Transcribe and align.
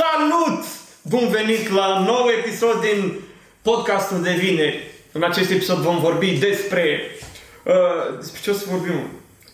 Salut! 0.00 0.64
Bun 1.02 1.28
venit 1.28 1.68
la 1.68 1.98
un 1.98 2.04
nou 2.04 2.28
episod 2.38 2.80
din 2.80 3.20
podcastul 3.62 4.22
de 4.22 4.36
vine. 4.38 4.74
În 5.12 5.22
acest 5.22 5.50
episod 5.50 5.76
vom 5.76 5.98
vorbi 5.98 6.30
despre... 6.30 7.00
Uh, 7.64 8.18
despre 8.18 8.40
ce 8.42 8.50
o 8.50 8.52
să 8.52 8.64
vorbim? 8.70 9.00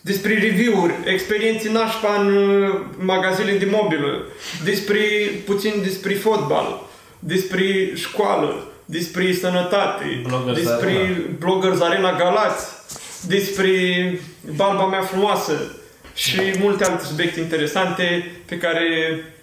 Despre 0.00 0.38
review-uri, 0.38 0.94
experiențe 1.04 1.70
nașpa 1.70 2.14
în 2.20 2.36
uh, 2.36 2.80
magazinele 2.98 3.58
de 3.58 3.68
mobilă, 3.70 4.26
despre, 4.64 4.98
puțin 5.44 5.72
despre 5.82 6.14
fotbal, 6.14 6.80
despre 7.18 7.92
școală, 7.94 8.66
despre 8.84 9.32
sănătate, 9.32 10.22
Bloggers 10.26 10.56
despre 10.56 10.90
Arena. 10.90 11.16
Bloggers 11.38 11.80
Arena 11.80 12.16
Galați, 12.16 12.66
despre 13.26 13.70
barba 14.54 14.86
mea 14.86 15.02
frumoasă 15.02 15.76
și 16.14 16.40
multe 16.58 16.84
alte 16.84 17.04
subiecte 17.04 17.40
interesante 17.40 18.32
pe 18.44 18.58
care 18.58 19.10
uh, 19.12 19.34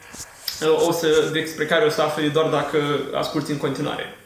o 0.68 0.92
să, 0.92 1.30
despre 1.34 1.66
care 1.66 1.86
o 1.86 1.90
să 1.90 2.02
afli 2.02 2.30
doar 2.30 2.50
dacă 2.50 2.78
asculti 3.14 3.52
în 3.52 3.58
continuare. 3.58 4.18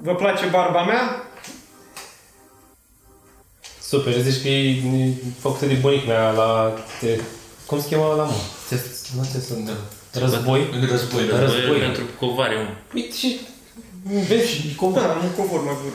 Vă 0.00 0.14
place 0.14 0.46
barba 0.46 0.84
mea? 0.84 1.22
Super, 3.80 4.12
zici 4.12 4.42
că 4.42 4.48
e 4.48 4.68
e 4.68 5.12
făcută 5.38 5.66
de 5.66 5.74
bunica 5.74 6.06
mea 6.06 6.30
la... 6.30 6.74
Te, 7.00 7.20
cum 7.66 7.80
se 7.80 7.88
cheamă 7.88 8.14
la 8.14 8.24
mă? 8.24 8.32
Te, 8.68 8.74
nu 9.16 9.22
te 9.32 9.40
sunt. 10.18 10.32
Război? 10.34 10.68
În 10.72 10.86
război, 10.86 11.24
da. 11.28 11.38
Război. 11.38 11.60
Război 11.60 11.78
pentru 11.78 12.04
covariu. 12.18 12.58
Uite 12.94 13.16
și... 13.16 13.40
Vezi 14.28 14.48
și 14.50 14.74
cum... 14.74 14.92
Da, 14.92 15.10
am 15.12 15.24
un 15.24 15.30
covor 15.30 15.64
mai 15.64 15.76
bun. 15.82 15.92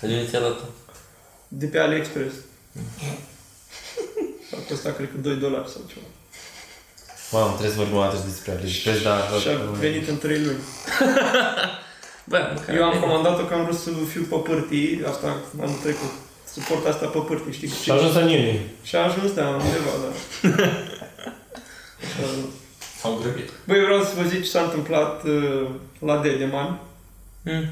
De 0.00 0.06
unde 0.14 0.28
ți-a 0.30 0.40
luat 0.40 0.58
De 1.48 1.66
pe 1.66 1.78
AliExpress. 1.78 2.34
A 4.54 4.56
costat, 4.68 4.96
cred 4.96 5.10
că 5.10 5.16
2 5.16 5.36
dolari 5.36 5.68
sau 5.70 5.80
ceva. 5.88 6.06
Mamă, 7.32 7.48
trebuie 7.48 7.70
să 7.70 7.76
vorbim 7.76 7.96
o 7.96 8.00
dată 8.00 8.18
despre 8.26 8.50
AliExpress, 8.52 9.02
dar... 9.02 9.20
Și 9.40 9.48
a 9.48 9.56
venit 9.86 10.08
în 10.08 10.18
3 10.18 10.38
luni. 10.44 10.62
Bă, 12.30 12.38
măcar 12.54 12.74
Eu 12.76 12.84
am 12.84 12.90
bine. 12.90 13.02
comandat-o 13.02 13.44
că 13.44 13.54
am 13.54 13.64
vrut 13.64 13.78
să 13.78 13.90
fiu 14.12 14.22
pe 14.22 14.36
pârtii, 14.48 15.02
asta 15.10 15.36
anul 15.60 15.78
trecut. 15.82 16.12
Suport 16.52 16.86
asta 16.86 17.06
pe 17.06 17.18
pârtii, 17.18 17.52
știi? 17.52 17.68
Și 17.82 17.90
a 17.90 17.94
ajuns 17.94 18.14
în 18.14 18.28
iunie. 18.28 18.60
Și 18.82 18.96
a 18.96 19.02
ajuns, 19.08 19.32
da, 19.32 19.46
undeva, 19.48 19.92
da. 20.02 20.10
Așa 22.04 22.18
a 22.22 22.26
ajuns. 22.30 22.52
S-au 23.04 23.18
grăbit. 23.22 23.50
Băi, 23.66 23.84
vreau 23.84 24.02
să 24.02 24.12
vă 24.16 24.28
zic 24.28 24.42
ce 24.42 24.48
s-a 24.48 24.60
întâmplat 24.62 25.22
uh, 25.24 25.66
la 25.98 26.18
Dedeman 26.20 26.78
Mm. 27.46 27.64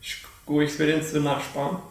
și 0.00 0.14
cu 0.44 0.54
o 0.56 0.62
experiență 0.62 1.18
nașpa. 1.18 1.82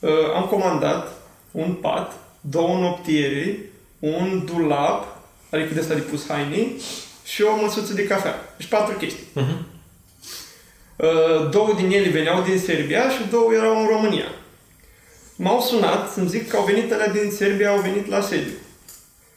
Uh, 0.00 0.10
am 0.34 0.44
comandat 0.44 1.12
un 1.50 1.72
pat, 1.74 2.12
două 2.40 2.78
noptiere, 2.78 3.58
un 3.98 4.42
dulap, 4.44 5.16
adică 5.50 5.74
de 5.74 5.80
asta 5.80 5.94
de 5.94 6.00
pus 6.00 6.26
haine, 6.28 6.66
și 7.24 7.42
o 7.42 7.56
măsuță 7.62 7.92
de 7.94 8.06
cafea. 8.06 8.54
Deci 8.56 8.66
patru 8.68 8.94
chestii. 8.96 9.24
Mhm. 9.32 9.66
Uh, 10.96 11.50
două 11.50 11.72
din 11.76 11.90
ele 11.90 12.08
veneau 12.08 12.42
din 12.42 12.58
Serbia 12.58 13.10
și 13.10 13.26
două 13.30 13.52
erau 13.54 13.80
în 13.80 13.86
România. 13.86 14.28
M-au 15.36 15.60
sunat 15.60 16.12
să-mi 16.12 16.28
zic 16.28 16.48
că 16.48 16.56
au 16.56 16.64
venit 16.64 16.92
alea 16.92 17.08
din 17.08 17.30
Serbia, 17.30 17.70
au 17.70 17.80
venit 17.80 18.06
la 18.06 18.20
sediu. 18.20 18.52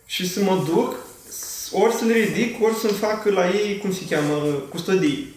Și 0.05 0.29
să 0.29 0.41
mă 0.44 0.63
duc, 0.66 0.94
s- 0.94 1.10
ori 1.72 1.94
să 1.94 2.05
le 2.05 2.14
ridic, 2.14 2.64
ori 2.64 2.75
să-mi 2.75 2.97
fac 2.97 3.25
la 3.25 3.50
ei, 3.50 3.77
cum 3.77 3.94
se 3.94 4.05
cheamă, 4.09 4.36
custodii. 4.69 5.36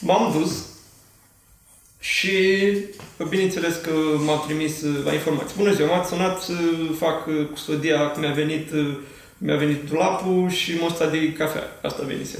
M-am 0.00 0.32
dus 0.38 0.70
și 2.00 2.32
bineînțeles 3.28 3.76
că 3.76 3.90
m-a 4.24 4.36
trimis 4.36 4.82
uh, 4.82 5.04
la 5.04 5.12
informații. 5.12 5.54
Bună 5.56 5.72
ziua, 5.72 5.96
m-ați 5.96 6.08
sunat 6.08 6.42
să 6.42 6.52
fac 6.98 7.26
uh, 7.26 7.46
custodia, 7.50 8.10
că 8.10 8.20
mi-a 8.20 8.32
venit, 8.32 8.72
uh, 8.72 8.96
mi-a 9.38 9.56
venit 9.56 9.88
dulapul 9.88 10.50
și 10.50 10.78
măsta 10.80 11.06
de 11.06 11.32
cafea. 11.32 11.78
Asta 11.82 12.02
venise. 12.06 12.38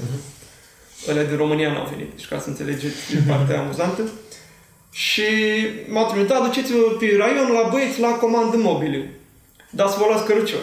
Alea 1.09 1.23
din 1.23 1.37
România 1.37 1.71
n-au 1.71 1.87
venit, 1.91 2.09
deci 2.15 2.27
ca 2.27 2.39
să 2.39 2.49
înțelegeți 2.49 3.15
partea 3.27 3.59
amuzantă. 3.61 4.09
Și 4.91 5.23
m-au 5.87 6.09
trimis, 6.09 6.27
da, 6.27 6.39
duceți-vă 6.39 6.95
pe 6.99 7.15
raion 7.17 7.51
la 7.51 7.69
băieți 7.71 7.99
la 7.99 8.07
comandă 8.07 8.57
mobile. 8.57 9.13
Da, 9.69 9.87
să 9.87 9.95
vă 9.99 10.05
luați 10.07 10.25
cărucior. 10.25 10.61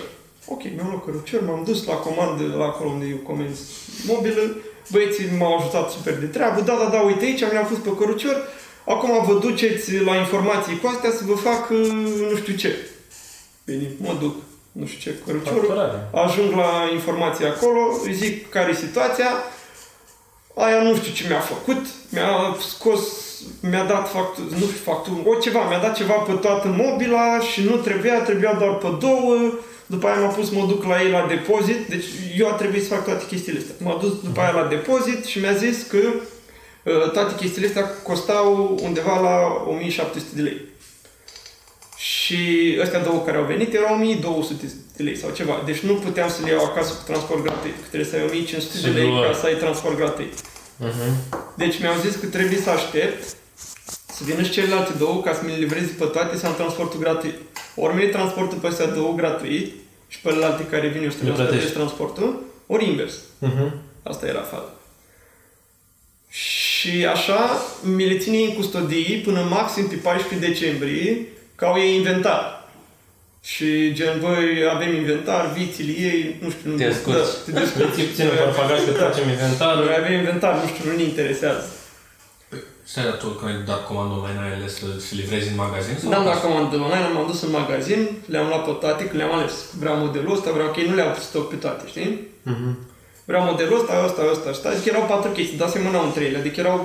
Ok, 0.51 0.63
mi-am 0.75 0.89
luat 0.91 1.05
cărucior, 1.05 1.43
m-am 1.43 1.63
dus 1.65 1.85
la 1.85 1.95
comandă, 1.95 2.57
la 2.57 2.65
acolo 2.65 2.91
unde 2.91 3.07
eu 3.07 3.17
comenzi 3.17 3.63
mobilă. 4.07 4.57
Băieții 4.91 5.29
m-au 5.39 5.57
ajutat 5.57 5.91
super 5.91 6.19
de 6.19 6.27
treabă. 6.27 6.61
Da, 6.61 6.75
da, 6.83 6.89
da, 6.91 7.01
uite 7.01 7.25
aici, 7.25 7.41
mi-am 7.53 7.67
pus 7.67 7.79
pe 7.79 7.97
cărucior. 7.99 8.37
Acum 8.87 9.25
vă 9.27 9.39
duceți 9.39 9.97
la 9.99 10.15
informații 10.17 10.79
cu 10.79 10.87
astea 10.87 11.11
să 11.11 11.23
vă 11.27 11.35
fac 11.35 11.71
uh, 11.71 11.79
nu 12.31 12.37
știu 12.37 12.55
ce. 12.55 12.77
Bine, 13.65 13.91
mă 14.01 14.17
duc, 14.21 14.35
nu 14.73 14.87
știu 14.87 15.13
ce, 15.13 15.19
căruciorul. 15.27 15.61
Facturare. 15.61 16.09
Ajung 16.15 16.51
la 16.55 16.89
informații 16.93 17.45
acolo, 17.45 17.81
îi 18.05 18.15
zic 18.15 18.49
care 18.49 18.71
e 18.71 18.75
situația, 18.75 19.31
aia 20.55 20.83
nu 20.83 20.95
știu 20.97 21.13
ce 21.13 21.25
mi-a 21.29 21.41
făcut, 21.41 21.87
mi-a 22.09 22.57
scos, 22.69 23.01
mi-a 23.61 23.85
dat 23.85 24.11
factur, 24.11 24.45
nu 24.45 24.67
știu, 24.67 24.83
factur, 24.85 25.13
o 25.25 25.35
ceva, 25.35 25.69
mi-a 25.69 25.79
dat 25.79 25.97
ceva 25.97 26.15
pe 26.15 26.33
toată 26.33 26.69
mobila 26.69 27.41
și 27.41 27.63
nu 27.63 27.77
trebuia, 27.77 28.23
trebuia 28.23 28.53
doar 28.53 28.75
pe 28.75 28.89
două, 29.01 29.53
după 29.89 30.07
aia 30.07 30.21
m-a 30.21 30.27
pus, 30.33 30.51
mă 30.51 30.65
duc 30.69 30.85
la 30.85 31.03
ei 31.03 31.11
la 31.11 31.27
depozit, 31.29 31.87
deci 31.89 32.05
eu 32.39 32.49
a 32.49 32.53
trebuit 32.53 32.83
să 32.83 32.89
fac 32.95 33.05
toate 33.05 33.25
chestiile 33.29 33.59
astea. 33.59 33.75
M-a 33.79 33.99
dus 34.01 34.13
după 34.23 34.41
aia 34.41 34.51
la 34.61 34.67
depozit 34.67 35.25
și 35.25 35.39
mi-a 35.39 35.53
zis 35.53 35.83
că 35.83 35.97
uh, 35.97 37.11
toate 37.13 37.35
chestiile 37.35 37.67
astea 37.67 37.85
costau 38.03 38.79
undeva 38.83 39.21
la 39.21 39.37
1700 39.71 40.29
de 40.35 40.43
lei. 40.43 40.61
Și 41.97 42.39
ăstea 42.83 43.01
două 43.03 43.21
care 43.27 43.37
au 43.37 43.45
venit 43.45 43.75
erau 43.75 43.95
1200 43.95 44.67
de 44.97 45.03
lei 45.03 45.17
sau 45.17 45.31
ceva. 45.31 45.63
Deci 45.67 45.79
nu 45.79 45.95
puteam 45.95 46.29
să 46.29 46.41
le 46.45 46.51
iau 46.51 46.65
acasă 46.65 46.93
cu 46.93 47.03
transport 47.11 47.43
gratuit. 47.43 47.75
Că 47.83 47.87
trebuie 47.89 48.11
să 48.11 48.17
ai 48.17 48.25
1500 48.25 48.79
de 48.81 48.89
Și 48.89 48.95
lei 48.95 49.11
nu- 49.15 49.21
ca 49.21 49.33
să 49.41 49.47
ai 49.47 49.55
transport 49.55 49.97
gratuit. 49.97 50.33
Mhm. 50.77 51.09
Deci 51.57 51.81
mi-au 51.81 51.95
zis 52.07 52.15
că 52.21 52.27
trebuie 52.27 52.59
să 52.59 52.71
aștept 52.71 53.23
să 54.19 54.25
vină 54.25 54.43
și 54.43 54.51
celelalte 54.51 54.93
două 54.99 55.21
ca 55.23 55.33
să 55.35 55.41
mi 55.45 55.51
le 55.51 55.57
livreze 55.57 55.93
pe 55.99 56.05
toate 56.05 56.37
să 56.37 56.47
am 56.47 56.55
transportul 56.55 57.01
gratuit. 57.01 57.35
Ori 57.75 57.95
mi 57.95 58.09
transportul 58.09 58.59
pe 58.59 58.67
astea 58.67 58.87
două 58.87 59.13
gratuit 59.17 59.73
și 60.09 60.21
pe 60.21 60.29
celelalte 60.29 60.65
care 60.73 60.87
vin 60.89 61.03
eu 61.03 61.11
să 61.11 61.17
Le 61.17 61.23
trebuie 61.23 61.37
să 61.37 61.43
plătesc 61.53 61.73
plătești. 61.73 61.77
transportul, 61.77 62.41
ori 62.67 62.85
invers. 62.89 63.15
Mhm. 63.39 63.75
Asta 64.03 64.27
era 64.27 64.41
faza. 64.41 64.73
Și 66.29 67.07
așa 67.15 67.41
mi 67.83 68.07
le 68.07 68.19
ține 68.19 68.39
în 68.39 68.55
custodie 68.55 69.21
până 69.25 69.41
maxim 69.51 69.87
pe 69.89 69.95
14 69.95 70.49
decembrie, 70.49 71.27
că 71.55 71.65
au 71.65 71.79
ei 71.79 71.95
inventar. 71.95 72.57
Și 73.43 73.93
gen, 73.93 74.21
băi, 74.21 74.69
avem 74.75 74.95
inventar, 74.95 75.53
vițile 75.57 75.93
ei, 75.93 76.37
nu 76.43 76.51
știu, 76.51 76.71
nu 76.71 76.77
Te 76.77 76.85
descurci. 76.85 77.17
Da, 77.17 77.25
te 77.45 77.51
descurci. 77.61 77.95
Ții 77.95 78.05
puțin 78.05 78.25
în 78.25 78.37
portbagaj 78.45 78.85
că 78.85 78.91
facem 78.91 79.29
inventarul. 79.29 79.85
Noi 79.85 79.95
avem 79.99 80.13
inventar, 80.13 80.53
nu 80.63 80.67
știu, 80.69 80.91
nu 80.91 80.97
ne 80.97 81.03
interesează. 81.03 81.71
Și 82.91 82.99
ai 82.99 83.17
tu 83.23 83.27
când 83.39 83.51
ai 83.51 83.63
dat 83.73 83.83
comandă 83.89 84.15
online, 84.19 84.41
ai 84.47 84.55
ales 84.59 84.73
să 84.81 84.87
să 85.07 85.13
livrezi 85.21 85.49
în 85.53 85.59
magazin? 85.65 85.95
sau 86.01 86.09
N-am 86.11 86.23
luat 86.23 86.35
acasă? 86.35 86.47
comandă 86.47 86.75
online, 86.87 87.09
m-am 87.15 87.27
dus 87.31 87.41
în 87.47 87.53
magazin, 87.61 88.01
le-am 88.33 88.47
luat 88.51 88.65
pe 88.67 88.73
toate, 88.83 89.03
că 89.09 89.15
le-am 89.17 89.35
ales. 89.39 89.55
Vreau 89.81 89.97
modelul 90.05 90.37
ăsta, 90.37 90.51
vreau 90.57 90.69
că 90.73 90.79
ei 90.81 90.89
nu 90.91 90.95
le-au 90.99 91.13
stoc 91.29 91.45
pe 91.51 91.57
toate, 91.65 91.85
știi? 91.93 92.11
Mhm. 92.53 92.71
Vreau 93.29 93.43
modelul 93.51 93.79
ăsta, 93.81 93.93
ăsta, 94.07 94.23
ăsta, 94.33 94.49
ăsta. 94.55 94.67
Adică 94.69 94.89
erau 94.93 95.05
patru 95.13 95.31
chestii, 95.31 95.59
dar 95.63 95.69
semănau 95.69 96.05
între 96.05 96.23
ele. 96.29 96.39
Adică 96.39 96.61
erau, 96.65 96.77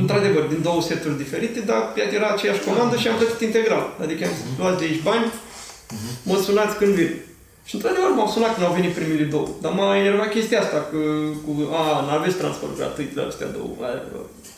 într-adevăr, 0.00 0.42
din 0.52 0.62
două 0.62 0.80
seturi 0.82 1.16
diferite, 1.24 1.60
dar 1.70 1.82
era 2.18 2.28
aceeași 2.30 2.64
comandă 2.68 2.96
și 2.96 3.08
am 3.08 3.16
plătit 3.16 3.40
integral. 3.40 3.84
Adică 4.04 4.24
am 4.24 4.32
zis, 4.38 4.44
luați 4.58 4.78
de 4.78 4.84
aici 4.84 5.02
bani, 5.08 5.26
mă 6.28 6.36
sunați 6.46 6.76
când 6.76 6.92
vin. 6.98 7.12
Și 7.68 7.74
într-adevăr 7.74 8.10
m-au 8.14 8.30
sunat 8.34 8.52
când 8.54 8.66
au 8.66 8.76
venit 8.78 8.92
primele 8.98 9.26
două. 9.34 9.48
Dar 9.62 9.72
m-a 9.72 9.96
enervat 10.02 10.30
chestia 10.36 10.60
asta, 10.60 10.78
că, 10.90 11.00
cu, 11.44 11.52
a, 11.80 11.84
n-aveți 12.06 12.40
transport 12.42 12.76
gratuit 12.80 13.12
la 13.16 13.22
astea 13.30 13.48
două. 13.56 13.70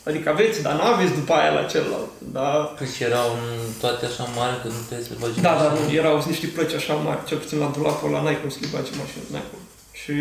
Adică 0.09 0.27
aveți, 0.29 0.61
dar 0.65 0.73
n-aveți 0.79 1.17
după 1.19 1.33
aia 1.33 1.51
la 1.59 1.69
celălalt. 1.71 2.11
Da, 2.37 2.47
Păi 2.77 2.87
și 2.95 3.03
erau 3.09 3.27
în 3.39 3.49
toate 3.83 4.03
așa 4.09 4.25
mari 4.39 4.57
că 4.61 4.67
nu 4.75 4.81
trebuie 4.87 5.07
să 5.07 5.13
le 5.13 5.21
bagi 5.23 5.39
da, 5.47 5.51
în 5.53 5.59
dar 5.61 5.69
mașină. 5.71 5.87
nu, 5.89 5.99
erau 6.01 6.15
niște 6.33 6.47
plăci 6.55 6.75
așa 6.79 6.93
mari, 7.07 7.27
cel 7.29 7.39
puțin 7.43 7.57
la 7.63 7.69
dulapul 7.75 8.09
ăla 8.09 8.21
n-ai 8.23 8.39
cum 8.41 8.49
să 8.55 8.59
le 8.63 8.69
bagi 8.73 8.91
în 8.93 8.99
mașină, 9.03 9.23
n-ai 9.33 9.47
cum. 9.49 9.61
Și, 10.01 10.15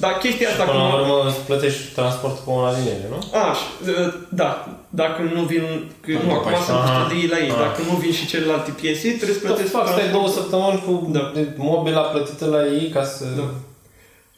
da, 0.00 0.08
chestia 0.22 0.48
asta 0.50 0.64
Până 0.64 0.78
la 0.82 0.88
cum... 0.90 0.98
urmă 1.00 1.16
îți 1.28 1.38
plătești 1.48 1.82
transportul 1.98 2.42
cu 2.44 2.50
una 2.58 2.72
din 2.78 2.86
ele, 2.94 3.06
nu? 3.14 3.18
A, 3.42 3.44
și, 3.58 3.64
uh, 3.88 4.12
da, 4.40 4.50
dacă 4.88 5.20
nu 5.34 5.42
vin, 5.52 5.64
că 6.04 6.10
nu, 6.26 6.32
acum 6.38 6.52
Aha. 6.54 6.62
sunt 6.64 6.78
custodii 6.80 7.28
la 7.34 7.38
ei, 7.44 7.50
Aha. 7.50 7.60
dacă 7.66 7.80
nu 7.90 7.94
vin 8.02 8.12
și 8.12 8.26
celelalte 8.32 8.70
piese, 8.80 9.08
trebuie 9.20 9.36
să 9.38 9.40
Tot 9.40 9.48
plătesc 9.50 9.70
fac, 9.76 9.86
stai 9.86 9.94
transport. 9.96 10.16
două 10.16 10.28
săptămâni 10.38 10.82
cu 10.86 10.92
Da. 11.16 11.22
mobila 11.56 12.00
plătită 12.12 12.44
la 12.54 12.60
ei 12.80 12.88
ca 12.96 13.04
să... 13.04 13.24
Da. 13.36 13.48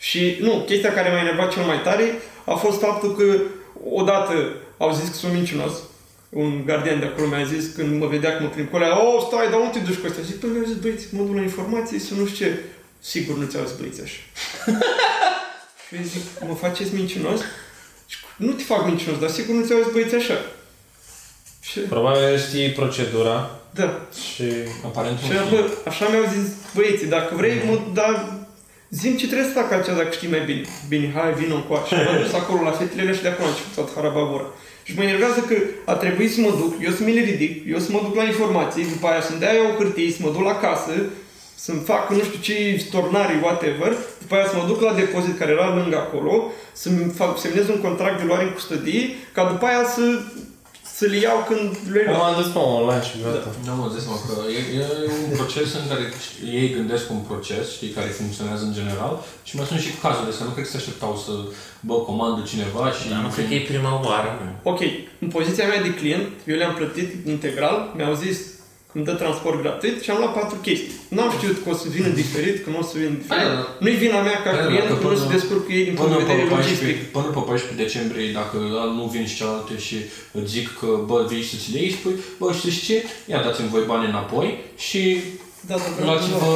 Și, 0.08 0.36
nu, 0.40 0.52
chestia 0.68 0.92
care 0.92 1.08
m-a 1.10 1.18
enervat 1.26 1.52
cel 1.52 1.62
mai 1.72 1.80
tare 1.86 2.04
a 2.44 2.54
fost 2.64 2.78
faptul 2.80 3.10
că 3.18 3.24
odată 4.00 4.34
au 4.78 4.90
zis 4.98 5.08
că 5.08 5.14
sunt 5.14 5.32
mincinos, 5.32 5.72
un 6.28 6.62
gardian 6.66 6.98
de 7.00 7.04
acolo 7.06 7.26
mi-a 7.26 7.44
zis 7.54 7.64
când 7.76 8.00
mă 8.00 8.06
vedea 8.06 8.36
că 8.36 8.42
mă 8.42 8.48
prin 8.48 8.68
colea, 8.72 8.92
oh, 9.06 9.22
stai, 9.26 9.50
dar 9.50 9.58
unde 9.60 9.78
te 9.78 9.84
duci 9.84 9.98
cu 10.00 10.06
astea? 10.08 10.22
Zic, 10.22 10.40
păi 10.40 10.48
mi-au 10.52 10.64
zis, 10.70 10.76
băieți, 10.82 11.06
mă 11.14 11.22
duc 11.26 11.34
la 11.34 11.40
informații 11.42 11.98
să 11.98 12.12
nu 12.18 12.26
știu 12.26 12.46
ce. 12.46 12.58
Sigur 13.00 13.36
nu 13.36 13.46
ți-au 13.46 13.64
zis 13.64 13.76
băieți 13.78 14.00
așa. 14.06 14.20
Și 15.92 15.98
eu 15.98 16.04
zic, 16.04 16.22
mă 16.48 16.54
faceți 16.54 16.94
mincinos? 16.94 17.40
Și 18.06 18.16
nu 18.36 18.52
te 18.52 18.62
fac 18.62 18.86
mincinos, 18.86 19.18
dar 19.18 19.30
sigur 19.30 19.54
nu 19.54 19.64
ți-au 19.64 19.82
zis 19.82 19.92
băieți 19.92 20.14
așa. 20.14 20.38
Și, 21.60 21.78
Probabil 21.78 22.38
știi 22.38 22.70
procedura 22.70 23.50
da, 23.74 23.88
și... 24.32 24.44
Aparent 24.84 25.16
nu 25.20 25.26
și 25.26 25.32
știu. 25.32 25.56
bă, 25.56 25.60
așa 25.90 26.04
mi-au 26.08 26.26
zis 26.34 26.46
băieții, 26.74 27.14
dacă 27.16 27.34
vrei, 27.34 27.54
mă, 27.68 27.78
dar 27.98 28.12
zim 28.90 29.16
ce 29.16 29.26
trebuie 29.26 29.48
să 29.50 29.58
fac 29.60 29.72
altceva 29.72 29.96
dacă 29.96 30.12
știi 30.18 30.34
mai 30.34 30.44
bine. 30.50 30.64
Bine, 30.88 31.12
hai, 31.16 31.34
vină 31.40 31.54
încoace. 31.54 31.94
Și 31.94 32.00
m-am 32.06 32.22
dus 32.22 32.32
acolo 32.32 32.60
la 32.62 32.70
fetele 32.78 33.14
și 33.16 33.22
de 33.22 33.28
acolo 33.28 33.46
a 33.48 33.50
început 33.50 33.74
toată 33.74 33.92
harababura. 33.96 34.46
Și 34.86 34.92
mă 34.96 35.02
enervează 35.02 35.40
că 35.40 35.56
a 35.92 35.94
trebuit 36.02 36.32
să 36.34 36.40
mă 36.40 36.52
duc, 36.60 36.72
eu 36.86 36.92
să 36.98 37.02
mi 37.02 37.14
le 37.18 37.22
ridic, 37.30 37.52
eu 37.72 37.78
să 37.78 37.90
mă 37.90 38.00
duc 38.06 38.14
la 38.20 38.24
informații, 38.32 38.92
după 38.94 39.06
aia 39.06 39.22
să-mi 39.22 39.42
dea 39.42 39.54
eu 39.54 39.66
o 39.70 39.76
hârtie, 39.78 40.10
să 40.16 40.20
mă 40.20 40.30
duc 40.34 40.44
la 40.50 40.56
casă, 40.64 40.92
să-mi 41.64 41.82
fac 41.90 42.04
nu 42.10 42.22
știu 42.28 42.40
ce 42.48 42.84
stornari, 42.86 43.42
whatever, 43.42 43.92
după 44.22 44.34
aia 44.34 44.46
să 44.50 44.56
mă 44.56 44.64
duc 44.66 44.80
la 44.80 44.92
depozit 45.02 45.38
care 45.38 45.50
era 45.56 45.74
lângă 45.78 45.96
acolo, 45.96 46.34
să-mi 46.82 47.12
fac, 47.18 47.30
semnez 47.44 47.68
un 47.68 47.80
contract 47.86 48.16
de 48.18 48.26
luare 48.26 48.44
în 48.44 48.52
custodie, 48.56 49.04
ca 49.36 49.42
după 49.52 49.64
aia 49.66 49.84
să, 49.96 50.04
să 50.96 51.04
le 51.12 51.18
iau 51.26 51.38
când 51.48 51.68
le 51.94 52.02
Am 52.08 52.14
iau. 52.14 52.32
adus 52.32 52.48
pe 52.54 52.58
online 52.58 53.04
și 53.08 53.14
gata. 53.24 53.50
Nu, 53.66 53.74
mă 53.80 53.86
zic, 53.94 54.02
mă, 54.10 54.16
că 54.28 54.34
e, 54.58 54.60
e 54.78 54.82
un 55.28 55.36
proces 55.40 55.68
în 55.80 55.86
care 55.90 56.04
ei 56.58 56.68
gândesc 56.76 57.04
un 57.16 57.22
proces, 57.30 57.64
știi, 57.76 57.96
care 57.96 58.18
funcționează 58.20 58.64
în 58.66 58.76
general 58.80 59.14
și 59.48 59.56
mai 59.56 59.66
sunt 59.70 59.80
și 59.86 59.92
cazuri 60.02 60.30
astea. 60.30 60.46
Nu 60.46 60.54
cred 60.54 60.64
că 60.64 60.70
se 60.70 60.80
așteptau 60.82 61.12
să, 61.24 61.32
bă, 61.88 61.96
comandă 62.08 62.40
cineva 62.52 62.84
și... 62.96 63.02
Dar 63.12 63.22
nu 63.26 63.30
cred 63.34 63.46
că 63.48 63.54
e 63.54 63.70
prima 63.72 63.92
oară. 64.08 64.30
nu. 64.40 64.70
Ok, 64.72 64.80
în 65.24 65.28
poziția 65.36 65.66
mea 65.70 65.80
de 65.86 65.94
client, 66.00 66.26
eu 66.50 66.56
le-am 66.60 66.74
plătit 66.80 67.10
integral, 67.34 67.76
mi-au 67.96 68.14
zis 68.24 68.38
că 68.38 68.61
îmi 68.96 69.04
dă 69.04 69.12
transport 69.22 69.60
gratuit 69.62 69.96
și 70.02 70.10
am 70.10 70.18
luat 70.18 70.32
patru 70.38 70.56
chestii. 70.66 70.92
N-am 71.16 71.30
știut 71.36 71.56
că 71.62 71.68
o 71.70 71.74
să 71.82 71.86
vină 71.96 72.08
diferit, 72.22 72.56
că 72.64 72.68
nu 72.70 72.78
o 72.82 72.82
să 72.90 72.94
vină 72.98 73.08
diferit. 73.20 73.32
Aia, 73.38 73.48
da. 73.54 73.64
Nu-i 73.84 74.00
vina 74.04 74.20
mea 74.28 74.38
ca 74.44 74.50
Aia, 74.50 74.64
client, 74.66 74.82
dacă 74.88 74.94
că 74.94 75.02
nu 75.02 75.08
până- 75.08 75.20
se 75.22 75.32
descurcă 75.36 75.68
ei 75.72 75.84
din 75.88 75.94
punct 75.94 76.10
Până 76.10 76.20
de 76.22 76.26
pe, 76.28 76.32
vedere 76.32 76.48
14, 76.48 76.84
logistic. 76.86 77.12
până 77.16 77.28
pe 77.36 77.40
14 77.50 77.82
decembrie, 77.84 78.26
dacă 78.40 78.56
nu 78.98 79.04
vin 79.14 79.24
și 79.30 79.36
cealaltă 79.38 79.72
și 79.86 79.96
îți 80.38 80.50
zic 80.56 80.66
că, 80.80 80.88
bă, 81.08 81.18
vii 81.30 81.48
să 81.50 81.56
ți 81.62 81.68
le 81.72 81.78
iei, 81.82 81.92
spui, 81.98 82.14
bă, 82.40 82.46
știți 82.58 82.80
ce? 82.88 82.96
Ia 83.32 83.40
dați-mi 83.46 83.72
voi 83.74 83.84
bani 83.92 84.06
înapoi 84.12 84.48
și 84.88 85.00
Da, 85.68 85.74
da, 85.74 85.82
da, 85.98 86.04
luați-vă... 86.04 86.46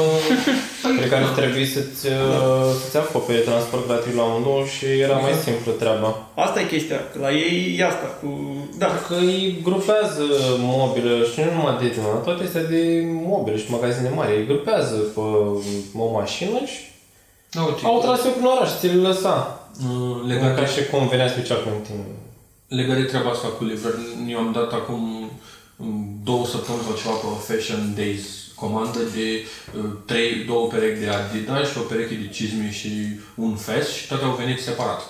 Cred 0.99 1.09
că 1.09 1.15
ar 1.15 1.29
trebui 1.41 1.67
să-ți, 1.67 2.07
uh, 2.07 2.71
să-ți 2.83 2.97
acopere 2.97 3.39
transport 3.39 3.87
gratuit 3.87 4.15
la 4.15 4.23
unul 4.39 4.67
și 4.75 4.87
era 5.07 5.17
mai 5.27 5.33
simplu 5.47 5.73
treaba. 5.73 6.11
Asta 6.35 6.61
e 6.61 6.67
chestia, 6.75 7.01
că 7.13 7.19
la 7.27 7.31
ei 7.33 7.77
e 7.79 7.85
asta, 7.85 8.07
cu... 8.21 8.29
Da, 8.79 8.89
Că 9.07 9.15
îi 9.15 9.61
grupează 9.63 10.25
mobile 10.59 11.15
și 11.33 11.41
nu 11.41 11.51
numai 11.57 11.77
de 11.83 11.89
tine, 11.89 12.05
toate 12.25 12.45
astea 12.45 12.65
de 12.65 12.83
mobile 13.33 13.57
și 13.57 13.71
magazine 13.71 14.11
mari, 14.15 14.37
îi 14.37 14.47
grupează 14.47 14.97
pe 15.15 15.21
o 16.05 16.11
mașină 16.19 16.59
și 16.73 16.81
Da, 17.51 17.63
uite, 17.63 17.81
au 17.85 18.01
tras 18.01 18.25
eu 18.25 18.31
prin 18.31 18.45
oraș, 18.55 18.71
ți 18.79 18.87
le 18.87 19.01
lăsa. 19.09 19.35
uh, 19.83 20.17
Legat 20.27 20.43
legat, 20.43 20.57
ca 20.59 20.67
și 20.73 20.87
cum 20.91 21.09
venea 21.09 21.29
special 21.29 21.59
pentru 21.65 21.83
tine. 21.89 22.05
legat 22.79 22.97
de 22.97 23.03
treaba 23.03 23.31
asta 23.31 23.49
cu 23.57 23.65
livrări, 23.65 24.03
eu 24.33 24.39
am 24.39 24.51
dat 24.59 24.73
acum 24.73 25.01
um, 25.77 26.21
două 26.25 26.45
săptămâni 26.47 26.85
sau 26.87 26.97
ceva 27.01 27.15
pe 27.23 27.29
Fashion 27.49 27.83
Days 28.01 28.25
comandă 28.63 28.99
de 29.17 29.27
uh, 29.79 29.85
trei, 30.05 30.31
două 30.51 30.67
perechi 30.69 31.01
de 31.01 31.09
Adidas 31.09 31.71
și 31.71 31.79
o 31.79 31.89
pereche 31.91 32.15
de 32.15 32.29
cizme 32.37 32.69
și 32.81 32.91
un 33.35 33.55
fest 33.57 33.89
și 33.97 34.07
toate 34.07 34.25
au 34.25 34.39
venit 34.43 34.61
separat. 34.61 35.01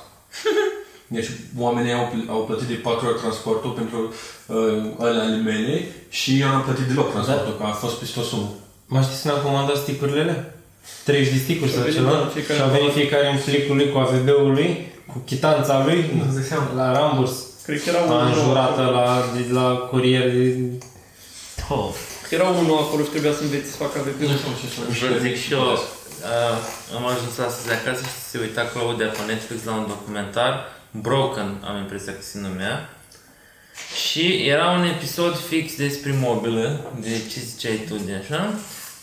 Deci 1.16 1.28
oamenii 1.58 1.92
au, 1.92 2.06
pl- 2.12 2.30
au 2.30 2.40
plătit 2.48 2.66
de 2.66 2.74
patru 2.86 3.06
ori 3.08 3.18
transportul 3.18 3.70
pentru 3.70 3.98
uh, 4.46 5.04
alea 5.06 5.22
ale 5.22 5.36
mele 5.36 5.74
și 6.08 6.40
eu 6.40 6.48
n-am 6.48 6.62
plătit 6.62 6.84
deloc 6.90 7.12
transportul, 7.12 7.56
că 7.58 7.62
a 7.66 7.70
fost 7.84 7.94
peste 7.96 8.20
o 8.20 8.22
sumă. 8.22 8.50
Mai 8.86 9.02
știi 9.02 9.16
să 9.16 9.28
ne-am 9.28 9.40
comandat 9.46 9.76
sticurile 9.76 10.20
alea? 10.20 10.40
30 11.04 11.32
de 11.32 11.38
sticuri 11.38 11.70
Și 11.70 11.76
au 11.76 11.82
sau 11.82 11.90
venit, 11.90 11.98
ceva? 12.08 12.10
da, 12.22 12.30
fiecare 12.36 12.58
și 12.58 12.64
au 12.64 12.70
venit 12.76 12.86
în 12.88 12.92
fiecare 13.00 13.26
în 13.32 13.38
plicul 13.44 13.76
lui 13.76 13.90
cu 13.92 13.98
AVB-ul 13.98 14.52
lui, 14.52 14.70
cu 15.10 15.18
chitanța 15.26 15.84
lui, 15.84 16.00
la 16.76 16.92
ramburs. 16.98 17.32
cred 17.66 17.82
că 17.82 17.88
era 17.88 17.98
A 17.98 18.04
unul 18.04 18.26
înjurată 18.26 18.80
acolo. 18.80 18.96
la, 18.96 19.24
de, 19.36 19.52
la 19.52 19.66
curier 19.90 20.30
de... 20.30 20.54
Oh. 21.68 21.88
Era 22.30 22.48
unul 22.48 22.78
acolo 22.78 23.02
și 23.02 23.08
trebuia 23.08 23.32
să 23.32 23.42
înveți 23.42 23.70
să 23.70 23.76
facă 23.76 23.98
AVP. 23.98 24.20
Nu 24.20 24.36
știu 24.36 24.52
ce 24.60 24.66
să 24.74 25.06
Vă 25.12 25.18
zic 25.18 25.36
și 25.36 25.52
eu, 25.52 25.72
uh, 25.72 25.78
am 26.96 27.06
ajuns 27.06 27.38
astăzi 27.38 27.74
acasă 27.74 28.02
și 28.02 28.18
se 28.30 28.38
uita 28.38 28.62
Claudia 28.72 29.06
pe 29.06 29.18
Netflix 29.26 29.64
la 29.64 29.72
un 29.72 29.86
documentar, 29.86 30.72
Broken, 30.90 31.62
am 31.64 31.76
impresia 31.76 32.12
că 32.12 32.22
se 32.22 32.38
numea. 32.38 32.88
Și 34.08 34.48
era 34.48 34.70
un 34.70 34.84
episod 34.84 35.38
fix 35.38 35.76
despre 35.76 36.18
mobilă, 36.20 36.92
de 37.00 37.20
ce 37.30 37.40
ziceai 37.40 37.84
tu 37.88 37.94
de 37.94 38.12
așa, 38.22 38.52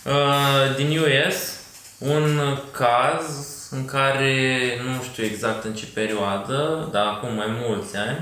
uh, 0.05 0.75
din 0.75 0.99
US, 0.99 1.37
un 1.97 2.39
caz 2.71 3.23
în 3.71 3.85
care, 3.85 4.35
nu 4.85 5.03
știu 5.11 5.23
exact 5.23 5.63
în 5.63 5.73
ce 5.73 5.85
perioadă, 5.93 6.89
dar 6.91 7.05
acum 7.05 7.33
mai 7.33 7.57
mulți 7.67 7.97
ani, 7.97 8.19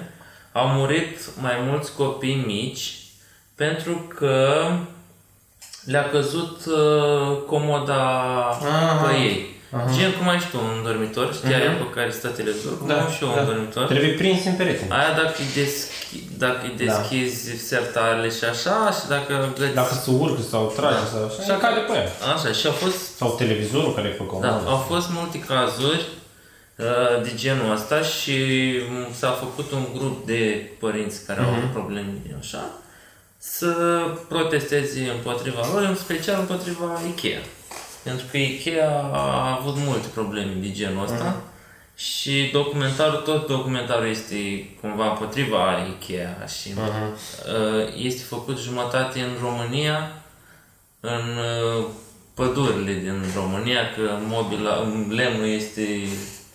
au 0.51 0.67
murit 0.67 1.19
mai 1.39 1.55
mulți 1.67 1.93
copii 1.95 2.43
mici 2.45 3.00
pentru 3.65 3.93
că 4.17 4.37
le-a 5.83 6.09
căzut 6.09 6.57
uh, 6.65 7.37
comoda 7.47 8.03
Aha. 8.49 9.05
pe 9.05 9.11
ei. 9.29 9.37
Aha. 9.75 9.89
Gen 9.95 10.11
cum 10.17 10.27
ai 10.29 10.39
și 10.39 10.49
tu 10.51 10.57
un 10.57 10.83
dormitor, 10.83 11.33
știi 11.33 11.53
aia 11.53 11.71
pe 11.83 11.89
care 11.95 12.09
stă 12.11 12.27
televizorul, 12.27 12.77
cum 12.77 12.91
am 12.91 13.09
și 13.15 13.23
eu 13.23 13.29
un 13.39 13.45
dormitor. 13.45 13.83
Trebuie 13.93 14.13
prins 14.21 14.45
în 14.45 14.55
perete. 14.61 14.83
Aia 14.89 15.11
dacă 15.21 15.35
îi, 15.43 15.51
deschi, 15.61 16.17
dacă 16.43 16.61
îi 16.67 16.75
deschizi 16.85 17.67
sertarele 17.67 18.29
și 18.37 18.43
așa 18.53 18.77
și 18.97 19.03
dacă 19.13 19.33
găți... 19.59 19.73
Dacă 19.73 19.93
se 20.05 20.11
urcă 20.23 20.41
sau 20.51 20.73
trage 20.75 21.05
sau 21.11 21.21
așa, 21.25 21.41
Și 21.43 21.49
și 21.49 21.57
cade 21.63 21.81
pe 21.89 21.93
ea. 22.01 22.07
Așa, 22.33 22.49
și 22.59 22.65
au 22.71 22.75
fost 22.83 22.99
Sau 23.21 23.29
televizorul 23.41 23.93
care 23.95 24.07
e 24.07 24.11
pe 24.21 24.23
Da, 24.25 24.31
comandă. 24.31 24.69
au 24.73 24.79
fost 24.91 25.07
multe 25.17 25.39
cazuri 25.53 26.03
uh, 26.85 27.15
de 27.25 27.31
genul 27.43 27.71
ăsta 27.77 27.97
și 28.17 28.35
m, 28.93 29.13
s-a 29.19 29.31
făcut 29.43 29.71
un 29.77 29.85
grup 29.97 30.25
de 30.25 30.41
părinți 30.83 31.25
care 31.27 31.39
au 31.41 31.49
avut 31.49 31.71
probleme 31.79 32.13
așa 32.43 32.63
să 33.43 33.73
protesteze 34.27 35.09
împotriva 35.09 35.67
lor, 35.73 35.81
în 35.81 35.95
special 35.95 36.39
împotriva 36.39 37.01
Ikea. 37.15 37.39
Pentru 38.03 38.25
că 38.31 38.37
Ikea 38.37 39.09
a 39.13 39.57
avut 39.59 39.75
multe 39.77 40.07
probleme 40.13 40.53
de 40.59 40.71
genul 40.71 41.03
ăsta 41.03 41.41
și 41.95 42.49
documentarul, 42.53 43.19
tot 43.19 43.47
documentarul 43.47 44.07
este 44.07 44.69
cumva 44.81 45.09
împotriva 45.09 45.87
Ikea 45.99 46.45
și 46.45 46.73
uh, 46.77 47.93
este 47.97 48.23
făcut 48.23 48.59
jumătate 48.59 49.19
în 49.19 49.31
România, 49.41 50.11
în 50.99 51.37
uh, 51.37 51.85
pădurile 52.33 52.93
din 52.93 53.23
România, 53.35 53.79
că 53.95 54.17
mobila, 54.27 54.75
lemnul 55.09 55.47
este, 55.47 55.87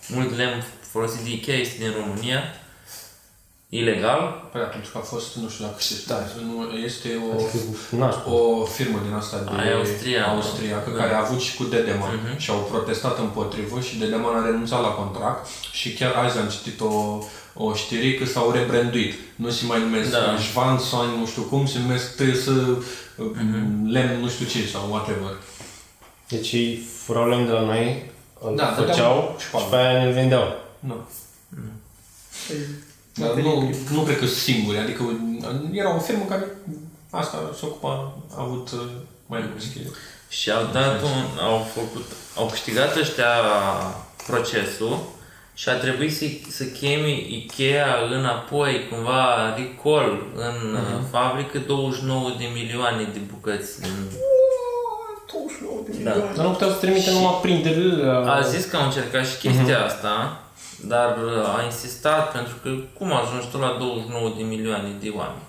mult 0.07 0.35
lemn 0.37 0.65
folosit 0.91 1.19
de 1.19 1.29
Ikea 1.29 1.53
este 1.53 1.77
din 1.83 1.93
România, 1.99 2.43
ilegal. 3.69 4.47
Păi 4.51 4.61
atunci 4.61 4.85
că 4.91 4.97
a 4.97 5.01
fost, 5.01 5.35
nu 5.35 5.49
știu 5.49 5.65
dacă 5.65 5.75
știți, 5.79 6.07
da. 6.07 6.15
nu, 6.41 6.77
este 6.77 7.09
o, 7.29 7.33
Adică, 7.33 7.57
nașpa. 7.89 8.29
o 8.31 8.65
firmă 8.65 8.99
din 9.05 9.13
asta 9.13 9.37
de 9.37 9.49
Aia 9.61 9.75
austriacă. 9.77 10.29
austriacă, 10.29 10.89
Da. 10.89 10.97
care 11.01 11.13
a 11.13 11.19
avut 11.25 11.39
și 11.41 11.55
cu 11.55 11.63
Dedeman 11.63 12.19
Mhm. 12.23 12.37
și 12.37 12.49
au 12.49 12.67
protestat 12.71 13.17
împotrivă 13.19 13.79
și 13.81 13.97
Dedeman 13.97 14.35
a 14.35 14.45
renunțat 14.45 14.81
la 14.81 14.87
contract 14.87 15.47
și 15.71 15.93
chiar 15.93 16.13
azi 16.15 16.37
am 16.37 16.47
citit 16.49 16.79
o, 16.81 17.19
o 17.53 17.73
știre 17.73 18.13
că 18.13 18.25
s-au 18.25 18.51
rebranduit. 18.51 19.13
Nu 19.35 19.49
se 19.49 19.65
mai 19.65 19.79
numesc 19.79 20.11
Da. 20.11 20.19
da. 20.19 20.37
Schwanson, 20.39 21.09
nu 21.19 21.25
știu 21.25 21.41
cum, 21.41 21.65
se 21.65 21.79
numesc 21.79 22.15
TS, 22.15 22.45
Mhm. 23.17 23.85
lemn, 23.89 24.19
nu 24.21 24.29
știu 24.29 24.45
ce, 24.45 24.67
sau 24.67 24.87
whatever. 24.89 25.31
Deci 26.27 26.51
ei 26.51 26.87
furau 27.03 27.29
lemn 27.29 27.45
de 27.45 27.51
la 27.51 27.61
noi, 27.61 28.11
îl 28.41 28.55
Da, 28.55 28.65
făceau 28.65 28.85
dădeau 28.85 29.35
și 29.39 29.45
șpagă. 29.45 29.65
pe 29.69 29.75
aia 29.75 30.03
ne 30.03 30.11
vindeau. 30.11 30.55
Nu. 30.79 30.95
Păi, 32.47 32.57
Dar 33.17 33.33
nu, 33.33 33.73
nu 33.91 34.01
cred 34.01 34.19
că 34.19 34.25
singuri, 34.25 34.77
adică 34.77 35.03
era 35.71 35.95
o 35.95 35.99
firmă 35.99 36.25
care 36.29 36.45
asta 37.09 37.37
se 37.59 37.65
ocupa, 37.65 38.13
a 38.35 38.41
avut 38.41 38.71
uh, 38.71 38.79
mai 39.25 39.43
mulți 39.49 39.65
chestii. 39.65 39.91
Și 40.29 40.51
au 40.51 40.63
dat 40.73 41.01
un, 41.01 41.39
au 41.43 41.67
făcut, 41.73 42.05
au 42.35 42.45
câștigat 42.45 42.95
ăștia 42.95 43.31
procesul 44.27 44.97
și 45.53 45.69
a 45.69 45.73
trebuit 45.73 46.15
să, 46.15 46.25
să 46.49 46.63
cheme 46.63 47.09
Ikea 47.09 47.85
înapoi, 48.11 48.87
cumva 48.89 49.55
recall 49.55 50.25
în 50.35 50.73
uh, 50.73 50.81
fabrică 51.11 51.57
29 51.57 52.31
de 52.37 52.45
milioane 52.53 53.03
de 53.13 53.19
bucăți. 53.31 53.81
Din... 53.81 53.91
29 55.31 55.79
de 55.85 55.91
Da. 55.91 55.97
milioane. 55.97 56.35
Dar 56.35 56.45
nu 56.45 56.51
puteau 56.51 56.69
să 56.69 56.77
trimite 56.77 57.11
numai 57.11 57.39
printerile 57.41 58.03
la... 58.03 58.33
A 58.33 58.41
zis 58.41 58.65
că 58.65 58.77
au 58.77 58.83
încercat 58.83 59.27
și 59.27 59.37
chestia 59.37 59.83
asta, 59.85 60.41
dar 60.81 61.17
uh, 61.23 61.57
a 61.57 61.63
insistat 61.63 62.31
pentru 62.31 62.53
că 62.63 62.69
cum 62.97 63.13
ajungi 63.13 63.47
tu 63.51 63.57
la 63.57 63.75
29 63.79 64.33
de 64.37 64.43
milioane 64.43 64.89
de 65.01 65.09
oameni? 65.15 65.45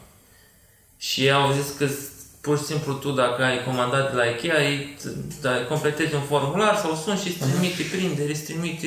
Și 0.99 1.25
ei 1.25 1.31
au 1.33 1.53
zis 1.53 1.67
că 1.79 1.87
s- 1.87 2.11
pur 2.41 2.59
și 2.59 2.65
simplu 2.65 2.93
tu 2.93 3.11
dacă 3.11 3.43
ai 3.45 3.65
comandat 3.65 4.11
de 4.11 4.17
la 4.17 4.25
Ikea, 4.25 4.55
îi 4.61 4.97
da, 5.41 5.65
completezi 5.65 6.15
un 6.15 6.21
formular 6.21 6.77
sau 6.77 6.95
suni 6.95 7.19
și 7.19 7.29
îți 7.29 7.51
trimite 7.51 7.83
prindere, 7.97 8.31
îți 8.31 8.43
trimite 8.43 8.87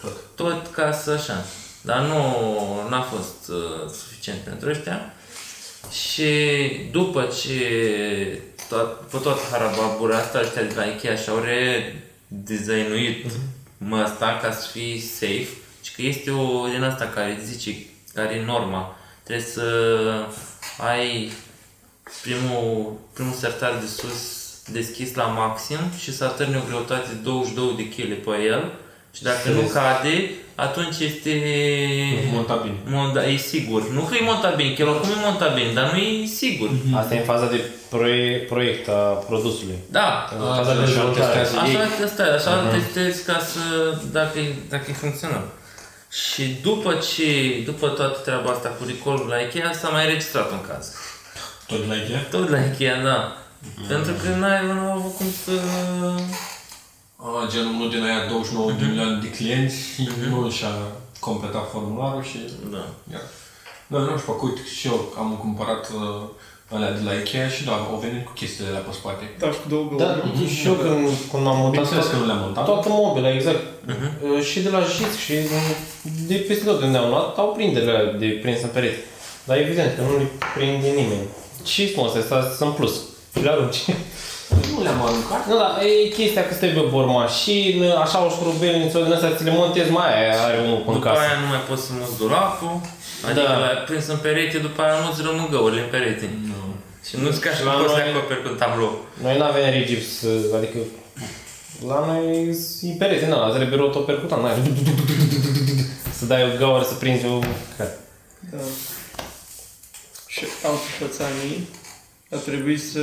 Tot. 0.00 0.16
tot 0.34 0.72
ca 0.72 0.92
să 0.92 1.10
așa. 1.10 1.44
Dar 1.82 2.00
nu 2.00 2.18
n-a 2.88 3.00
fost 3.02 3.48
uh, 3.48 3.90
suficient 3.90 4.38
pentru 4.40 4.68
ăștia. 4.70 5.14
Și 5.90 6.32
după 6.90 7.28
ce 7.42 7.58
tot, 8.68 9.00
pe 9.00 9.16
tot 9.22 9.38
harababura 9.50 10.16
asta, 10.16 10.40
ăștia 10.40 10.62
de 10.62 10.74
la 10.76 10.84
Ikea 10.84 11.16
și-au 11.16 11.38
redesignuit 12.30 13.24
mă 13.78 13.96
asta 13.96 14.38
ca 14.42 14.52
să 14.52 14.68
fii 14.70 15.00
safe, 15.00 15.48
și 15.82 15.94
că 15.94 16.02
este 16.02 16.30
o 16.30 16.68
din 16.68 16.82
asta 16.82 17.04
care 17.04 17.40
zice, 17.44 17.76
care 18.14 18.34
e 18.34 18.44
norma. 18.44 18.96
Trebuie 19.22 19.46
să 19.46 19.66
ai 20.78 21.32
primul, 22.22 22.96
primul 23.12 23.32
sertar 23.32 23.78
de 23.78 23.86
sus 23.86 24.42
deschis 24.72 25.14
la 25.14 25.24
maxim 25.24 25.78
și 25.98 26.16
să 26.16 26.24
atârni 26.24 26.56
o 26.56 26.66
greutate 26.66 27.08
de 27.08 27.20
22 27.22 27.74
de 27.76 27.88
kg 27.88 28.24
pe 28.24 28.42
el 28.42 28.72
și 29.16 29.22
dacă 29.22 29.48
nu 29.48 29.60
cade, 29.60 30.30
atunci 30.54 30.98
este... 30.98 31.30
Monta 32.32 32.54
bine. 32.62 32.76
Monta, 32.86 33.26
e 33.26 33.36
sigur. 33.36 33.90
Nu 33.90 34.00
că 34.00 34.14
e 34.14 34.24
montat 34.24 34.56
bine, 34.56 34.72
chiar 34.72 34.86
oricum 34.88 35.08
e 35.10 35.24
montat 35.24 35.54
bine, 35.54 35.72
dar 35.72 35.92
nu 35.92 35.98
e 35.98 36.26
sigur. 36.26 36.68
Asta 36.94 37.14
e 37.14 37.18
în 37.18 37.24
faza 37.24 37.46
de 37.46 37.60
proiect, 37.88 38.48
proiect 38.48 38.88
a 38.88 38.92
produsului. 39.28 39.78
Da, 39.90 40.28
În 40.38 40.46
faza 40.56 40.74
de 40.74 40.80
așa 40.82 40.84
dezvoltare. 40.84 41.38
testează. 41.40 41.58
Așa 41.66 41.86
testezi, 42.00 42.30
așa 42.48 42.54
testezi 42.74 43.24
ca 43.24 43.38
să, 43.52 43.62
dacă, 44.12 44.38
e- 44.38 44.54
dacă 44.68 44.84
e 44.88 44.92
funcțional. 44.92 45.44
Și 46.32 46.42
după 46.62 46.92
ce, 46.94 47.62
după 47.64 47.88
toată 47.88 48.18
treaba 48.24 48.50
asta 48.50 48.68
cu 48.68 48.82
recall 48.86 49.26
la 49.28 49.36
Ikea, 49.38 49.72
s-a 49.72 49.88
mai 49.88 50.06
registrat 50.06 50.50
un 50.50 50.60
caz. 50.68 50.92
Tot 51.66 51.86
la 51.88 51.94
Ikea? 51.94 52.20
Tot 52.30 52.48
la 52.48 52.58
Ikea, 52.58 53.02
da. 53.02 53.36
Pentru 53.88 54.12
că 54.22 54.28
n-ai, 54.38 54.66
nu 54.66 54.80
au 54.80 54.92
avut 54.98 55.14
cum 55.16 55.26
să... 55.44 55.52
A, 57.26 57.46
genul 57.52 57.74
nu 57.80 57.86
din 57.94 58.02
aia 58.08 58.20
29 58.28 58.70
de 58.80 58.84
milioane 58.90 59.18
de 59.24 59.30
clienți, 59.36 59.78
nu 60.30 60.50
și-a 60.58 60.74
completat 61.28 61.66
formularul 61.72 62.22
și... 62.30 62.38
Da. 62.74 62.84
Ia. 63.12 63.22
Da, 63.92 63.98
nu 63.98 64.18
știu, 64.18 64.38
uite, 64.46 64.60
și 64.78 64.86
eu 64.86 64.98
am 65.22 65.30
cumpărat 65.44 65.84
uh, 65.98 66.22
alea 66.74 66.92
de 66.98 67.02
la 67.08 67.12
Ikea 67.20 67.48
și 67.54 67.64
da, 67.68 67.72
au 67.92 67.98
venit 68.04 68.24
cu 68.26 68.32
chestiile 68.40 68.68
alea 68.70 68.84
pe 68.86 68.92
spate. 69.00 69.24
Da, 69.42 69.48
și 69.54 69.60
cu 69.62 69.68
două 69.68 69.84
Da, 70.02 70.08
găuri. 70.18 70.54
și 70.56 70.66
eu 70.70 70.74
când, 70.84 71.08
când 71.32 71.46
am 71.52 71.56
mutat 71.56 71.70
Bineînțeles 71.74 72.04
că 72.06 72.10
toată, 72.10 72.22
nu 72.22 72.26
le-am 72.30 72.40
montat. 72.44 72.64
toată 72.70 72.88
mobila, 72.90 73.30
exact. 73.38 73.62
Uh, 73.88 74.42
Și 74.48 74.58
de 74.66 74.70
la 74.76 74.80
JIT 74.94 75.12
și 75.24 75.34
de 76.30 76.36
peste 76.48 76.64
tot 76.64 76.80
unde 76.86 76.98
am 76.98 77.08
luat, 77.12 77.38
au 77.42 77.48
prinderile 77.56 77.92
alea 77.96 78.12
de 78.22 78.28
prins 78.42 78.60
în 78.62 78.72
pereți. 78.76 79.00
Dar 79.46 79.56
evident 79.58 79.90
că 79.96 80.00
nu 80.08 80.12
le 80.20 80.26
prinde 80.56 80.88
nimeni. 81.00 81.26
Și 81.72 81.90
spun 81.90 82.04
astea 82.06 82.40
sunt 82.58 82.74
plus. 82.78 82.94
Și 83.36 83.42
le 83.42 83.50
arunci. 83.50 83.80
Nu 84.72 84.82
le-am 84.82 85.00
aruncat. 85.06 85.42
Nu, 85.48 85.56
da, 85.62 85.68
e 85.88 86.08
chestia 86.18 86.44
că 86.46 86.54
stai 86.54 86.68
pe 86.78 86.84
bormașină, 86.94 87.88
așa 88.04 88.18
o 88.26 88.28
șurubelniță 88.34 88.98
din 89.04 89.12
astea, 89.12 89.34
ți 89.36 89.44
le 89.48 89.52
montezi, 89.60 89.90
mai 89.90 90.10
aia 90.20 90.34
are 90.46 90.58
unul 90.64 90.76
în 90.86 90.92
După 90.92 90.98
casă. 91.06 91.20
aia 91.20 91.36
nu 91.42 91.48
mai 91.52 91.62
poți 91.68 91.82
să 91.86 91.90
muți 91.98 92.16
dulapul, 92.22 92.74
adică 93.26 93.46
Da. 93.52 93.58
l-ai 93.62 93.76
prins 93.88 94.06
în 94.14 94.20
perete, 94.26 94.56
după 94.66 94.78
aia 94.82 94.96
nu-ți 95.04 95.22
rămân 95.26 95.46
găurile 95.54 95.80
în 95.86 95.90
perete. 95.96 96.26
Nu. 96.50 96.60
Și 97.08 97.14
nu-ți 97.22 97.40
ca 97.44 97.50
și 97.56 97.62
La 97.64 97.70
poți 97.72 97.92
să 97.94 98.00
noi- 98.00 98.10
acoperi 98.12 98.42
cu 98.42 98.48
un 98.52 98.58
tablou. 98.62 98.92
Noi 99.24 99.34
n-avem 99.40 99.66
rigips, 99.78 100.10
adică 100.58 100.78
la 101.90 101.98
noi 102.08 102.24
e 102.90 102.92
perete, 103.02 103.26
na, 103.26 103.38
la 103.46 103.54
trebuie 103.56 103.78
rotopercutant, 103.84 104.42
n-ai 104.42 104.56
să 106.18 106.24
dai 106.30 106.42
o 106.48 106.58
gaură 106.58 106.84
să 106.90 106.94
prinzi 106.94 107.26
o... 107.26 107.38
Da. 107.78 108.58
Și 110.34 110.44
autoșoțanii 110.68 111.68
a 112.30 112.36
trebuit 112.36 112.82
să 112.92 113.00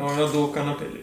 au 0.00 0.14
luat 0.16 0.32
două 0.32 0.48
canapele. 0.48 1.00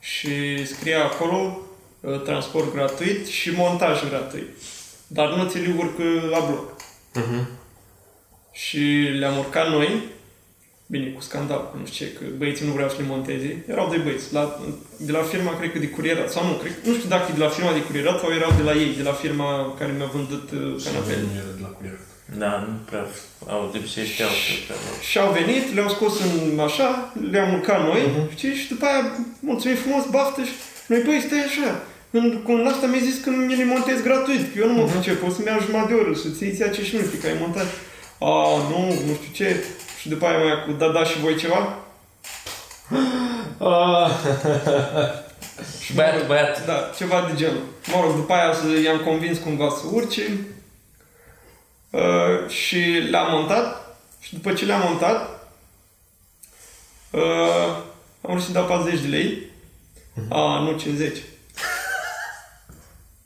Și 0.00 0.64
scria 0.66 1.04
acolo 1.04 1.58
uh, 2.00 2.22
transport 2.22 2.72
gratuit 2.72 3.26
și 3.26 3.50
montaj 3.50 4.08
gratuit. 4.08 4.48
Dar 5.06 5.34
nu 5.34 5.48
ți 5.48 5.58
le 5.58 5.74
urcă 5.78 6.02
la 6.30 6.38
bloc. 6.38 6.76
Și 8.52 8.78
le-am 9.18 9.38
urcat 9.38 9.68
noi, 9.70 10.02
bine, 10.86 11.08
cu 11.08 11.20
scandal, 11.20 11.74
nu 11.80 11.86
știu 11.86 12.06
ce, 12.06 12.12
că 12.12 12.24
băieții 12.38 12.66
nu 12.66 12.72
vreau 12.72 12.88
să 12.88 12.96
le 12.98 13.06
monteze. 13.06 13.64
Erau 13.68 13.88
doi 13.88 13.98
băieți, 13.98 14.32
la, 14.32 14.60
de 14.96 15.12
la 15.12 15.22
firma, 15.22 15.58
cred 15.58 15.72
că 15.72 15.78
de 15.78 15.88
curierat, 15.88 16.30
sau 16.30 16.46
nu, 16.46 16.52
cred, 16.52 16.74
nu 16.84 16.94
știu 16.94 17.08
dacă 17.08 17.26
e 17.30 17.34
de 17.34 17.42
la 17.42 17.48
firma 17.48 17.72
de 17.72 17.82
curierat 17.82 18.20
sau 18.20 18.32
erau 18.32 18.52
de 18.56 18.62
la 18.62 18.74
ei, 18.74 18.94
de 18.96 19.02
la 19.02 19.12
firma 19.12 19.74
care 19.78 19.92
mi-a 19.92 20.06
vândut 20.06 20.50
uh, 20.50 20.82
canapele. 20.84 21.20
Nu 21.20 21.36
era 21.36 21.52
de 21.56 21.62
la 21.62 21.68
curier. 21.68 21.98
Da, 22.36 22.64
nu 22.66 22.74
prea 22.84 23.06
au, 23.46 23.68
de 23.72 23.78
obicei 23.78 24.06
știau 24.06 24.28
că 24.28 24.52
prea 24.66 24.78
mult. 24.84 25.00
Și 25.10 25.18
au 25.18 25.30
venit, 25.38 25.74
le-au 25.74 25.88
scos 25.88 26.14
în 26.20 26.58
așa, 26.68 27.12
le-am 27.30 27.52
urcat 27.52 27.80
noi, 27.82 28.02
uh-huh. 28.08 28.36
știi, 28.36 28.54
și 28.54 28.68
după 28.68 28.84
aia, 28.86 29.02
mulțumim 29.40 29.76
frumos, 29.76 30.04
baftă 30.10 30.40
și 30.42 30.54
noi, 30.86 31.02
băi, 31.06 31.24
stai 31.26 31.48
așa, 31.48 31.68
în, 32.10 32.42
cu 32.44 32.52
în 32.52 32.66
asta 32.66 32.86
mi-a 32.86 33.08
zis 33.08 33.16
că 33.24 33.30
mi 33.30 33.56
le 33.60 33.64
montez 33.64 33.98
gratuit, 34.02 34.44
că 34.52 34.56
eu 34.58 34.66
nu 34.68 34.74
mă 34.74 34.84
uh-huh. 34.84 34.92
pricep, 34.92 35.26
o 35.26 35.30
să-mi 35.30 35.46
iau 35.46 35.60
jumătate 35.66 35.92
de 35.92 36.00
oră, 36.00 36.12
să-ți 36.22 36.42
iei 36.42 36.54
ție 36.54 36.64
acești 36.64 36.94
minute, 36.94 37.18
că 37.18 37.26
ai 37.26 37.40
montat. 37.40 37.68
A, 38.28 38.30
nu, 38.70 38.80
nu 39.06 39.12
știu 39.18 39.32
ce. 39.38 39.64
Și 40.00 40.08
după 40.08 40.24
aia 40.26 40.38
mai 40.38 40.64
cu 40.66 40.70
da, 40.80 40.88
da 40.96 41.04
și 41.04 41.18
voi 41.24 41.36
ceva. 41.42 41.60
Ah, 43.70 44.10
Și 45.84 45.94
Băiat, 45.94 46.12
mă 46.12 46.18
rog, 46.18 46.26
băiat. 46.26 46.66
Da, 46.66 46.90
ceva 46.96 47.26
de 47.28 47.36
genul. 47.36 47.62
Mă 47.92 48.00
rog, 48.02 48.14
după 48.14 48.32
aia 48.32 48.52
să- 48.52 48.80
i-am 48.84 48.98
convins 48.98 49.38
cumva 49.38 49.68
să 49.68 49.84
urce. 49.92 50.22
Uh, 51.90 52.48
și 52.48 52.78
le-am 53.10 53.30
montat. 53.30 53.96
Și 54.20 54.34
după 54.34 54.52
ce 54.52 54.64
le-am 54.64 54.82
montat, 54.88 55.48
uh, 57.10 57.76
am 58.20 58.30
vrut 58.30 58.42
să 58.42 58.52
dau 58.52 58.66
40 58.66 59.00
de 59.00 59.06
lei. 59.06 59.50
A, 60.28 60.58
nu 60.58 60.78
50. 60.78 61.18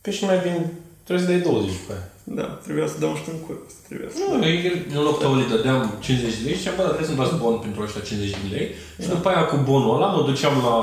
Păi 0.00 0.12
și 0.12 0.24
mai 0.24 0.38
bine, 0.38 0.70
trebuie 1.04 1.26
să 1.26 1.30
dai 1.32 1.40
20 1.40 1.70
pe 1.86 1.92
aia. 1.96 2.06
Da, 2.38 2.46
trebuia 2.64 2.86
să 2.92 2.96
dau 3.02 3.10
un 3.14 3.18
știu 3.22 3.32
în 3.36 3.42
cur. 3.46 3.56
Trebuia 3.88 4.08
să... 4.12 4.16
Nu, 4.18 4.46
eu 4.68 4.74
în 4.98 5.02
loc 5.08 5.16
tău 5.22 5.32
îi 5.34 5.50
dădeam 5.54 5.80
50 6.06 6.38
de 6.38 6.42
lei 6.44 6.54
și 6.54 6.60
ziceam, 6.60 6.76
bă, 6.78 6.82
dar 6.84 6.94
trebuie 6.94 7.10
să-mi 7.10 7.22
dați 7.22 7.40
bon 7.42 7.56
pentru 7.64 7.78
ăștia 7.86 8.02
50 8.08 8.42
de 8.44 8.48
lei. 8.54 8.66
Și 9.02 9.08
după 9.14 9.28
aia 9.28 9.44
cu 9.50 9.56
bonul 9.68 9.94
ăla 9.96 10.08
mă 10.14 10.20
duceam 10.30 10.54
la 10.68 10.76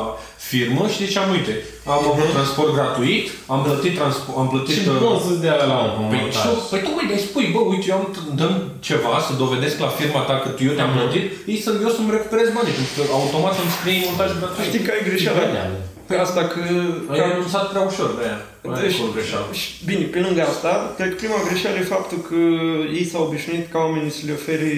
firmă 0.50 0.84
și 0.94 1.00
ziceam, 1.06 1.28
uite, 1.36 1.54
am 1.94 2.02
avut 2.12 2.30
transport 2.36 2.72
gratuit, 2.78 3.26
am 3.54 3.60
plătit 3.68 3.94
transport, 4.00 4.36
am 4.42 4.48
plătit... 4.54 4.74
Și 4.76 4.84
uh, 4.90 5.02
bun 5.04 5.18
să-ți 5.26 5.44
dea 5.46 5.58
la 5.72 5.80
un 6.02 6.08
Păi, 6.12 6.22
montaj. 6.22 6.44
și, 6.44 6.50
păi 6.72 6.82
tu, 6.86 6.90
uite, 7.00 7.14
îi 7.18 7.26
spui, 7.28 7.46
bă, 7.54 7.60
uite, 7.72 7.86
eu 7.92 7.96
am, 8.00 8.06
dăm 8.42 8.54
ceva 8.88 9.14
să 9.28 9.32
dovedesc 9.44 9.76
la 9.86 9.92
firma 10.00 10.22
ta 10.28 10.36
că 10.44 10.50
tu 10.56 10.62
eu 10.70 10.76
te-am 10.78 10.94
plătit, 10.98 11.26
ei 11.52 11.60
să, 11.66 11.70
eu 11.86 11.92
să-mi 11.96 12.14
recuperez 12.16 12.48
banii, 12.58 12.78
pentru 12.78 12.94
că 12.98 13.02
automat 13.20 13.54
să-mi 13.58 13.76
scrie 13.78 13.98
montaj 14.08 14.30
gratuit. 14.40 14.68
Știi 14.70 14.84
că 14.86 14.92
ai 14.94 15.06
greșeală. 15.08 15.44
Pe 16.10 16.16
asta 16.16 16.44
că... 16.54 16.60
Ai 17.12 17.18
că 17.20 17.26
renunțat 17.32 17.66
prea 17.72 17.82
ușor 17.82 18.10
de 18.18 18.24
aia. 18.28 18.40
Aia 18.66 18.80
e 18.80 18.86
Deci, 18.86 18.96
acolo 18.96 19.12
greșeală. 19.18 19.48
și, 19.60 19.68
bine, 19.90 20.04
pe 20.14 20.20
lângă 20.26 20.42
asta, 20.42 20.72
cred 20.98 21.10
că 21.10 21.16
prima 21.22 21.40
greșeală 21.48 21.78
e 21.78 21.94
faptul 21.96 22.20
că 22.30 22.40
ei 23.00 23.06
s-au 23.12 23.24
obișnuit 23.28 23.66
ca 23.72 23.80
oamenii 23.80 24.16
să 24.18 24.22
le 24.26 24.34
ofere 24.40 24.74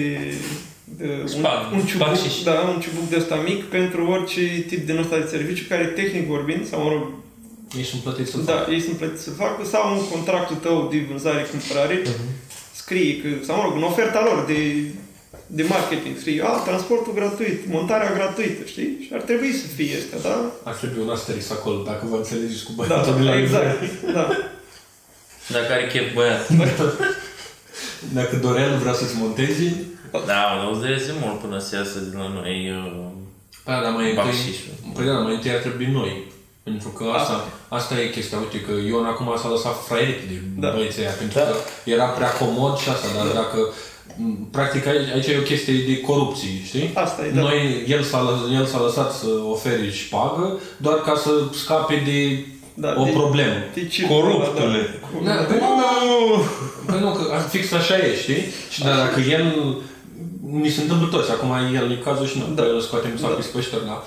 uh, 1.02 1.24
Spag, 1.24 1.58
un, 1.72 1.78
un 1.78 1.84
ciubuc, 1.88 2.06
bacșiș. 2.06 2.36
da, 2.48 2.54
un 2.74 2.80
ciubuc 2.84 3.06
de 3.12 3.16
ăsta 3.22 3.36
mic 3.48 3.60
pentru 3.76 4.00
orice 4.14 4.44
tip 4.68 4.82
de 4.86 4.96
ăsta 5.02 5.16
de 5.18 5.26
serviciu 5.34 5.64
care, 5.68 5.84
tehnic 5.98 6.24
vorbind, 6.34 6.64
sau 6.70 6.78
mă 6.84 6.90
rog, 6.94 7.04
Ei 7.76 7.84
sunt 7.90 8.00
plătiți 8.02 8.30
să 8.30 8.38
da, 8.38 8.66
ei 8.70 8.80
sunt 8.80 8.96
plătiți 8.96 9.22
să 9.22 9.30
facă, 9.30 9.60
sau 9.64 9.82
în 9.92 10.00
contractul 10.12 10.56
tău 10.56 10.88
de 10.92 10.98
vânzare-cumpărare, 11.08 12.02
scrie 12.74 13.12
că, 13.20 13.28
sau 13.46 13.56
mă 13.56 13.62
rog, 13.62 13.74
în 13.76 13.82
oferta 13.82 14.20
lor 14.28 14.44
de, 14.46 14.60
de 15.46 15.62
marketing, 15.62 16.14
scrie, 16.18 16.42
a, 16.44 16.48
transportul 16.50 17.12
gratuit, 17.14 17.60
montarea 17.68 18.12
gratuită, 18.12 18.62
știi? 18.66 18.90
Și 19.04 19.10
ar 19.14 19.20
trebui 19.20 19.52
să 19.52 19.66
fie 19.76 19.96
astea, 20.00 20.18
da? 20.30 20.36
Ar 20.62 20.74
trebui 20.74 21.02
un 21.02 21.10
asterix 21.10 21.50
acolo, 21.50 21.82
dacă 21.82 22.02
vă 22.10 22.16
înțelegeți 22.16 22.64
cu 22.64 22.72
Da, 22.76 22.84
băiatul 22.86 23.14
de 23.16 23.22
la 23.22 23.38
exact, 23.38 23.80
da. 24.16 24.28
Dacă 25.48 25.72
are 25.72 25.86
chef 25.86 26.14
băiat. 26.14 26.48
Dacă 28.18 28.36
Dorel 28.36 28.78
vrea 28.78 28.92
să-ți 28.92 29.16
montezi, 29.16 29.64
Da, 30.26 30.68
o 30.72 30.76
dureze 30.78 31.12
mult 31.22 31.38
până 31.40 31.58
să 31.58 31.76
iasă 31.76 31.98
din 31.98 32.18
la 32.18 32.28
noi 32.38 32.70
uh, 32.70 33.10
da, 33.66 33.80
dar 33.82 33.92
mai 33.92 34.08
întâi, 34.10 34.24
Bacșișul. 34.24 34.72
păi 34.94 35.06
da, 35.06 35.12
mai 35.12 35.34
întâi 35.34 35.50
ar 35.56 35.62
trebui 35.66 35.88
noi. 36.00 36.12
Pentru 36.62 36.88
că 36.88 37.04
asta, 37.20 37.36
asta 37.78 37.92
e 38.00 38.14
chestia, 38.16 38.38
uite 38.38 38.60
că 38.66 38.72
Ion 38.86 39.04
acum 39.12 39.28
s-a 39.42 39.48
lăsat 39.54 39.76
fraierit 39.88 40.20
de 40.28 40.36
Da. 40.62 40.70
băieții 40.74 41.02
aia, 41.02 41.14
pentru 41.22 41.38
Da. 41.38 41.44
că 41.44 41.54
era 41.94 42.06
prea 42.18 42.30
comod 42.40 42.74
și 42.82 42.88
asta, 42.88 43.06
dar 43.18 43.26
dacă 43.42 43.58
m, 44.01 44.01
Practic 44.50 44.86
aici, 44.86 45.08
aici 45.14 45.26
e 45.26 45.38
o 45.38 45.42
chestie 45.42 45.74
de 45.86 46.00
corupție, 46.00 46.48
știi? 46.64 46.90
Asta 46.94 47.26
e, 47.26 47.30
da. 47.30 47.40
Noi, 47.40 47.84
el 47.88 48.02
s-a, 48.02 48.20
lăs- 48.22 48.58
el 48.58 48.66
s-a 48.66 48.80
lăsat 48.80 49.12
să 49.12 49.26
ofere 49.50 49.90
și 49.90 50.08
pagă 50.08 50.58
doar 50.76 50.96
ca 50.96 51.14
să 51.16 51.30
scape 51.52 52.02
de 52.04 52.46
Da, 52.74 52.94
o 52.98 53.04
de- 53.04 53.10
problemă. 53.10 53.54
de 53.74 53.86
ce- 53.86 54.06
Coruptule. 54.06 55.00
Da, 55.24 55.32
păi 55.32 55.58
nu, 55.60 56.42
păi 56.86 57.00
nu, 57.00 57.10
că 57.12 57.22
fix 57.50 57.72
așa 57.72 57.96
e, 57.96 58.16
știi? 58.22 58.42
Și 58.70 58.82
dar 58.82 58.96
dacă 58.96 59.20
el, 59.20 59.44
ni 60.62 60.68
se 60.68 60.80
întâmplă 60.80 61.06
toți, 61.08 61.30
acum 61.30 61.50
el 61.74 61.90
e 61.90 62.04
cazul 62.08 62.26
și 62.26 62.38
noi, 62.38 62.48
Da. 62.54 62.62
da. 62.62 62.68
el 62.68 62.74
îl 62.74 62.80
scoatem 62.80 63.16
să 63.16 63.22
Da. 63.22 63.28
da. 63.28 63.34
pe 63.52 63.58
ăștia, 63.58 63.78
dar 63.86 64.00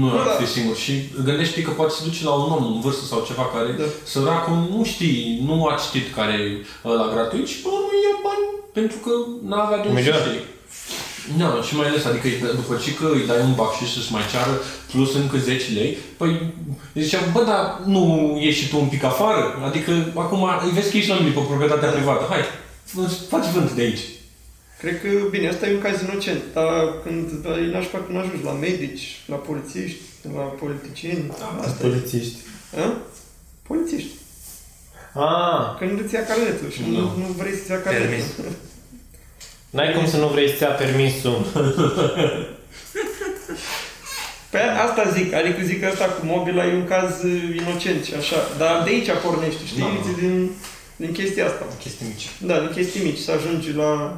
nu 0.00 0.06
Da. 0.08 0.20
ar 0.22 0.28
fi 0.40 0.46
singur. 0.56 0.76
Și 0.84 0.92
gândește 1.28 1.62
că 1.62 1.70
poate 1.70 1.92
se 1.96 2.02
duce 2.08 2.22
la 2.24 2.32
un 2.42 2.50
om 2.56 2.64
în 2.72 2.80
vârstă 2.84 3.04
sau 3.10 3.18
ceva 3.28 3.44
care, 3.54 3.70
Da. 3.72 3.82
da. 3.82 3.88
săracul 4.12 4.56
nu 4.74 4.80
știi, 4.92 5.18
nu 5.48 5.54
a 5.70 5.74
citit 5.82 6.06
care 6.18 6.36
e 6.86 6.88
la 7.02 7.06
gratuit 7.14 7.46
și 7.52 7.58
până 7.62 7.74
la 7.74 7.80
urmă 7.80 7.94
ia 8.06 8.14
bani 8.26 8.31
pentru 8.72 8.96
că 9.04 9.10
n-a 9.48 9.64
avea 9.64 9.78
de 9.82 9.88
unde 9.88 10.02
să 10.02 10.08
Milion. 10.08 10.26
știe. 10.26 10.40
Da, 11.38 11.62
și 11.66 11.76
mai 11.76 11.86
ales, 11.88 12.04
adică 12.04 12.26
îi 12.26 12.38
dă- 12.42 12.54
după 12.60 12.74
ce 12.84 12.94
că 12.94 13.06
îi 13.14 13.26
dai 13.26 13.40
un 13.48 13.54
bac 13.54 13.72
și 13.78 13.92
să-și 13.92 14.12
mai 14.12 14.22
ceară 14.32 14.54
plus 14.90 15.14
încă 15.14 15.36
10 15.38 15.72
lei, 15.78 15.96
păi 16.16 16.30
îi 16.92 17.02
ziceam, 17.02 17.22
bă, 17.32 17.42
dar 17.50 17.80
nu 17.94 18.02
ieși 18.40 18.62
și 18.62 18.68
tu 18.70 18.78
un 18.80 18.88
pic 18.88 19.02
afară? 19.04 19.42
Adică 19.68 20.12
acum 20.14 20.42
îi 20.64 20.70
vezi 20.76 20.90
că 20.90 20.96
ești 20.96 21.10
la 21.10 21.18
mine 21.18 21.30
pe 21.30 21.40
proprietatea 21.40 21.88
privată, 21.90 22.24
hai, 22.28 22.40
fă- 22.90 23.26
faci 23.28 23.46
vânt 23.54 23.70
de 23.72 23.82
aici. 23.82 24.04
Cred 24.78 25.00
că, 25.00 25.08
bine, 25.30 25.48
asta 25.48 25.66
e 25.68 25.74
un 25.74 25.80
caz 25.80 26.00
inocent, 26.02 26.42
dar 26.52 26.72
când 27.04 27.30
e 27.46 27.72
nașpa 27.76 27.98
când 28.06 28.18
ajungi 28.18 28.44
la 28.44 28.52
medici, 28.52 29.06
la 29.26 29.36
polițiști, 29.36 30.00
la 30.34 30.40
politicieni, 30.62 31.32
asta 31.60 31.86
e. 31.86 31.88
Polițiști. 31.88 32.36
A? 32.84 32.96
polițiști. 33.68 34.10
Ah, 35.14 35.74
Când 35.78 36.00
îți 36.04 36.14
ia 36.14 36.24
carnetul 36.26 36.70
și 36.70 36.80
nu, 36.88 36.98
Nu. 36.98 37.00
nu 37.16 37.26
vrei 37.38 37.52
să-ți 37.52 37.70
ia 37.70 37.80
carnetul. 37.82 38.06
Permis. 38.08 38.24
n-ai 39.70 39.92
cum 39.92 40.06
să 40.06 40.16
nu 40.16 40.26
vrei 40.26 40.48
să-ți 40.48 40.62
ia 40.62 40.68
permisul. 40.68 41.44
Pe 44.50 44.58
asta 44.58 45.08
zic, 45.08 45.32
adică 45.32 45.62
zic 45.64 45.80
că 45.80 45.86
asta 45.86 46.04
cu 46.04 46.26
mobila 46.26 46.66
e 46.66 46.74
un 46.74 46.86
caz 46.86 47.22
uh, 47.22 47.56
inocent 47.56 48.04
și 48.04 48.14
așa. 48.14 48.36
Dar 48.58 48.82
de 48.82 48.90
aici 48.90 49.10
pornește, 49.24 49.64
știi? 49.66 49.80
Da, 49.80 49.86
da. 49.86 50.10
Din, 50.20 50.50
din 50.96 51.12
chestia 51.12 51.46
asta. 51.46 51.64
Chestii 51.82 52.06
mici. 52.06 52.28
Da, 52.38 52.58
din 52.58 52.70
chestii 52.74 53.02
mici, 53.04 53.18
să 53.18 53.30
ajungi 53.30 53.72
la 53.72 54.16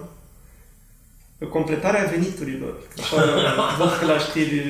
completarea 1.38 2.04
veniturilor. 2.04 2.74
Așa, 3.02 3.16
văd 3.78 3.98
că 3.98 4.04
la 4.04 4.18
știri 4.18 4.62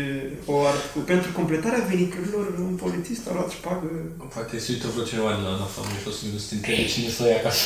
o 0.46 0.66
art 0.66 0.92
cu... 0.92 0.98
Pentru 0.98 1.32
completarea 1.32 1.86
veniturilor, 1.88 2.46
un 2.58 2.74
polițist 2.84 3.28
a 3.28 3.32
luat 3.32 3.50
șpagă. 3.50 3.86
Poate 4.34 4.58
se 4.58 4.72
uită 4.72 4.86
vreo 4.92 5.04
cineva 5.04 5.30
de 5.34 5.42
la 5.42 5.48
ANAF 5.48 5.78
am 5.78 5.84
și 6.02 6.08
o 6.08 6.10
să 6.10 6.24
nu 6.32 6.38
se 6.38 6.54
întrebe 6.54 6.86
cine 6.86 7.08
să 7.08 7.22
o 7.22 7.26
ia 7.26 7.36
acasă. 7.36 7.64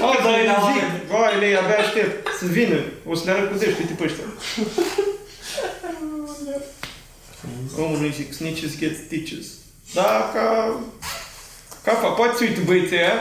A, 0.00 0.06
da, 0.24 0.30
da, 0.50 0.56
zic, 0.72 1.08
vai, 1.10 1.38
lei, 1.38 1.56
abia 1.56 1.78
aștept 1.78 2.28
să 2.38 2.46
vină. 2.46 2.80
O 3.06 3.14
să 3.14 3.22
le 3.24 3.30
arăt 3.30 3.50
cu 3.50 3.56
dești, 3.58 3.80
uite 3.80 3.92
pe 3.92 4.04
ăștia. 4.04 4.24
Omului 7.78 8.12
zic, 8.12 8.32
snitches 8.32 8.78
get 8.78 8.96
stitches. 9.04 9.46
Da, 9.94 10.30
ca... 10.34 10.76
Ca 11.84 11.92
fa, 11.92 12.08
poate 12.08 12.36
să 12.36 12.44
uite 12.44 12.60
băieții 12.60 12.96
aia. 12.96 13.18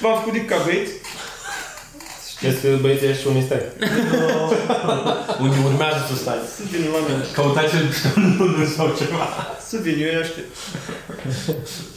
V-am 0.00 0.22
făcut 0.22 0.46
ca 0.46 0.62
băieți. 0.64 0.92
Știți 2.38 2.60
că 2.60 2.76
băieții 2.80 3.08
ăștia 3.08 3.30
unii 3.32 3.42
stai. 3.48 3.62
Unde 5.40 5.56
urmează 5.64 6.00
să 6.10 6.16
stai. 6.16 6.38
Să 6.56 6.62
vină 6.70 6.86
la 6.94 7.00
mine. 7.08 7.24
Căutați-l 7.32 7.84
nu 8.38 8.64
sau 8.76 8.94
ceva. 8.98 9.26
Să 9.68 9.76
vină, 9.82 9.96
eu 9.96 10.08
îi 10.14 10.22
aștept. 10.24 10.56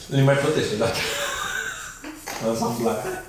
Le 0.06 0.22
mai 0.22 0.34
plătește, 0.34 0.74
da. 0.78 0.88
Asamblare. 2.52 3.24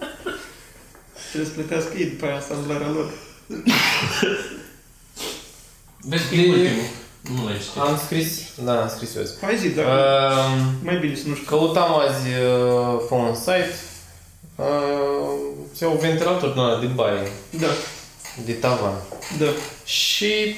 Trebuie 1.29 1.49
să 1.51 1.59
plătească 1.59 1.91
ei 1.97 2.05
după 2.05 2.25
aia 2.25 2.35
asamblarea 2.35 2.89
lor. 2.89 3.09
Vezi 5.99 6.27
că 6.29 6.35
e 6.35 6.49
ultimul. 6.49 6.87
Nu 7.35 7.45
l-ai 7.45 7.57
citit. 7.57 7.77
Am 7.81 7.99
scris, 8.05 8.27
da, 8.63 8.81
am 8.81 8.89
scris 8.95 9.15
eu 9.15 9.21
azi. 9.21 9.33
Hai 9.41 9.57
zi, 9.57 9.69
dacă 9.69 9.89
Um, 9.89 10.73
mai 10.83 10.97
bine 10.97 11.15
să 11.15 11.23
nu 11.27 11.35
știu. 11.35 11.47
Căutam 11.57 11.99
azi 11.99 12.27
uh, 12.27 13.01
pe 13.07 13.13
un 13.13 13.35
site 13.35 13.75
uh, 14.55 15.39
se 15.73 15.85
un 15.85 15.97
ventilator 15.97 16.49
din 16.49 16.61
ăla 16.61 16.79
de 16.79 16.85
baie, 16.85 17.27
Da, 17.49 17.67
de 18.45 18.53
tavan. 18.53 18.93
da. 19.39 19.45
Și 19.85 20.55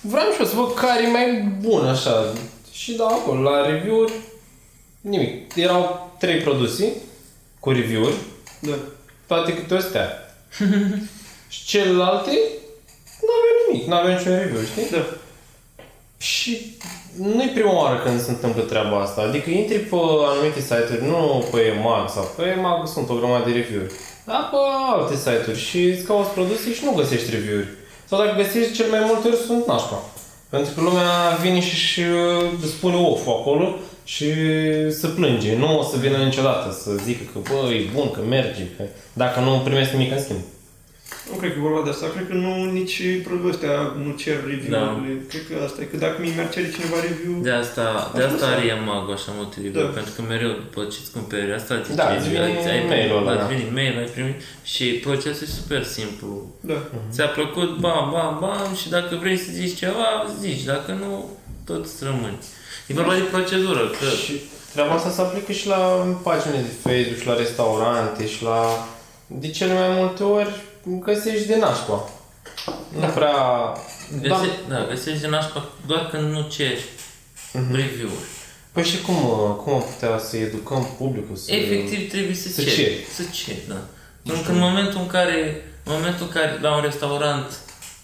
vreau 0.00 0.30
și 0.32 0.40
eu 0.40 0.46
să 0.46 0.54
văd 0.54 0.74
care 0.74 1.02
e 1.02 1.10
mai 1.10 1.40
bun 1.60 1.86
așa. 1.86 2.32
Și 2.72 2.92
da, 2.92 3.06
acolo, 3.06 3.50
la 3.50 3.66
review-uri, 3.66 4.12
nimic. 5.00 5.54
Erau 5.56 6.10
trei 6.18 6.38
produse 6.40 6.92
cu 7.60 7.70
review-uri, 7.70 8.14
Da. 8.60 8.74
toate 9.26 9.54
câte 9.54 9.74
o 9.74 9.78
stea. 9.80 10.08
și 11.48 11.64
celelalte 11.64 12.30
n-aveau 13.20 13.54
nimic, 13.68 13.86
n-aveau 13.88 14.16
niciun 14.16 14.38
review, 14.38 14.62
știi? 14.62 14.90
Da. 14.90 15.04
Și 16.30 16.76
nu 17.34 17.42
e 17.42 17.50
prima 17.54 17.74
oară 17.82 17.96
când 18.04 18.20
se 18.20 18.30
întâmplă 18.30 18.62
treaba 18.62 18.96
asta. 19.00 19.20
Adică 19.20 19.50
intri 19.50 19.78
pe 19.78 19.96
anumite 20.30 20.60
site-uri, 20.60 21.08
nu 21.12 21.44
pe 21.50 21.60
EMAG 21.60 22.08
sau 22.08 22.24
pe 22.36 22.42
EMAG 22.56 22.86
sunt 22.94 23.08
o 23.08 23.14
grămadă 23.14 23.44
de 23.50 23.56
review-uri, 23.58 23.92
dar 24.28 24.48
pe 24.50 24.56
alte 24.92 25.16
site-uri 25.16 25.64
și 25.68 25.80
îți 25.84 26.04
cauți 26.04 26.30
produse 26.30 26.74
și 26.74 26.84
nu 26.84 26.98
găsești 27.00 27.30
review-uri. 27.30 27.72
Sau 28.08 28.18
dacă 28.18 28.36
găsești, 28.42 28.76
cel 28.78 28.88
mai 28.90 29.02
multe 29.08 29.28
ori 29.28 29.36
sunt 29.46 29.66
nașpa. 29.66 29.98
Pentru 30.48 30.70
că 30.74 30.80
lumea 30.80 31.10
vine 31.42 31.60
și 31.60 31.74
își 31.74 32.00
uh, 32.00 32.68
spune 32.74 32.96
of 32.96 33.26
acolo 33.26 33.66
și 34.04 34.28
se 34.90 35.06
plânge. 35.06 35.56
Nu 35.56 35.78
o 35.78 35.82
să 35.82 35.96
vină 35.96 36.16
niciodată 36.16 36.78
să 36.82 36.90
zică 37.04 37.24
că 37.32 37.38
bă, 37.48 37.72
e 37.74 37.90
bun, 37.94 38.10
că 38.10 38.20
merge, 38.28 38.64
că 38.76 38.82
dacă 39.12 39.40
nu 39.40 39.60
primesc 39.64 39.90
nimic 39.90 40.12
în 40.12 40.22
schimb. 40.22 40.42
Nu 41.30 41.34
cred 41.40 41.50
că 41.52 41.58
e 41.58 41.66
vorba 41.68 41.82
de 41.86 41.90
asta. 41.94 42.06
Cred 42.14 42.26
că 42.30 42.34
nu 42.44 42.52
nici 42.78 42.96
produsele 43.28 43.54
astea 43.54 43.76
nu 44.04 44.10
cer 44.22 44.38
review-urile. 44.52 45.14
Cred 45.30 45.44
că 45.48 45.54
asta 45.66 45.78
e. 45.82 45.90
Că 45.92 45.96
dacă 46.06 46.16
mi-ar 46.20 46.48
cere 46.54 46.68
cineva 46.76 46.98
review... 47.08 47.32
De 47.48 47.54
asta, 47.64 47.86
de 48.14 48.22
Asta 48.22 48.32
asta 48.34 48.46
să- 48.46 48.52
are 48.54 48.64
Yamago 48.72 49.12
așa 49.18 49.30
multe 49.40 49.56
review, 49.64 49.84
Da. 49.86 49.90
pentru 49.98 50.12
că 50.16 50.20
mereu 50.32 50.50
după 50.64 50.80
ce 50.92 50.98
îți 51.02 51.12
cumperi 51.16 51.52
asta, 51.60 51.72
îți 51.74 51.94
Da, 52.00 52.04
zice, 52.06 52.16
îți 52.18 52.28
vine 52.32 52.44
ai, 52.48 52.56
ai 52.74 52.82
mail-ul 52.92 53.18
ăla, 53.20 53.32
îți 53.36 53.40
da. 53.44 53.50
vine 53.52 53.64
mail, 53.78 53.94
ai 54.02 54.10
primit 54.16 54.38
și 54.72 54.84
procesul 55.06 55.46
e 55.48 55.56
super 55.60 55.82
simplu. 55.96 56.30
Da. 56.70 56.78
Ți-a 57.14 57.28
plăcut, 57.38 57.70
bam, 57.84 58.04
bam, 58.14 58.32
bam 58.42 58.70
și 58.80 58.86
dacă 58.96 59.12
vrei 59.22 59.38
să 59.44 59.50
zici 59.60 59.78
ceva, 59.82 60.08
zici, 60.44 60.62
dacă 60.72 60.90
nu, 61.02 61.10
tot 61.68 61.82
îți 61.84 62.04
rămâni. 62.10 62.38
E 62.90 62.98
vorba 63.00 63.14
de 63.20 63.26
procedură, 63.34 63.82
că 63.98 64.06
Și 64.24 64.32
treaba 64.72 64.92
asta 64.94 65.10
se 65.16 65.20
aplică 65.20 65.52
și 65.52 65.66
la 65.74 65.80
pagine 66.28 66.58
de 66.68 66.72
Facebook, 66.84 67.18
și 67.20 67.26
la 67.26 67.36
restaurante, 67.44 68.22
și 68.32 68.42
la... 68.42 68.60
De 69.26 69.48
cele 69.50 69.72
mai 69.72 69.88
multe 70.00 70.22
ori 70.22 70.52
găsești 70.84 71.46
de 71.46 71.56
nașpa. 71.56 72.08
Nu 72.98 73.06
prea... 73.06 73.32
Da. 74.22 74.28
găse, 74.28 74.48
da, 74.68 74.86
găsești 74.88 75.20
din 75.20 75.30
nașpa 75.30 75.68
doar 75.86 76.08
când 76.10 76.32
nu 76.32 76.48
ceri 76.48 76.84
Mhm. 77.52 77.74
review-uri. 77.74 78.26
Păi 78.72 78.84
și 78.84 79.00
cum, 79.02 79.14
uh, 79.14 79.54
cum 79.64 79.72
am 79.72 79.82
putea 79.82 80.18
să 80.18 80.36
educăm 80.36 80.86
publicul? 80.98 81.36
Să... 81.36 81.52
Efectiv 81.52 82.10
trebuie 82.10 82.34
să, 82.34 82.48
să 82.48 82.62
ceri. 82.62 82.74
ceri. 82.74 83.04
Să 83.14 83.22
ceri, 83.32 83.62
da. 83.68 83.76
Pentru 84.24 84.42
că 84.42 84.50
în 84.52 84.58
momentul 84.58 85.00
în 85.00 85.06
care, 85.06 85.64
în 85.84 85.92
momentul 85.92 86.26
în 86.26 86.32
care 86.32 86.58
la 86.60 86.74
un 86.76 86.82
restaurant 86.82 87.58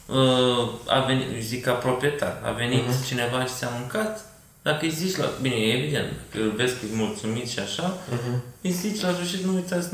uh, 0.06 0.68
a 0.86 1.00
venit, 1.06 1.26
zic 1.42 1.64
ca 1.64 1.72
proprietar, 1.72 2.40
a 2.44 2.50
venit 2.50 2.86
Mhm. 2.86 3.06
cineva 3.06 3.44
și 3.44 3.52
ți-a 3.58 3.68
mâncat, 3.78 4.24
dacă 4.62 4.80
îi 4.84 4.90
zici 5.02 5.16
la... 5.16 5.26
Bine, 5.44 5.54
e 5.54 5.76
evident, 5.80 6.10
că 6.30 6.38
îl 6.46 6.52
vezi 6.60 6.74
că 6.78 6.82
e 6.92 6.96
mulțumit 7.04 7.48
și 7.54 7.58
așa, 7.66 7.86
Mhm. 8.16 8.32
îi 8.66 8.72
zici 8.82 9.00
la 9.04 9.10
sfârșit, 9.16 9.40
nu 9.46 9.52
uitați, 9.60 9.88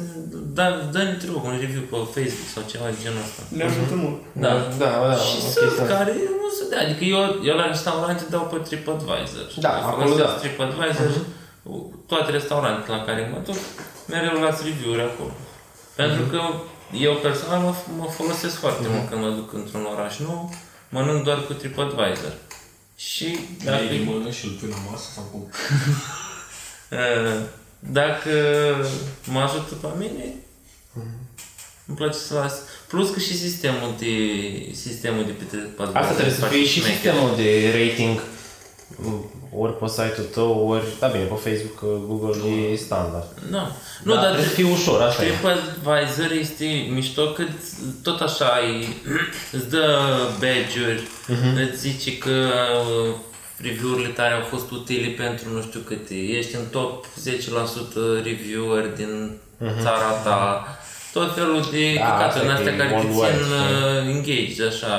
da, 0.59 0.67
dă-ne, 0.93 1.13
te 1.21 1.27
rog, 1.33 1.45
un 1.45 1.57
review 1.65 1.83
pe 1.91 1.99
Facebook 2.17 2.49
sau 2.55 2.63
ceva 2.73 2.87
de 2.93 2.99
genul 3.03 3.23
ăsta. 3.27 3.43
Ne 3.59 3.65
ajută 3.71 3.95
mult. 4.05 4.19
Da, 4.45 4.53
da, 4.83 4.91
da. 5.11 5.15
și 5.27 5.37
ok, 5.47 5.53
sunt 5.57 5.71
sunt. 5.77 5.89
care 5.95 6.13
nu 6.43 6.49
se 6.59 6.65
dea. 6.71 6.81
Adică 6.87 7.03
eu, 7.15 7.21
eu 7.51 7.57
la 7.61 7.67
restaurante 7.75 8.23
dau 8.35 8.45
pe 8.53 8.59
TripAdvisor. 8.67 9.47
Da, 9.65 9.71
Eu 9.79 9.85
acolo 9.89 10.03
folosesc 10.07 10.33
da. 10.35 10.41
TripAdvisor, 10.43 11.11
toate 12.11 12.29
restaurantele 12.39 12.97
la 12.97 13.03
care 13.09 13.21
mă 13.33 13.39
duc, 13.47 13.59
mereu 14.13 14.37
las 14.45 14.57
review-uri 14.69 15.03
acolo. 15.11 15.33
Pentru 16.01 16.23
că 16.33 16.41
eu 17.07 17.13
personal 17.27 17.61
mă, 17.67 17.73
mă 18.01 18.07
folosesc 18.19 18.57
foarte 18.65 18.87
mult 18.93 19.05
când 19.09 19.21
mă 19.25 19.31
duc 19.39 19.49
într-un 19.61 19.85
oraș 19.95 20.15
nou, 20.29 20.41
mănânc 20.95 21.25
doar 21.25 21.39
cu 21.47 21.53
TripAdvisor. 21.53 22.33
Și 22.97 23.39
dacă, 23.65 23.71
Dacă 23.83 23.93
îi 23.93 24.05
mănânci 24.05 24.35
și 24.35 24.45
îl 24.45 24.51
pui 24.51 24.69
la 24.69 24.77
masă 24.91 25.05
sau 25.15 25.23
cum? 25.23 25.49
uh, 26.91 27.43
dacă 28.01 28.31
mă 29.25 29.41
ajută 29.41 29.75
pe 29.75 29.89
mine, 29.99 30.25
îmi 31.87 31.97
place 31.97 32.19
să 32.19 32.35
las. 32.35 32.55
Plus 32.89 33.11
că 33.11 33.19
și 33.21 33.37
sistemul 33.39 33.95
de, 33.99 34.07
sistemul 34.75 35.25
de 35.25 35.31
pe 35.31 35.45
TripAdvisor. 35.45 35.97
Asta 36.01 36.13
trebuie 36.13 36.35
să 36.35 36.39
foarte 36.41 36.57
fie 36.57 36.67
și 36.67 36.79
șmecher. 36.81 36.95
sistemul 36.95 37.37
de 37.37 37.73
rating 37.79 38.23
m, 38.97 39.31
ori 39.57 39.77
pe 39.79 39.87
site-ul 39.89 40.27
tău, 40.33 40.69
ori, 40.69 40.83
da 41.01 41.07
bine, 41.07 41.25
pe 41.25 41.35
Facebook, 41.51 41.79
că 41.79 41.87
Google 42.07 42.51
e 42.73 42.77
standard. 42.77 43.27
Da. 43.51 43.71
Nu, 44.03 44.15
Da, 44.15 44.21
dar 44.21 44.29
trebuie 44.31 44.49
să 44.49 44.55
fie 44.55 44.71
ușor, 44.73 45.01
asta 45.03 45.25
e. 45.25 45.27
TripAdvisor 45.29 46.31
este 46.41 46.65
mișto 46.91 47.25
că 47.33 47.43
îți- 47.43 47.75
tot 48.03 48.21
așa 48.21 48.45
ai, 48.47 48.97
îți 49.53 49.69
dă 49.69 49.87
badge-uri, 50.41 51.03
Mhm. 51.27 51.57
îți 51.71 51.81
zice 51.81 52.19
că 52.19 52.31
uh, 52.31 53.15
review-urile 53.63 54.09
tale 54.09 54.35
au 54.35 54.43
fost 54.43 54.71
utile 54.71 55.09
pentru 55.09 55.45
nu 55.55 55.63
știu 55.63 55.81
câte, 55.81 56.15
ești 56.15 56.55
în 56.55 56.67
top 56.71 57.07
10% 57.23 58.21
reviewer 58.23 58.87
din 58.87 59.31
țara 59.83 60.11
ta, 60.25 60.65
tot 61.13 61.35
felul 61.35 61.69
de 61.71 61.93
Mhm. 61.95 61.99
Da, 61.99 62.05
căcaturi 62.05 62.27
asta 62.27 62.41
în 62.41 62.49
e 62.49 62.53
astea 62.53 62.77
care 62.77 62.89
te 62.89 62.95
worldwide, 62.95 63.27
țin 63.37 63.45
știi? 63.45 64.11
uh, 64.11 64.15
engaged, 64.15 64.67
așa, 64.67 64.93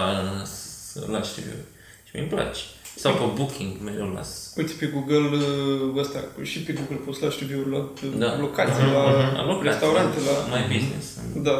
să 0.91 0.99
lași 1.11 1.31
review 1.35 1.61
Și 2.07 2.11
mi-mi 2.15 2.27
place. 2.27 2.59
Sau 3.03 3.13
pe 3.19 3.25
Booking, 3.37 3.71
mereu 3.87 4.09
las. 4.17 4.29
Uite 4.59 4.73
pe 4.79 4.85
Google 4.93 5.25
uh, 5.37 6.01
ăsta, 6.03 6.19
și 6.49 6.57
pe 6.65 6.71
Google 6.79 6.99
poți 7.05 7.23
lași 7.23 7.37
review-uri 7.41 7.71
la 7.75 7.81
Da. 8.23 8.29
locații, 8.45 8.83
la 8.95 9.03
La 9.39 9.43
locații, 9.51 9.69
restaurante, 9.69 10.17
la... 10.27 10.35
My 10.55 10.63
business. 10.73 11.05
Da. 11.47 11.57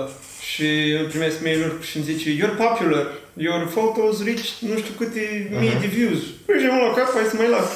Și 0.52 0.68
îmi 1.00 1.10
primesc 1.14 1.38
mail-uri 1.46 1.76
și 1.88 1.94
îmi 1.98 2.06
zice 2.12 2.28
You're 2.40 2.58
popular, 2.66 3.06
your 3.46 3.62
photos 3.76 4.16
reach 4.28 4.46
nu 4.70 4.76
știu 4.82 4.94
câte 5.02 5.22
mii 5.62 5.80
de 5.84 5.90
views. 5.98 6.22
Păi 6.46 6.56
și 6.62 6.68
la 6.86 6.92
cap, 6.98 7.10
hai 7.18 7.28
să 7.32 7.36
mai 7.42 7.50
las. 7.56 7.68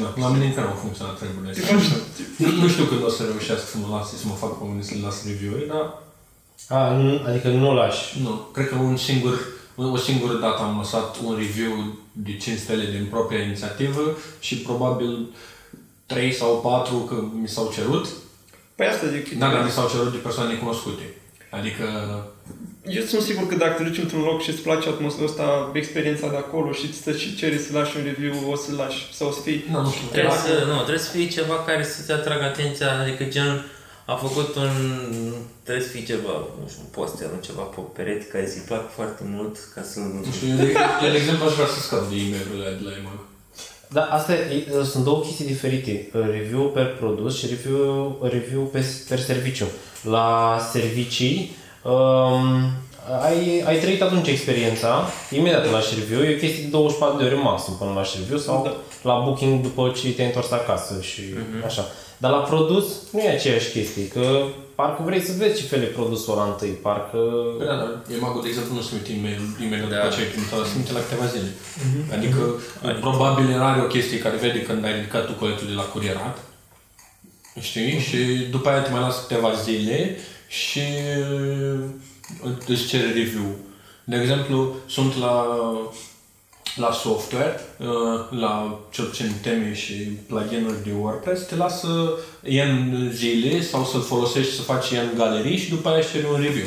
Da, 0.00 0.06
la 0.22 0.28
mine 0.34 0.44
încă 0.48 0.60
nu 0.60 0.70
au 0.72 0.78
funcționat 0.84 1.14
treburile 1.20 1.52
Te 1.56 1.60
astea. 1.60 1.76
faci... 1.76 1.90
Nu, 2.42 2.48
nu 2.62 2.68
știu 2.72 2.84
când 2.90 3.02
o 3.08 3.10
să 3.16 3.22
reușească 3.30 3.66
să 3.72 3.76
mă 3.82 3.88
lase, 3.96 4.12
să 4.22 4.26
mă 4.30 4.36
fac 4.42 4.52
pe 4.58 4.64
unii 4.70 4.86
să 4.88 4.92
le 4.94 5.00
las 5.06 5.16
review-uri, 5.30 5.66
dar 5.72 5.84
A, 6.78 6.80
nu, 7.00 7.10
adică 7.28 7.48
nu 7.62 7.68
lași. 7.80 8.02
nu. 8.24 8.32
Cred 8.54 8.66
că 8.68 8.76
un 8.90 8.96
singur, 9.08 9.34
o 9.96 9.96
singură 10.08 10.34
dată 10.44 10.58
am 10.62 10.74
lăsat 10.82 11.08
un 11.26 11.32
review 11.42 11.72
de 12.12 12.36
5 12.36 12.58
stele 12.58 12.84
din 12.90 13.06
propria 13.10 13.42
inițiativă 13.42 14.16
și 14.40 14.56
probabil 14.56 15.28
3 16.06 16.32
sau 16.32 16.60
4 16.60 16.94
că 16.96 17.24
mi 17.40 17.48
s-au 17.48 17.72
cerut. 17.74 18.06
Păi 18.74 18.86
asta 18.86 19.06
zic. 19.06 19.38
Da, 19.38 19.50
dar 19.50 19.64
mi 19.64 19.70
s-au 19.70 19.88
cerut 19.88 20.12
de 20.12 20.18
persoane 20.18 20.54
cunoscute. 20.54 21.02
Adică 21.50 21.84
Eu 22.86 23.02
sunt 23.02 23.22
sigur 23.22 23.46
că 23.48 23.54
dacă 23.54 23.82
te 23.82 23.88
duci 23.88 23.98
într-un 23.98 24.22
loc 24.22 24.42
și 24.42 24.50
îți 24.50 24.60
place 24.62 24.88
atmosfera 24.88 25.26
asta, 25.28 25.70
experiența 25.72 26.28
de 26.28 26.36
acolo 26.36 26.72
și 26.72 26.86
îți 26.86 26.96
stă 26.96 27.12
și 27.16 27.36
cere 27.36 27.58
să 27.58 27.72
lași 27.72 27.96
un 27.96 28.02
review, 28.04 28.50
o 28.50 28.56
să 28.56 28.72
lași 28.76 29.14
sau 29.14 29.28
o 29.28 29.30
să 29.30 29.40
fii... 29.40 29.64
Nu, 29.70 29.80
nu 29.82 29.90
știu. 29.90 30.06
Trebuie 30.10 30.32
Dacă- 30.32 30.48
să, 30.48 30.64
nu, 30.66 30.74
trebuie 30.76 30.98
să 30.98 31.10
fie 31.10 31.28
ceva 31.28 31.54
care 31.54 31.84
să-ți 31.84 32.12
atragă 32.12 32.44
atenția, 32.44 32.98
adică 33.00 33.24
gen 33.24 33.64
a 34.12 34.14
făcut 34.26 34.50
un... 34.64 34.72
trebuie 35.64 35.84
să 35.86 35.90
fie 35.94 36.04
ceva, 36.12 36.34
nu 36.60 36.66
știu, 36.70 36.82
un 36.86 36.90
poster, 36.98 37.28
un 37.36 37.42
ceva 37.48 37.62
pe 37.74 37.80
perete 37.96 38.24
care 38.32 38.44
îți 38.44 38.58
plac 38.70 38.84
foarte 38.98 39.22
mult 39.34 39.54
ca 39.74 39.82
să... 39.90 39.98
Nu 39.98 40.32
știu, 40.36 40.48
eu 40.52 40.56
de, 40.56 40.68
eu, 41.04 41.10
de 41.10 41.16
exemplu 41.22 41.44
aș 41.46 41.54
vrea 41.58 41.66
să 41.74 41.80
scap 41.80 42.02
de 42.10 42.16
e-mail-urile 42.24 42.70
de 42.80 42.84
la 42.88 42.92
EMAG. 43.00 43.18
Da, 43.96 44.02
asta 44.18 44.32
e, 44.34 44.66
sunt 44.92 45.04
două 45.04 45.20
chestii 45.20 45.44
diferite. 45.54 46.08
Review 46.12 46.62
per 46.76 46.96
produs 47.00 47.38
și 47.38 47.46
review, 47.46 48.18
review 48.22 48.62
pe, 48.62 48.84
per 49.08 49.18
serviciu. 49.20 49.66
La 50.02 50.58
servicii, 50.72 51.56
um, 51.82 52.46
ai, 53.22 53.62
ai 53.66 53.78
trăit 53.80 54.02
atunci 54.02 54.28
experiența, 54.28 55.04
imediat 55.30 55.70
lași 55.70 55.94
review, 55.98 56.20
e 56.20 56.34
o 56.34 56.38
chestie 56.38 56.62
de 56.62 56.68
24 56.68 57.18
de 57.18 57.24
ore 57.24 57.34
maxim 57.34 57.74
până 57.78 57.92
lași 57.94 58.16
review 58.18 58.38
sau 58.38 58.62
Da. 58.64 58.76
la 59.10 59.18
booking 59.24 59.60
după 59.62 59.92
ce 59.96 60.12
te-ai 60.12 60.26
întors 60.26 60.50
acasă 60.50 61.00
și 61.00 61.22
așa. 61.66 61.86
Dar 62.22 62.30
la 62.30 62.38
produs 62.52 62.86
nu 63.12 63.20
e 63.20 63.30
aceeași 63.30 63.70
chestie, 63.70 64.08
că 64.08 64.44
parcă 64.74 65.02
vrei 65.02 65.20
să 65.20 65.32
vezi 65.38 65.60
ce 65.60 65.66
fel 65.66 65.82
e 65.82 65.96
produsul 65.98 66.32
ăla 66.32 66.44
întâi, 66.50 66.68
parcă... 66.68 67.18
Păi 67.58 67.66
da, 67.66 67.76
dar 67.82 67.90
EMAG-ul, 68.16 68.42
de 68.42 68.48
exemplu, 68.48 68.74
nu 68.74 68.80
se 68.80 68.94
uită 68.94 69.10
e-mail, 69.12 69.42
e-mail 69.64 69.82
Da. 69.88 69.96
după 69.96 70.08
ce 70.14 70.20
ai 70.20 70.30
primit 70.32 70.52
ăla, 70.52 70.64
se 70.64 70.76
uită 70.78 70.92
la 70.92 71.04
câteva 71.04 71.26
zile. 71.34 71.50
Adică, 72.16 72.40
probabil 73.00 73.60
are 73.60 73.80
o 73.80 73.92
chestie 73.94 74.18
care 74.18 74.36
vede 74.36 74.62
când 74.62 74.84
ai 74.84 74.94
ridicat 74.98 75.26
tu 75.26 75.32
coletul 75.32 75.66
de 75.66 75.72
la 75.80 75.86
curierat, 75.94 76.36
știi? 77.60 77.98
Și 77.98 78.18
după 78.50 78.68
aia 78.68 78.82
te 78.82 78.90
mai 78.90 79.00
lasă 79.00 79.20
câteva 79.26 79.52
zile 79.66 80.16
și 80.48 80.84
uh, 81.32 81.80
îți 82.66 82.86
cere 82.86 83.06
review. 83.06 83.48
De 84.04 84.16
exemplu, 84.20 84.74
sunt 84.86 85.12
la 85.18 85.34
la 86.76 86.92
software, 86.92 87.60
uh, 87.78 88.40
la 88.40 88.78
cel 88.90 89.04
puțin 89.04 89.32
teme 89.42 89.74
și 89.74 89.92
plugin-uri 90.26 90.84
de 90.84 90.90
WordPress, 91.00 91.46
te 91.46 91.56
lasă 91.56 92.18
N 92.40 93.10
zile 93.10 93.62
sau 93.62 93.84
să-l 93.84 94.02
folosești 94.02 94.54
să 94.54 94.62
faci 94.62 94.90
N 94.90 95.16
galerii 95.16 95.56
și 95.56 95.70
după 95.70 95.88
aia 95.88 95.98
își 95.98 96.10
cere 96.10 96.26
un 96.26 96.40
review. 96.40 96.66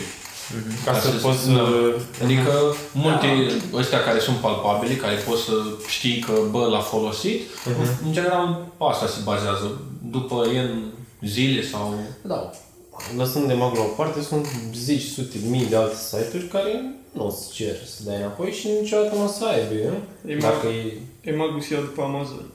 Ca 0.85 0.99
să 0.99 1.09
poți 1.09 1.47
da. 1.47 1.53
să... 1.53 1.95
Adică 2.23 2.75
multe 2.91 3.27
ăstea 3.73 4.03
care 4.03 4.19
sunt 4.19 4.37
palpabile, 4.37 4.95
care 4.95 5.15
poți 5.15 5.43
să 5.43 5.53
știi 5.87 6.19
că 6.19 6.33
bă 6.51 6.67
l-a 6.71 6.79
folosit, 6.79 7.41
în 8.05 8.11
general 8.11 8.65
pe 8.77 8.83
asta 8.89 9.07
se 9.07 9.19
bazează. 9.23 9.81
După 10.11 10.45
N 10.45 10.93
zile 11.21 11.63
sau... 11.63 11.99
Da. 12.21 12.51
Lăsând 13.17 13.47
de 13.47 13.53
mag 13.53 13.73
la 13.75 13.81
o 13.81 13.93
parte, 13.97 14.21
sunt 14.21 14.45
zeci, 14.75 15.01
sute, 15.15 15.37
mii 15.49 15.65
de 15.65 15.75
alte 15.75 15.95
site-uri 15.95 16.47
care 16.47 16.71
nu 17.11 17.25
îți 17.27 17.51
cer 17.53 17.75
să 17.95 17.99
dai 18.05 18.15
înapoi 18.15 18.51
și 18.51 18.67
niciodată 18.81 19.15
nu 19.15 19.23
o 19.23 19.27
să 19.27 19.45
aibă, 19.45 19.73
nu? 19.89 20.31
E 20.31 20.35
Dacă 20.37 20.65
mai- 20.65 21.01
e... 21.23 21.29
E 21.31 21.35
magul 21.35 21.61
se 21.61 21.73
ia 21.73 21.79
după 21.79 22.01
Amazon. 22.01 22.45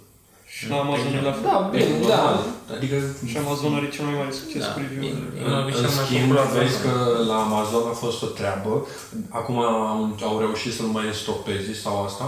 Și 0.54 0.68
la 0.68 0.76
Amazon 0.76 1.12
e 1.18 1.20
la 1.30 1.32
fel. 1.32 1.42
Da, 1.42 1.68
bine, 1.72 2.06
da. 2.08 2.44
Adică 2.76 2.96
Și 3.30 3.36
Amazon 3.36 3.74
are 3.74 3.88
cel 3.94 4.04
mai 4.04 4.14
mare 4.20 4.30
succes 4.42 4.64
cu 4.72 4.78
review-urile. 4.84 5.40
În, 5.46 5.52
În 5.82 5.88
schimb, 6.04 6.30
vezi 6.58 6.80
că 6.84 6.92
la 7.30 7.36
Amazon 7.46 7.82
a 7.92 7.94
fost 8.04 8.22
o 8.22 8.26
treabă, 8.26 8.86
acum 9.28 9.58
am- 9.58 10.18
au 10.22 10.38
reușit 10.38 10.72
să 10.72 10.82
nu 10.82 10.92
mai 10.96 11.04
stopeze 11.22 11.72
sau 11.84 11.94
asta, 12.08 12.26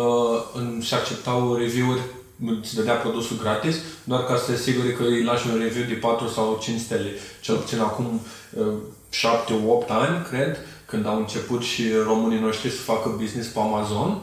uh, 0.00 0.36
în- 0.58 0.80
și 0.86 0.94
acceptau 0.94 1.54
review-uri, 1.54 2.00
îți 2.60 2.74
dădea 2.74 2.94
produsul 2.94 3.36
gratis, 3.42 3.76
doar 4.04 4.24
ca 4.24 4.36
să 4.36 4.44
te 4.46 4.52
asigure 4.52 4.92
că 4.92 5.02
îi 5.02 5.22
lași 5.22 5.48
un 5.52 5.58
review 5.58 5.84
de 5.86 5.94
4 5.94 6.28
sau 6.28 6.58
5 6.62 6.80
stele. 6.80 7.10
Cel 7.40 7.56
puțin 7.56 7.78
acum 7.78 8.20
7-8 9.10 9.88
ani, 9.88 10.26
cred, 10.30 10.58
când 10.86 11.06
au 11.06 11.16
început 11.18 11.62
și 11.62 11.82
românii 12.06 12.40
noștri 12.40 12.70
să 12.70 12.80
facă 12.80 13.16
business 13.20 13.48
pe 13.48 13.58
Amazon, 13.58 14.18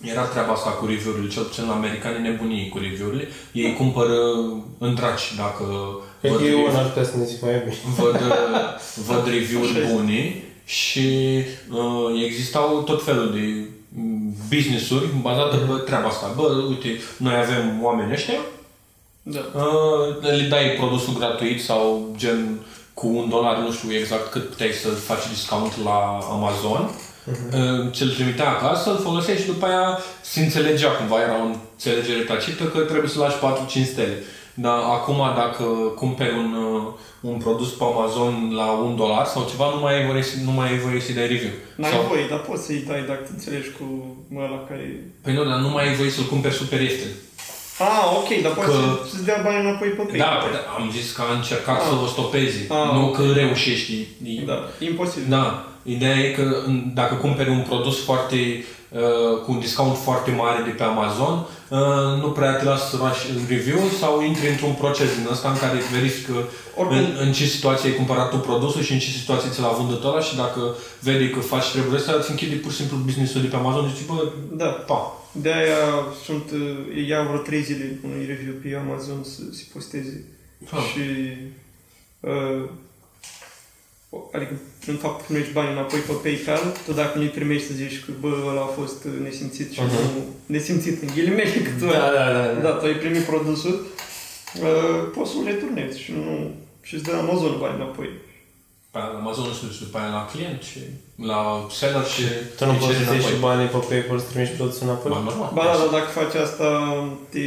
era 0.00 0.22
treaba 0.24 0.52
asta 0.52 0.70
cu 0.70 0.86
review-urile, 0.86 1.28
cel 1.32 1.42
puțin 1.42 1.66
la 1.66 1.72
americani 1.74 2.22
nebunii 2.28 2.68
cu 2.68 2.78
review-urile. 2.78 3.28
Ei 3.52 3.74
cumpără 3.74 4.16
în 4.78 4.94
draci 4.94 5.34
dacă 5.36 5.64
Cred 6.20 6.32
văd 6.32 6.40
că 6.40 6.46
eu 6.46 6.56
review- 6.56 6.72
n-ar 6.72 6.86
putea 6.88 7.04
să 7.04 7.16
ne 7.16 7.24
zic 7.24 7.42
mai 7.42 7.58
bine. 7.58 7.76
văd, 7.96 8.14
uh, 8.14 9.04
văd 9.08 9.26
review-uri 9.26 9.70
Așa 9.70 9.78
este. 9.78 9.92
bune 9.92 10.42
și 10.64 11.08
uh, 11.70 12.22
existau 12.24 12.82
tot 12.82 13.04
felul 13.04 13.32
de 13.32 13.40
mm, 13.40 13.66
business-uri 14.48 15.06
bazate 15.22 15.56
pe 15.56 15.72
treaba 15.86 16.08
asta. 16.08 16.32
Bă, 16.36 16.42
uite, 16.68 17.00
noi 17.16 17.34
avem 17.34 17.78
oameni 17.82 18.12
ăștia, 18.12 18.40
Da. 19.22 19.40
uh, 19.54 20.30
le 20.38 20.46
dai 20.48 20.76
produsul 20.78 21.18
gratuit 21.18 21.62
sau 21.62 22.14
gen 22.16 22.58
cu 22.94 23.06
un 23.06 23.28
dolar, 23.28 23.56
nu 23.56 23.72
știu 23.72 23.92
exact 23.92 24.30
cât 24.30 24.48
puteai 24.48 24.70
să 24.82 24.88
faci 24.88 25.28
discount 25.28 25.72
la 25.84 26.18
Amazon, 26.30 26.90
uh, 27.26 27.90
ți-l 27.92 28.08
trimitea 28.10 28.48
acasă, 28.50 28.90
îl 28.90 28.98
folosești 28.98 29.40
și 29.40 29.46
după 29.46 29.66
aia 29.66 29.98
se 30.20 30.40
înțelegea 30.40 30.90
cumva, 30.90 31.20
era 31.20 31.36
o 31.42 31.44
înțelegere 31.44 32.20
tacită 32.22 32.64
că 32.64 32.78
trebuie 32.78 33.10
să 33.10 33.18
lași 33.18 33.36
4-5 33.38 33.86
stele. 33.86 34.22
Dar 34.54 34.78
acum 34.78 35.16
dacă 35.36 35.64
cumperi 35.96 36.34
un, 36.38 36.54
uh, 36.54 36.92
un 37.30 37.36
produs 37.44 37.70
pe 37.78 37.84
Amazon 37.84 38.34
la 38.60 38.68
un 38.86 38.96
dolar 38.96 39.26
sau 39.26 39.46
ceva, 39.50 39.66
nu 39.74 39.80
mai 39.80 39.94
ai 39.98 40.06
voie, 40.06 40.22
să- 40.22 40.36
nu 40.44 40.50
mai 40.50 40.68
ai 40.70 40.78
voie 40.78 41.00
să-i 41.00 41.14
dai 41.14 41.26
review. 41.34 41.50
N-ai 41.76 41.90
sau, 41.90 42.02
voie, 42.08 42.26
dar 42.30 42.40
poți 42.48 42.64
să-i 42.66 42.84
dai 42.88 43.02
dacă 43.10 43.22
te 43.26 43.30
înțelegi 43.36 43.70
cu 43.78 43.86
ăla 44.44 44.60
care... 44.68 44.84
Păi 45.24 45.32
nu, 45.34 45.44
dar 45.50 45.58
nu 45.58 45.68
mai 45.68 45.88
ai 45.88 45.94
voie 45.94 46.10
să-l 46.10 46.24
cumperi 46.32 46.54
super 46.54 46.80
ieftin. 46.80 47.12
Ah, 47.78 48.04
ok, 48.20 48.42
dar 48.42 48.52
poți 48.52 48.66
Că- 48.66 48.72
să- 48.72 49.08
să-ți 49.10 49.24
dea 49.24 49.40
bani 49.44 49.60
înapoi 49.66 49.88
pe 49.88 50.02
PayPal. 50.02 50.18
Da, 50.18 50.30
păi, 50.42 50.50
am 50.78 50.90
zis 50.96 51.12
că 51.12 51.22
a 51.30 51.34
încercat 51.34 51.78
Ah. 51.80 51.86
să 51.88 51.92
o 52.04 52.06
stopeze, 52.06 52.60
Ah, 52.68 52.88
nu 52.94 53.06
ok. 53.08 53.16
că 53.16 53.22
reușești. 53.34 53.92
E- 54.24 54.44
Da, 54.50 54.58
imposibil. 54.90 55.26
Da, 55.28 55.66
ideea 55.82 56.16
e 56.18 56.30
că 56.38 56.44
în- 56.66 56.84
dacă 56.94 57.14
cumperi 57.14 57.50
un 57.50 57.64
produs 57.68 58.04
foarte 58.04 58.64
uh, 58.90 59.34
cu 59.44 59.52
un 59.52 59.60
discount 59.60 59.96
foarte 59.96 60.30
mare 60.30 60.62
de 60.64 60.70
pe 60.70 60.82
Amazon, 60.82 61.32
uh, 61.34 61.46
nu 62.22 62.28
prea 62.30 62.52
te 62.56 62.64
lasă 62.64 62.86
să 62.90 62.96
faci 62.96 63.20
review 63.48 63.78
sau 64.00 64.22
intri 64.22 64.48
într-un 64.48 64.72
proces 64.72 65.16
din 65.16 65.26
ăsta 65.30 65.48
în 65.50 65.58
care 65.58 65.78
verifică 65.92 66.34
Oricum- 66.76 66.96
în, 66.98 67.06
în 67.24 67.32
ce 67.32 67.44
situație 67.44 67.90
ai 67.90 67.96
cumpărat 67.96 68.30
tu 68.30 68.36
produsul 68.36 68.82
și 68.82 68.92
în 68.92 68.98
ce 68.98 69.10
situație 69.10 69.50
ți 69.50 69.60
l-a 69.60 69.68
vândut 69.80 70.04
ăla 70.04 70.20
și 70.20 70.36
dacă 70.36 70.74
vede 71.00 71.30
că 71.30 71.40
faci 71.40 71.70
treburile 71.70 71.98
astea, 71.98 72.14
îți 72.14 72.30
închide 72.30 72.54
pur 72.54 72.70
și 72.70 72.76
simplu 72.76 72.96
business-ul 72.96 73.40
de 73.40 73.46
pe 73.46 73.56
Amazon 73.56 73.88
și 73.88 73.96
zici, 73.96 74.06
bă, 74.06 74.32
Da. 74.52 74.66
pa. 74.66 75.00
De 75.32 75.52
aia 75.52 75.82
sunt, 76.24 76.50
uh, 76.50 76.76
îi 76.94 77.08
iau 77.08 77.26
vreo 77.26 77.38
3 77.38 77.62
zile 77.62 77.98
unui 78.04 78.26
review 78.26 78.54
pe 78.62 78.80
Amazon 78.86 79.20
să 79.24 79.40
se 79.52 79.64
posteze. 79.72 80.24
Ah. 80.70 80.78
Și 80.92 81.04
uh, 82.20 82.68
adică 84.32 84.54
în 84.86 84.96
fapt 84.96 85.24
primești 85.24 85.52
bani 85.52 85.70
înapoi 85.72 85.98
pe 86.00 86.12
PayPal, 86.22 86.62
tu 86.84 86.92
dacă 86.92 87.18
nu-i 87.18 87.28
primești 87.38 87.66
să 87.66 87.72
zici 87.74 88.04
că 88.04 88.10
bă, 88.20 88.30
ăla 88.50 88.60
a 88.60 88.74
fost 88.80 89.04
uh, 89.04 89.12
nesimțit 89.22 89.72
și 89.72 89.80
Mhm. 89.80 89.90
nu 89.94 90.24
nesimțit 90.46 91.02
în 91.02 91.08
ghilimele 91.14 91.50
că 91.66 91.70
tu, 91.78 91.84
Da, 91.84 92.10
da, 92.18 92.24
da. 92.32 92.60
da, 92.64 92.70
tu 92.70 92.84
ai 92.84 92.92
primit 93.04 93.22
produsul, 93.32 93.74
uh, 94.62 95.10
poți 95.14 95.30
să-l 95.30 95.44
returnezi 95.44 96.00
și 96.00 96.12
nu 96.12 96.54
și 96.82 96.94
îți 96.94 97.04
dă 97.04 97.12
Amazon 97.14 97.56
bani 97.60 97.74
înapoi. 97.80 98.08
Pe 98.90 98.98
Amazon 98.98 99.44
și 99.72 99.84
după 99.84 99.98
aia 99.98 100.08
la 100.18 100.28
client 100.32 100.62
și 100.62 100.78
la 101.30 101.40
seller 101.78 102.04
și 102.14 102.22
Tu 102.56 102.64
nu 102.64 102.70
îi 102.72 102.76
poți 102.80 102.90
ceri 102.92 103.04
să 103.04 103.12
iei 103.12 103.18
înapoi. 103.18 103.32
și 103.34 103.44
banii 103.46 103.72
pe 103.74 103.80
PayPal 103.88 104.18
să 104.22 104.28
trimiți 104.30 104.52
produsul 104.58 104.84
înapoi? 104.86 105.10
Ba, 105.14 105.20
normal. 105.28 105.50
Ba 105.58 105.64
da, 105.70 105.74
dar 105.80 105.90
dacă 105.98 106.08
faci 106.20 106.34
asta, 106.46 106.68
te, 107.32 107.44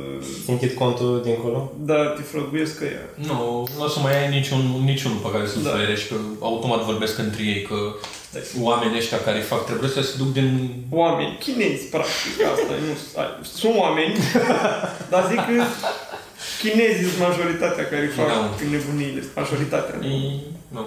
uh, 0.00 0.18
Ți 0.44 0.50
închid 0.54 0.72
contul 0.82 1.10
dincolo? 1.28 1.58
da, 1.90 2.00
te 2.16 2.22
frăguiesc 2.30 2.74
că 2.78 2.84
ea. 2.96 3.04
Nu, 3.30 3.38
nu 3.76 3.84
o 3.86 3.88
să 3.94 3.98
mai 4.06 4.14
ai 4.20 4.28
niciun, 4.38 4.62
niciunul 4.92 5.18
pe 5.24 5.30
care 5.34 5.44
să-l 5.50 5.62
Da. 5.62 5.70
da. 5.70 5.94
că 6.08 6.16
automat 6.48 6.80
vorbesc 6.90 7.14
între 7.26 7.42
ei, 7.52 7.60
că 7.68 7.78
oamenii 8.68 8.98
ăștia 9.02 9.20
care 9.28 9.40
fac 9.52 9.60
trebuie 9.70 9.90
să 9.96 10.00
se 10.02 10.14
duc 10.20 10.30
din... 10.38 10.48
oameni 11.02 11.36
chinezi, 11.44 11.84
practic, 11.94 12.34
asta 12.52 12.72
nu 12.84 12.92
ai, 13.22 13.28
sunt 13.60 13.74
oameni, 13.84 14.14
dar 15.10 15.22
zic 15.30 15.40
că 15.48 15.54
chinezii 16.62 17.08
sunt 17.10 17.22
majoritatea 17.28 17.84
care 17.92 18.06
fac 18.16 18.26
Da. 18.26 18.32
da. 18.34 18.48
nebunile, 18.70 19.22
majoritatea. 19.40 19.94
E, 20.08 20.16
nu. 20.76 20.82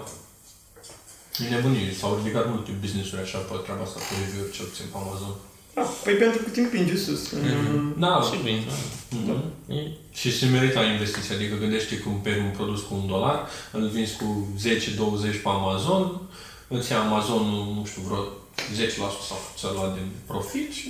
E 1.39 1.49
nebunie. 1.49 1.93
S-au 1.99 2.11
ridicat 2.19 2.45
multe 2.53 2.71
business-uri 2.83 3.21
așa 3.21 3.37
pe 3.37 3.55
treaba 3.65 3.83
asta 3.87 3.99
cu 4.05 4.11
review-uri, 4.21 4.55
cel 4.57 4.65
puțin 4.71 4.87
pe 4.91 4.97
Amazon. 5.03 5.33
Da, 5.73 5.81
păi 6.03 6.13
pentru 6.23 6.39
că 6.43 6.49
te 6.49 6.61
împinge 6.61 6.97
sus. 6.97 7.21
Mm. 7.31 7.95
Da, 7.97 8.21
Și 8.27 8.37
bine. 8.43 8.63
Mhm. 9.09 9.91
Și 10.19 10.37
se 10.37 10.45
merită 10.45 10.79
investiția, 10.79 11.35
adică 11.35 11.55
gândește 11.55 11.97
că 11.97 12.03
cumperi 12.09 12.39
un 12.39 12.53
produs 12.59 12.81
cu 12.81 12.93
un 12.93 13.07
dolar, 13.07 13.47
îl 13.71 13.87
vinzi 13.87 14.17
cu 14.17 14.47
10-20 14.59 15.41
pe 15.43 15.49
Amazon, 15.59 16.21
îți 16.67 16.91
ia 16.91 16.99
Amazonul, 16.99 17.73
nu 17.75 17.85
știu, 17.85 18.01
vreo 18.07 18.23
10% 18.23 19.27
sau 19.27 19.39
ți-a 19.57 19.93
din 19.97 20.07
profit 20.27 20.71
și... 20.71 20.89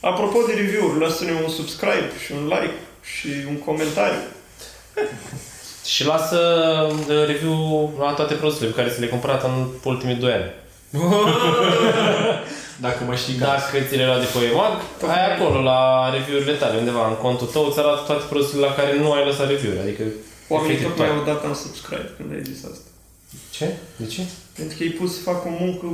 Apropo 0.00 0.38
de 0.46 0.52
review-uri, 0.52 1.00
lasă-ne 1.00 1.32
un 1.44 1.50
subscribe 1.50 2.12
și 2.24 2.32
un 2.32 2.44
like 2.44 2.78
și 3.02 3.28
un 3.48 3.58
comentariu. 3.58 4.22
Și 5.84 6.06
lasă 6.06 6.38
uh, 7.08 7.26
review 7.26 7.92
la 8.00 8.12
toate 8.12 8.34
produsele 8.34 8.68
pe 8.70 8.74
care 8.74 8.88
ți 8.88 8.98
le-ai 8.98 9.10
cumpărat 9.10 9.44
în 9.44 9.66
ultimii 9.84 10.14
2 10.14 10.32
ani. 10.32 10.50
Dacă 12.86 13.00
mai 13.08 13.16
știi 13.22 13.34
că... 13.38 13.44
Dacă 13.44 13.74
ți 13.88 13.96
le 14.00 14.06
lua 14.06 14.18
de 14.24 14.28
pe 14.32 14.38
EMAG, 14.52 14.74
ai 15.14 15.22
acolo 15.32 15.58
la 15.70 15.80
review-urile 16.16 16.54
tale, 16.60 16.76
undeva 16.82 17.02
în 17.12 17.18
contul 17.26 17.46
tău, 17.54 17.64
îți 17.66 17.78
arată 17.82 18.02
toate 18.08 18.24
produsele 18.30 18.60
la 18.68 18.72
care 18.78 18.90
nu 19.02 19.08
ai 19.12 19.24
lăsat 19.28 19.46
review-uri. 19.54 19.84
Adică, 19.86 20.02
Oamenii 20.54 20.74
efectiv, 20.76 20.88
tot 20.88 20.98
mai 20.98 21.06
toate. 21.08 21.20
au 21.20 21.28
dat 21.30 21.40
un 21.50 21.54
subscribe 21.64 22.08
când 22.16 22.28
ai 22.36 22.42
zis 22.50 22.60
asta. 22.72 22.88
Ce? 23.56 23.66
De 24.00 24.06
ce? 24.14 24.22
Pentru 24.58 24.74
că 24.76 24.80
ei 24.86 24.94
pus 25.00 25.10
să 25.16 25.20
facă 25.30 25.44
o 25.52 25.54
muncă... 25.64 25.84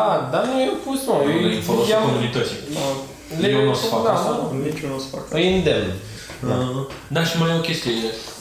A, 0.00 0.02
dar 0.32 0.42
nu 0.50 0.54
e 0.64 0.68
pus, 0.86 1.00
mă. 1.08 1.14
Nu 1.24 1.30
e 1.30 1.56
în 1.60 1.66
folosul 1.70 1.90
iau- 1.92 2.06
comunității. 2.08 2.58
Da, 2.76 2.84
Le, 3.42 3.48
Eu 3.56 3.62
nu 3.66 3.70
o 3.74 3.78
să 3.82 3.86
fac 3.94 4.02
da, 4.06 4.12
asta. 4.16 4.30
da. 4.40 4.56
nici 4.66 4.80
eu 4.84 4.88
nu 4.92 4.98
o 5.00 5.02
să 5.04 5.08
fac. 5.14 5.24
E 5.44 5.48
îndemn. 5.58 5.90
Da. 6.48 6.56
Da, 7.14 7.20
și 7.28 7.34
mai 7.40 7.50
e 7.54 7.60
o 7.62 7.66
chestie. 7.68 7.92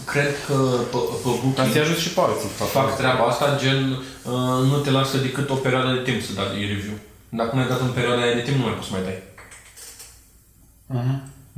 Cred 0.06 0.32
că 0.48 0.54
pe, 0.92 0.98
pe 1.24 1.30
Ca 1.30 1.32
să-i 1.32 1.40
Booking 1.54 1.78
ajut 1.86 1.98
și 1.98 2.10
pe 2.10 2.20
alții. 2.22 2.50
fac 2.78 2.98
treaba 2.98 3.24
asta, 3.26 3.58
gen, 3.64 3.82
uh, 3.92 4.60
nu 4.70 4.78
te 4.84 4.92
lasă 4.92 5.18
decât 5.18 5.50
o 5.50 5.54
perioadă 5.66 5.92
de 5.94 6.02
timp 6.12 6.22
să 6.24 6.32
dai 6.34 6.60
review. 6.74 6.96
Dacă 7.30 7.52
nu 7.54 7.62
ai 7.62 7.68
dat 7.68 7.80
în 7.82 7.92
perioada 7.98 8.22
aia 8.22 8.34
de 8.34 8.42
timp, 8.42 8.58
nu 8.58 8.64
mai 8.66 8.74
poți 8.74 8.88
să 8.88 8.94
mai 8.96 9.04
dai. 9.08 9.20
Mhm. 10.98 11.16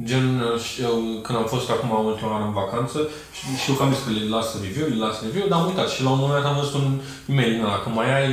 Gen, 0.08 0.27
uh, 0.39 0.60
și 0.62 0.82
eu, 0.82 0.95
când 1.25 1.38
am 1.38 1.45
fost 1.56 1.69
acum 1.69 2.06
ultima 2.06 2.32
oară 2.32 2.43
în 2.43 2.53
vacanță, 2.62 2.97
și- 3.36 3.60
știu 3.62 3.73
că 3.73 3.84
am 3.84 3.93
zis 3.93 4.03
că 4.03 4.10
le 4.17 4.23
las 4.36 4.47
review, 4.65 4.88
le 4.88 4.99
las 5.06 5.17
review, 5.25 5.45
dar 5.47 5.60
am 5.60 5.67
uitat 5.69 5.89
și 5.93 6.03
la 6.03 6.10
un 6.10 6.19
moment 6.19 6.38
dat 6.41 6.51
am 6.51 6.60
văzut 6.60 6.73
un 6.82 6.88
e-mail 7.32 7.51
din 7.53 7.63
ăla, 7.63 7.79
că 7.84 7.89
mai 7.89 8.10
ai 8.19 8.32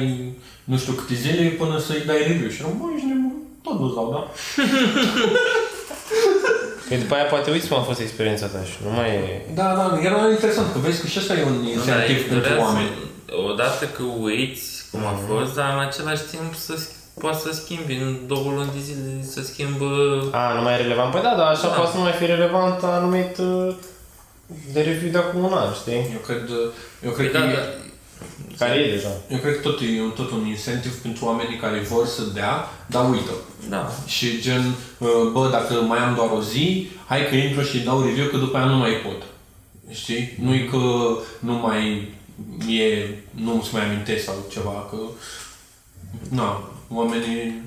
nu 0.71 0.77
știu 0.79 0.93
câte 0.93 1.15
zile 1.25 1.43
până 1.61 1.79
să-i 1.87 2.07
dai 2.11 2.21
review. 2.31 2.51
Și 2.51 2.61
eram, 2.61 2.75
băi, 2.79 2.93
ești 2.97 3.07
nebun, 3.11 3.35
tot 3.65 3.77
nu-ți 3.81 3.95
dau, 3.99 4.09
da? 4.15 4.21
Că 6.89 6.95
după 6.97 7.15
aia 7.15 7.25
poate 7.25 7.51
uiți 7.51 7.69
cum 7.69 7.77
a 7.79 7.83
fost 7.91 8.01
experiența 8.01 8.47
ta 8.47 8.61
și 8.71 8.77
nu 8.87 8.91
mai 8.99 9.09
e... 9.09 9.41
Da, 9.55 9.69
da, 9.79 9.85
era 10.09 10.19
interesant, 10.31 10.73
că 10.73 10.79
vezi 10.79 11.01
că 11.01 11.07
și 11.07 11.19
asta 11.19 11.35
e 11.35 11.43
un 11.53 11.59
Da, 11.63 11.69
incentiv 11.77 12.17
ei 12.17 12.23
pentru 12.23 12.37
durează- 12.39 12.61
oameni. 12.65 12.91
Odată 13.51 13.85
că 13.97 14.03
uiți 14.27 14.65
cum 14.91 15.01
a 15.13 15.15
fost, 15.29 15.55
dar 15.55 15.69
în 15.77 15.81
același 15.89 16.23
timp 16.35 16.51
să 16.67 16.75
poate 17.23 17.39
să 17.47 17.51
schimbi 17.63 17.95
în 17.95 18.17
două 18.27 18.49
luni 18.57 18.71
de 18.77 18.81
zile, 18.89 19.05
să 19.35 19.41
schimbă... 19.51 19.89
A, 20.33 20.53
nu 20.57 20.63
mai 20.63 20.73
e 20.75 20.83
relevant? 20.85 21.11
Păi 21.13 21.21
da, 21.29 21.35
dar 21.41 21.47
așa 21.55 21.67
Da. 21.69 21.75
poate 21.77 21.91
să 21.91 21.97
nu 21.97 22.03
mai 22.03 22.13
fie 22.13 22.27
relevant 22.27 22.83
anumit 22.83 23.39
uh, 23.39 23.75
de 24.73 24.81
review 24.81 25.11
de 25.13 25.19
acum 25.19 25.45
un 25.45 25.53
an, 25.53 25.73
știi? 25.81 26.01
Eu 26.17 26.21
cred, 26.27 26.45
eu 27.07 27.11
cred 27.11 27.33
Da, 27.33 27.39
că 27.39 27.45
da, 27.47 27.53
e, 27.53 27.75
Care 28.61 28.79
e 28.79 28.91
deja. 28.91 29.09
eu 29.31 29.39
cred 29.39 29.55
că 29.55 29.61
tot 29.69 29.81
e 29.81 30.03
un- 30.03 30.11
tot 30.15 30.31
un 30.31 30.47
incentiv 30.47 30.93
pentru 31.03 31.25
oamenii 31.25 31.57
care 31.57 31.79
vor 31.79 32.07
să 32.07 32.23
dea, 32.35 32.69
dar 32.87 33.11
uită. 33.11 33.31
da. 33.69 33.91
Și 34.07 34.41
gen, 34.41 34.75
uh, 34.99 35.09
bă, 35.33 35.49
dacă 35.51 35.75
mai 35.75 35.99
am 35.99 36.15
doar 36.15 36.31
o 36.31 36.43
zi, 36.43 36.89
hai 37.07 37.29
că 37.29 37.35
intru 37.35 37.63
și 37.63 37.79
dau 37.79 38.03
review, 38.05 38.27
că 38.29 38.37
după 38.37 38.57
aia 38.57 38.67
nu 38.67 38.77
mai 38.77 38.93
pot. 38.93 39.23
Știi? 39.95 40.37
Nu-i 40.43 40.69
că 40.69 40.79
nu 41.39 41.53
mai 41.53 42.13
e, 42.69 43.09
nu 43.31 43.63
se 43.63 43.69
mai 43.73 43.85
amintesc 43.85 44.25
sau 44.25 44.35
ceva, 44.51 44.87
că... 44.91 44.97
Na, 46.29 46.71
oamenii 46.89 47.63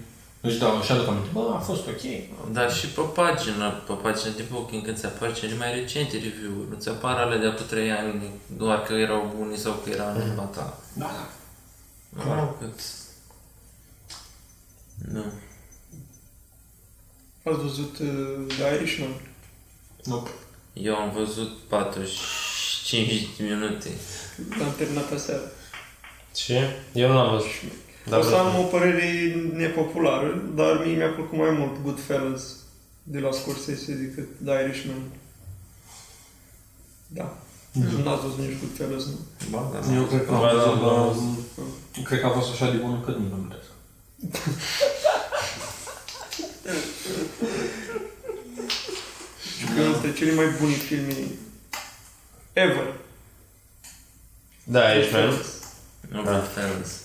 își 0.46 0.58
dau 0.58 0.78
așa 0.78 0.96
de 0.96 1.08
aminte. 1.08 1.30
Bă, 1.34 1.52
a 1.56 1.60
fost 1.60 1.88
ok. 1.88 2.02
Dar 2.52 2.74
și 2.74 2.88
pe 2.88 3.02
pagină, 3.02 3.84
pe 3.88 3.94
pagină 3.94 4.34
de 4.36 4.44
booking, 4.52 4.84
când 4.84 4.98
ți 4.98 5.06
apar 5.06 5.34
cele 5.34 5.56
mai 5.56 5.74
recente 5.74 6.18
review-uri, 6.18 6.70
nu 6.70 6.76
ți 6.80 6.90
apar 6.90 7.18
ale 7.18 7.38
de 7.38 7.46
acum 7.46 7.66
3 7.66 7.92
ani, 7.92 8.32
doar 8.58 8.82
că 8.82 8.94
erau 8.94 9.34
buni 9.36 9.58
sau 9.58 9.74
că 9.74 9.90
era 9.90 10.12
în 10.12 10.24
limba 10.28 10.44
ta. 10.44 10.80
Da, 10.94 11.12
da. 12.16 12.24
Nu, 12.24 12.56
cât... 12.60 12.80
Nu. 15.12 15.24
Ați 17.44 17.62
văzut 17.62 17.98
uh, 18.00 18.46
The 18.48 18.76
Irishman? 18.76 19.14
Nope. 20.04 20.30
Eu 20.74 20.96
am 20.96 21.12
văzut 21.12 21.58
45 21.68 23.28
de 23.38 23.44
minute. 23.44 23.90
L-am 24.60 24.74
terminat 24.78 25.12
aseară. 25.12 25.52
Ce? 26.36 26.76
Eu 26.94 27.08
nu 27.08 27.14
l-am 27.14 27.32
văzut. 27.32 27.50
Dar 28.10 28.20
o 28.20 28.24
să 28.24 28.36
am 28.36 28.60
o 28.60 28.64
părere 28.64 29.36
nepopulară, 29.54 30.44
dar 30.56 30.82
mie 30.86 30.96
mi-a 30.96 31.10
plăcut 31.10 31.38
mai 31.38 31.50
mult 31.52 31.82
Goodfellas 31.84 32.44
de 33.04 33.20
la 33.20 33.32
Scorsese 33.32 33.94
decât 33.94 34.28
The 34.46 34.64
Irishman. 34.64 35.02
Da. 37.08 37.38
Nu 38.04 38.10
ați 38.10 38.22
văzut 38.22 38.38
nici 38.40 38.60
Goodfellas, 38.60 39.06
nu? 39.06 39.20
Ba, 39.50 39.70
da. 39.74 39.94
Eu 39.96 40.04
cred 40.04 40.26
că 40.26 40.32
am 40.34 40.40
Ba, 40.40 40.48
da, 40.48 40.54
văzut, 40.54 41.38
da. 41.56 41.64
dar 41.96 42.04
cred 42.04 42.20
că 42.20 42.26
a 42.26 42.30
fost 42.30 42.52
așa 42.52 42.72
de 42.72 42.78
bun 42.78 42.92
încât 42.94 43.18
nu 43.18 43.24
mi-am 43.26 43.40
interes. 43.42 43.66
Și 49.58 49.66
că 49.76 49.82
unul 49.82 49.92
dintre 49.92 50.14
cele 50.14 50.34
mai 50.34 50.46
bune 50.60 50.74
filme 50.74 51.14
ever. 52.54 52.94
Da, 54.64 54.98
ești 54.98 55.14
mai 55.14 55.22
Nu 56.10 56.22
Goodfellas. 56.24 57.02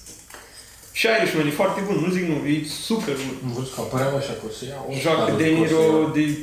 Și 0.98 1.06
Irishman 1.06 1.46
e 1.46 1.50
foarte 1.50 1.80
bun, 1.80 1.96
nu 1.96 2.10
zic 2.10 2.24
nu, 2.24 2.46
e 2.46 2.64
super 2.64 3.14
bun. 3.14 3.36
Am 3.44 3.52
văzut 3.52 3.74
că 3.74 3.80
apăreau 3.80 4.16
așa 4.16 4.32
că 4.32 4.42
o 4.46 4.50
să 4.50 4.64
iau. 4.64 4.94
Joacă 5.00 5.32
De 5.36 5.46
Niro, 5.46 6.10
de... 6.14 6.36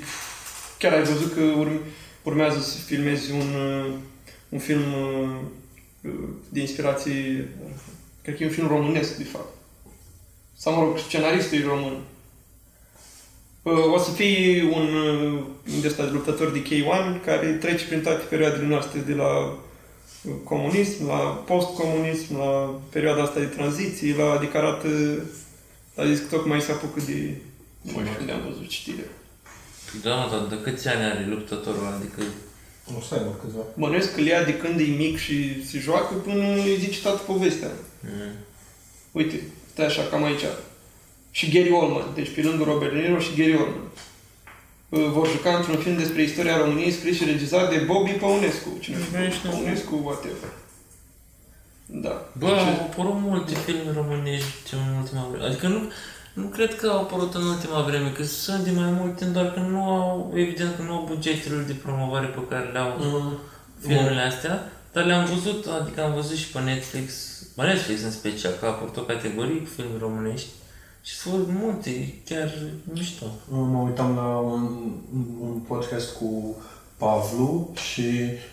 chiar 0.78 0.94
ai 0.94 1.04
văzut 1.04 1.34
că 1.34 1.41
urm... 1.41 1.80
urmează 2.24 2.60
să 2.60 2.78
filmezi 2.78 3.32
un, 3.32 3.54
uh, 3.54 3.94
un 4.50 4.60
film 4.60 4.84
uh, 6.02 6.12
de 6.50 6.60
inspirație, 6.60 7.50
cred 8.22 8.36
că 8.36 8.44
e 8.44 8.46
un 8.46 8.52
film 8.52 8.68
românesc, 8.68 9.18
de 9.18 9.24
fapt. 9.24 9.54
Sau, 10.58 10.74
mă 10.74 10.82
rog, 10.84 10.98
scenaristul 10.98 11.58
e 11.58 11.63
român. 11.63 11.98
Uh, 13.63 13.94
O 13.94 13.98
să 13.98 14.12
fie 14.12 14.63
un 14.74 14.94
uh, 14.96 15.44
de 15.82 15.88
ăsta 15.88 16.04
de 16.04 16.12
luptător 16.12 16.52
de 16.52 16.62
K1 16.62 17.26
care 17.26 17.48
trece 17.52 17.86
prin 17.86 18.02
toate 18.02 18.24
perioadele 18.30 18.68
noastre 18.68 19.00
de 19.00 19.13
la 19.13 19.38
uh, 19.38 19.54
comunism, 20.44 21.08
la 21.08 21.18
post-comunism, 21.46 22.38
la 22.38 22.80
perioada 22.90 23.22
asta 23.22 23.40
de 23.40 23.46
tranziție, 23.46 24.16
la 24.18 24.32
adică 24.32 24.58
arată, 24.58 24.88
a 25.96 26.06
zis 26.06 26.20
că 26.20 26.26
tocmai 26.36 26.62
se 26.62 26.72
apucă 26.72 27.00
de, 27.06 27.36
nu 27.82 27.92
știu 27.92 28.14
când 28.18 28.30
am 28.30 28.42
văzut 28.48 28.68
citirea. 28.68 29.10
Da, 30.04 30.28
dar 30.32 30.46
de 30.50 30.62
câți 30.64 30.88
ani 30.88 31.04
are 31.04 31.26
luptătorul 31.30 31.80
ăla? 31.80 31.96
Adică 31.96 32.22
O 32.98 33.02
să 33.02 33.14
aibă 33.16 33.40
câțiva. 33.42 33.62
Bănuiesc 33.78 34.14
că 34.14 34.20
îl 34.20 34.26
ia 34.26 34.44
de 34.44 34.58
când 34.58 34.80
e 34.80 34.84
mic 34.84 35.18
și 35.18 35.66
se 35.66 35.80
joacă 35.80 36.14
până 36.14 36.54
îi 36.54 36.78
zice 36.80 37.02
toată 37.02 37.18
povestea. 37.18 37.70
mm, 38.02 38.32
Uite, 39.12 39.42
stai 39.74 39.86
așa, 39.86 40.04
cam 40.04 40.24
aici. 40.24 40.46
Și 41.32 41.50
Gary 41.52 41.72
Oldman, 41.72 42.06
deci 42.16 42.30
pe 42.36 42.42
lângă 42.42 42.64
Robert 42.64 42.94
De 42.94 43.00
Niro 43.00 43.20
și 43.20 43.36
Gary 43.38 43.56
Oldman. 43.56 43.90
Uh, 44.89 45.08
Vor 45.12 45.28
juca 45.30 45.56
într-un 45.56 45.78
film 45.78 45.98
despre 45.98 46.21
istoria 46.21 46.58
României 46.58 46.91
scris 46.91 47.15
și 47.17 47.26
regizat 47.26 47.69
de 47.69 47.78
Bobby 47.78 48.12
Păunescu. 48.12 48.69
Cine 48.80 48.98
Nu 48.98 49.32
știu. 49.32 49.50
Păunescu, 49.50 50.02
whatever. 50.04 50.50
Da. 51.86 52.26
Bă, 52.39 52.48
au 52.48 52.88
apărut 52.89 53.19
multe 53.19 53.54
filme 53.56 53.91
românești 53.95 54.74
în 54.74 54.95
ultima 55.02 55.28
vreme. 55.32 55.45
Adică 55.45 55.67
nu, 55.67 55.80
nu 56.34 56.45
cred 56.48 56.76
că 56.76 56.88
au 56.88 57.00
apărut 57.02 57.34
în 57.34 57.41
ultima 57.45 57.82
vreme, 57.82 58.10
că 58.12 58.24
sunt 58.24 58.63
de 58.63 58.71
mai 58.71 58.91
multe, 58.91 59.26
doar 59.26 59.52
că 59.54 59.60
nu 59.60 59.84
au, 59.84 60.32
evident 60.36 60.76
că 60.76 60.82
nu 60.82 60.93
au 60.93 61.04
bugetele 61.08 61.63
de 61.67 61.74
promovare 61.74 62.26
pe 62.28 62.39
care 62.50 62.69
le 62.74 62.80
au 62.80 62.93
Mm. 63.00 63.88
filmele 63.88 64.21
astea, 64.21 64.71
dar 64.93 65.06
le-am 65.06 65.26
văzut, 65.26 65.65
adică 65.82 66.04
am 66.04 66.13
văzut 66.13 66.38
și 66.38 66.48
pe 66.52 66.60
Netflix, 66.60 67.13
pe 67.56 67.63
Netflix 67.63 68.02
în 68.02 68.12
special, 68.12 68.52
că 68.60 68.65
a 68.65 68.69
apărut 68.69 68.98
o 68.98 69.02
categorie 69.02 69.60
cu 69.60 69.69
filme 69.76 69.98
românești 70.00 70.48
și 71.06 71.15
sunt 71.15 71.48
multe, 71.62 72.13
chiar 72.30 72.52
mișto. 72.94 73.26
Mă 73.50 73.78
uitam 73.88 74.15
la 74.15 74.38
un, 74.38 74.62
un 75.41 75.60
podcast 75.68 76.15
cu 76.18 76.56
Pavlu 76.98 77.74
și 77.91 78.04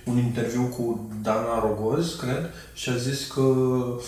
un 0.05 0.17
interviu 0.19 0.63
cu 0.63 1.11
Dana 1.23 1.61
Rogoz, 1.61 2.15
cred, 2.15 2.51
și 2.75 2.89
a 2.89 2.97
zis 2.97 3.27
că 3.27 3.41
uh, 3.41 4.05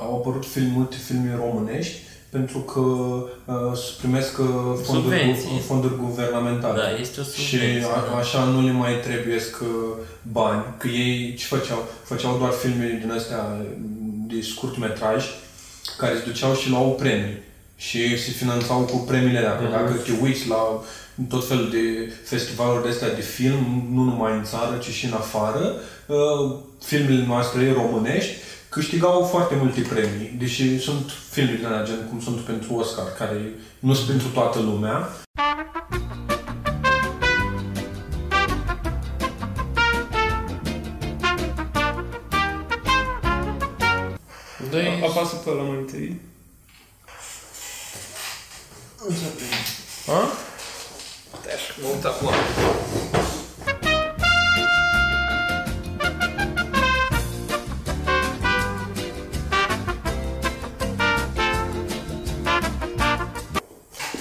au 0.00 0.14
apărut 0.16 0.46
film, 0.46 0.70
multe 0.70 0.96
filme 0.96 1.34
românești 1.36 1.96
pentru 2.30 2.58
că 2.58 2.80
uh, 2.80 3.74
se 3.76 3.90
primesc 3.98 4.38
uh, 4.38 4.46
fonduri, 4.82 4.84
Subvenții. 4.84 5.48
gu- 5.50 5.58
fonduri 5.66 5.96
guvernamentale. 5.96 6.80
Da, 6.80 6.98
este 7.00 7.20
o 7.20 7.22
Și 7.22 7.30
subvenție. 7.50 7.84
a, 7.90 8.10
da. 8.10 8.16
așa 8.16 8.44
nu 8.44 8.64
le 8.64 8.70
mai 8.72 9.00
trebuiesc 9.00 9.60
uh, 9.60 9.68
bani, 10.32 10.64
că 10.78 10.88
ei 10.88 11.34
ce 11.34 11.44
făceau? 11.46 11.84
Făceau 12.02 12.38
doar 12.38 12.50
filme 12.52 12.98
din 13.00 13.10
astea 13.10 13.56
de 14.26 14.40
scurt 14.40 14.78
metraj 14.78 15.24
care 15.98 16.16
se 16.16 16.24
duceau 16.30 16.54
și 16.54 16.70
luau 16.70 16.90
premii 16.94 17.46
și 17.80 18.18
se 18.18 18.30
finanțau 18.30 18.80
cu 18.80 18.96
premiile 18.96 19.38
alea. 19.38 19.60
Mhm. 19.60 19.70
Dacă 19.70 19.92
te 19.92 20.12
uiți 20.22 20.48
la 20.48 20.82
tot 21.28 21.48
felul 21.48 21.70
de 21.70 22.12
festivaluri 22.24 22.82
de 22.82 22.88
astea 22.88 23.14
de 23.14 23.20
film, 23.20 23.88
nu 23.92 24.02
numai 24.02 24.32
în 24.32 24.44
țară, 24.44 24.76
ci 24.76 24.90
și 24.90 25.04
în 25.04 25.12
afară, 25.12 25.74
uh, 26.06 26.56
filmele 26.84 27.24
noastre 27.26 27.72
românești 27.72 28.32
câștigau 28.68 29.22
foarte 29.22 29.54
multe 29.60 29.80
premii, 29.80 30.34
deși 30.38 30.78
sunt 30.78 31.10
filme 31.30 31.54
din 31.56 31.66
alea, 31.66 31.84
gen 31.84 32.06
cum 32.08 32.20
sunt 32.20 32.38
pentru 32.38 32.74
Oscar, 32.74 33.06
care 33.18 33.54
nu 33.78 33.94
sunt 33.94 34.08
pentru 34.08 34.28
toată 34.28 34.58
lumea, 34.58 35.08
Doi... 44.70 45.00
Apasă 45.02 45.36
pe 45.36 45.50
ăla 45.50 45.62
mai 45.62 45.78
întâi. 45.78 46.20
Aș? 48.98 49.16
Stai 51.40 51.52
așa, 51.54 51.74
mă 51.82 51.88
uit 51.94 52.04
acum. 52.04 52.28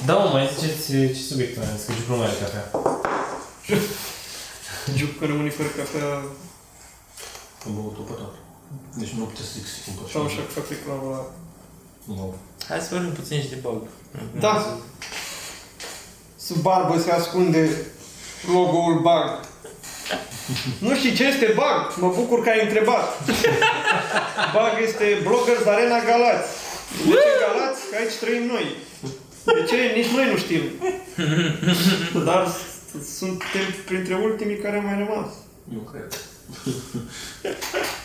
Da, 0.05 0.13
mă, 0.13 0.29
mai 0.31 0.49
ziceți 0.59 0.85
ce 0.87 1.13
subiect 1.27 1.57
mai 1.57 1.65
ales, 1.65 1.83
că 1.83 1.91
și 1.91 1.99
nu 2.09 2.15
mai 2.15 2.27
are 2.27 2.35
cafea. 2.35 2.71
Giuc 4.95 5.19
că 5.19 5.25
rămâne 5.25 5.49
fără 5.49 5.67
cafea. 5.67 6.07
am 7.65 7.73
băut-o 7.73 8.01
pe 8.01 8.11
toată. 8.11 8.37
Deci 8.95 9.09
nu 9.09 9.25
puteți 9.25 9.47
să 9.47 9.57
schimbă 9.81 10.01
Sau 10.11 10.25
așa 10.25 10.41
că 10.41 10.59
fac 10.59 10.69
reclamă 10.69 11.09
la... 11.11 11.46
Nu. 12.07 12.33
Hai 12.67 12.79
să 12.79 12.87
vorbim 12.91 13.11
puțin 13.11 13.41
și 13.41 13.49
de 13.49 13.57
bug. 13.61 13.81
Da. 14.39 14.77
Sub 16.37 16.57
barbă 16.57 16.99
se 16.99 17.11
ascunde 17.11 17.69
logo-ul 18.53 18.99
bug. 19.01 19.39
Nu 20.79 20.95
știi 20.95 21.13
ce 21.13 21.23
este 21.23 21.53
bug? 21.55 21.95
Mă 21.99 22.13
bucur 22.15 22.43
că 22.43 22.49
ai 22.49 22.63
întrebat. 22.63 23.25
bug 24.55 24.73
este 24.83 25.17
Bloggers 25.23 25.65
Arena 25.65 25.99
Galați. 26.09 26.49
De 27.07 27.13
ce 27.13 27.31
Galați? 27.45 27.81
Că 27.89 27.95
aici 27.99 28.19
trăim 28.21 28.45
noi. 28.45 28.65
De 29.45 29.63
ce? 29.67 29.77
Nici 29.95 30.13
noi 30.15 30.29
nu 30.31 30.37
știm. 30.37 30.61
Dar 32.27 32.47
suntem 33.17 33.67
printre 33.85 34.15
ultimii 34.15 34.57
care 34.57 34.75
au 34.75 34.83
mai 34.83 35.05
rămas. 35.07 35.29
Nu 35.63 35.79
cred. 35.91 36.07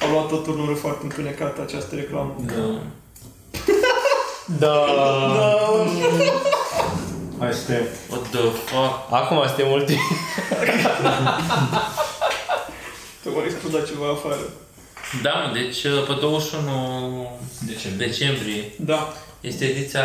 Au 0.02 0.10
luat 0.10 0.28
tot 0.28 0.44
turnul 0.44 0.76
foarte 0.76 1.00
întunecat 1.02 1.58
această 1.58 1.94
reclamă. 1.94 2.34
Da. 2.46 2.82
Da. 4.46 4.66
Da. 4.66 5.56
Hai 7.38 7.52
să 7.52 7.58
suntem. 7.58 7.82
What 8.10 8.22
the 8.30 8.40
fuck? 8.40 8.92
Acum 9.10 9.42
suntem 9.46 9.70
ultimi. 9.70 10.00
Te 13.22 13.28
vor 13.30 13.44
exploda 13.44 13.78
ceva 13.86 14.06
afară. 14.10 14.44
Da, 15.22 15.30
mă, 15.30 15.52
deci 15.58 15.80
pe 15.82 16.14
21 16.20 17.38
Decembrie. 17.66 18.06
decembrie 18.06 18.62
Da. 18.76 19.12
este 19.40 19.64
ediția 19.64 20.04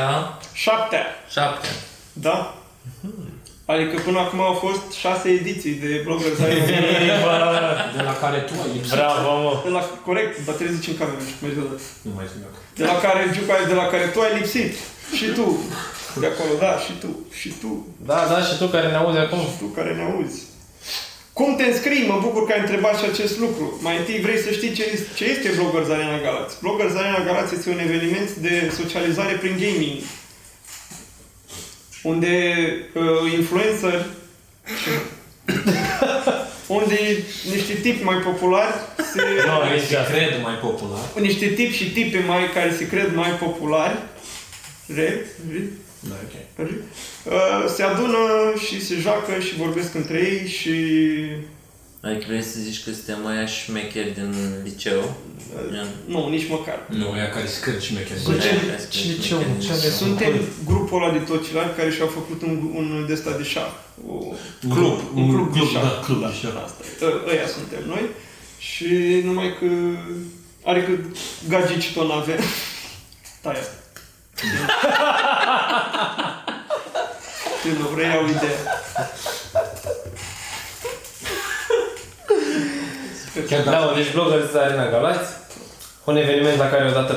Șaptea. 0.54 1.06
7. 1.30 1.68
Da? 2.14 2.58
Adică 3.66 4.02
până 4.06 4.20
acum 4.20 4.40
au 4.42 4.54
fost 4.54 4.92
șase 5.00 5.30
ediții 5.30 5.74
de 5.74 6.02
Bloggers 6.06 6.40
Arena. 6.44 6.68
De 7.96 8.02
la 8.02 8.14
care 8.24 8.38
tu 8.40 8.54
ai 8.64 8.70
lipsit. 8.74 8.94
Bravo, 8.94 9.42
mă. 9.44 9.62
De 9.64 9.70
la, 9.70 9.82
corect, 10.06 10.46
dar 10.46 10.56
trebuie 10.56 10.76
să 10.76 10.82
zici 10.82 10.92
în 10.94 10.98
cameră, 10.98 11.18
nu 11.20 11.26
știu 11.26 11.38
cum 11.40 11.48
ai 11.48 11.78
zis. 11.78 11.86
Nu 12.02 12.12
mai 12.16 12.26
zic 12.32 12.42
dacă. 12.46 12.60
De 12.78 12.84
la 12.84 13.00
care, 13.00 13.30
Giuca, 13.34 13.54
de 13.68 13.74
la 13.74 13.88
care 13.88 14.06
tu 14.06 14.22
ai 14.22 14.38
lipsit. 14.40 14.74
Și 15.18 15.26
tu. 15.26 15.64
De 16.20 16.26
acolo, 16.26 16.50
da, 16.60 16.78
și 16.86 16.92
tu. 17.00 17.26
Și 17.40 17.54
tu. 17.62 17.88
Da, 18.06 18.28
da, 18.32 18.42
și 18.42 18.58
tu 18.58 18.66
care 18.66 18.88
ne 18.88 18.96
auzi 18.96 19.18
acum. 19.18 19.40
Tu 19.60 19.66
care 19.66 19.94
ne 19.94 20.02
auzi. 20.02 20.42
Cum 21.34 21.56
te 21.56 21.64
înscrii? 21.64 22.08
Mă 22.08 22.20
bucur 22.22 22.46
că 22.46 22.54
ai 22.54 22.60
întrebat 22.60 23.00
și 23.00 23.06
acest 23.06 23.40
lucru. 23.40 23.80
Mai 23.82 23.98
întâi 23.98 24.20
vrei 24.20 24.38
să 24.38 24.52
știi 24.52 24.72
ce 24.72 24.90
este, 24.94 25.08
ce 25.16 25.26
este 25.26 25.52
Bloggers 25.56 25.90
Arena 25.90 26.22
Galați. 26.22 26.56
Bloggers 26.62 26.96
Arena 26.96 27.24
Galați 27.26 27.54
este 27.54 27.70
un 27.70 27.80
eveniment 27.80 28.36
de 28.36 28.74
socializare 28.82 29.34
prin 29.34 29.58
gaming. 29.60 30.02
Unde 32.04 32.64
uh, 32.94 33.34
influencer 33.34 34.06
unde 36.68 36.96
niște 37.54 37.74
tipi 37.74 38.04
mai 38.04 38.16
populari 38.16 38.74
se, 39.14 39.22
Nu, 39.48 39.58
Care 39.60 39.74
nici 39.76 39.84
se 39.84 39.96
asta. 39.98 40.14
cred 40.14 40.42
mai 40.44 40.54
popular. 40.54 41.00
niște 41.20 41.48
tipi 41.48 41.76
și 41.76 41.92
tipe 41.92 42.24
mai 42.28 42.52
care 42.54 42.74
se 42.78 42.88
cred 42.88 43.16
mai 43.16 43.30
populari 43.30 43.98
re, 44.96 45.26
re, 45.52 45.62
Da, 46.00 46.16
ok. 46.24 46.66
re, 46.68 46.74
uh, 47.26 47.66
se 47.76 47.84
adună 47.84 48.18
și 48.68 48.86
se 48.86 48.96
joacă 48.96 49.40
și 49.40 49.56
vorbesc 49.56 49.96
între 49.96 50.18
ei 50.18 50.48
și 50.48 50.72
Adică 52.08 52.26
vrei 52.28 52.42
să 52.44 52.60
zici 52.60 52.84
că 52.84 52.90
suntem 52.94 53.26
aia 53.28 53.46
șmecheri 53.46 54.12
din 54.14 54.36
liceu? 54.64 55.00
uh, 55.00 55.86
nu, 56.06 56.30
nici 56.30 56.50
măcar. 56.50 56.80
Nu, 56.90 57.16
ea 57.18 57.30
care 57.30 57.46
se 57.48 57.60
cred 57.60 57.80
și 57.82 57.88
șmecheri. 57.92 58.20
Sunt 58.20 58.42
ce- 58.42 58.50
ce 58.90 59.08
liceu? 59.08 59.40
Ce 59.62 59.72
are? 59.72 59.90
Suntem 59.90 60.34
grupul 60.66 61.04
ăla 61.04 61.12
de 61.12 61.18
tocilari 61.18 61.76
care 61.76 61.92
și-au 61.92 62.08
făcut 62.08 62.42
un, 62.42 62.72
un 62.76 63.06
de 63.08 63.14
ăsta 63.14 63.32
de 63.38 63.44
șah. 63.44 63.72
O, 64.10 64.14
Un 64.64 64.70
club. 64.76 65.00
un 65.16 65.30
club, 65.34 65.52
club, 65.54 65.66
de 65.68 65.72
șah. 65.74 65.82
da, 65.82 66.00
club 66.06 66.22
da, 66.22 66.28
de 66.28 66.34
șah. 66.42 66.62
Asta 66.66 66.84
e. 67.02 67.06
Ă- 67.06 67.22
Ăia 67.32 67.48
suntem 67.48 67.80
noi. 67.88 68.06
Și 68.60 69.22
numai 69.24 69.56
că... 69.60 69.66
Adică 70.72 70.92
gagici 71.50 71.92
tot 71.94 72.08
n-avem. 72.10 72.40
Tai 73.42 73.54
asta. 73.54 73.74
Când 77.64 77.80
mă 77.80 77.86
preiau 77.96 78.24
ideea. 78.26 78.60
Chiar 83.50 83.64
Da, 83.64 83.80
mă, 83.80 83.92
deci 83.96 84.12
Bloggers 84.14 84.54
Arena 84.54 84.90
Galați, 84.90 85.30
un 86.04 86.16
eveniment 86.18 86.58
la 86.58 86.70
care 86.70 86.88
o 86.90 86.94
dată 87.00 87.16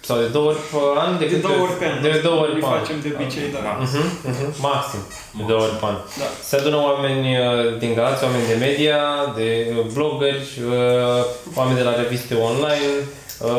sau 0.00 0.16
de 0.18 0.26
două 0.26 0.46
ori 0.50 0.58
pe 0.72 0.76
an, 1.04 1.18
de, 1.18 1.24
De 1.24 1.30
câte 1.30 1.46
două 1.46 1.60
ori 1.66 1.72
pe 1.80 1.84
an. 1.86 2.02
De 2.02 2.20
două 2.22 2.40
ori 2.42 2.52
Îi 2.54 2.60
pe 2.60 2.66
an. 2.66 2.78
facem 2.78 2.96
de 3.04 3.14
obicei, 3.18 3.48
da. 3.52 3.58
Mhm, 3.84 4.04
mhm, 4.30 4.46
Maxim, 4.60 5.02
de 5.38 5.42
două 5.50 5.60
ori 5.66 5.76
pe 5.80 5.84
an. 5.90 5.96
Da. 6.20 6.24
Se 6.48 6.56
adună 6.56 6.76
oameni 6.88 7.26
uh, 7.38 7.78
din 7.78 7.94
Galați, 7.94 8.24
oameni 8.24 8.46
de 8.46 8.54
media, 8.66 9.00
de 9.36 9.48
uh, 9.78 9.84
bloggeri, 9.94 10.48
uh, 10.68 11.24
oameni 11.58 11.76
de 11.76 11.82
la 11.88 11.94
reviste 12.02 12.34
online. 12.34 12.94
uh, 13.40 13.50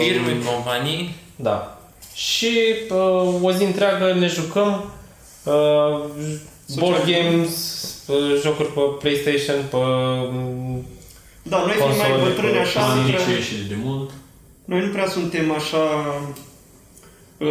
Firme, 0.00 0.32
companii. 0.52 1.16
Da. 1.36 1.78
Și 2.14 2.52
uh, 2.90 3.34
o 3.42 3.50
zi 3.52 3.64
întreagă 3.64 4.12
ne 4.18 4.26
jucăm 4.26 4.92
uh, 5.44 5.98
board 6.78 7.04
games, 7.12 7.54
uh, 8.06 8.40
jocuri 8.42 8.68
pe 8.68 8.80
PlayStation, 8.98 9.56
pe 9.70 9.76
mm, 10.30 10.86
Da, 11.50 11.56
noi 11.66 11.74
fiind 11.82 11.96
mai 11.96 12.10
Console, 12.10 12.22
bătrâni 12.28 12.58
așa, 12.58 12.80
Am 12.80 12.98
nu 12.98 13.04
nici 13.04 13.14
prea, 13.14 13.34
ieșit 13.36 13.62
de 13.72 13.76
mult. 13.84 14.10
noi 14.64 14.80
nu 14.84 14.90
prea 14.94 15.08
suntem 15.16 15.52
așa 15.52 15.82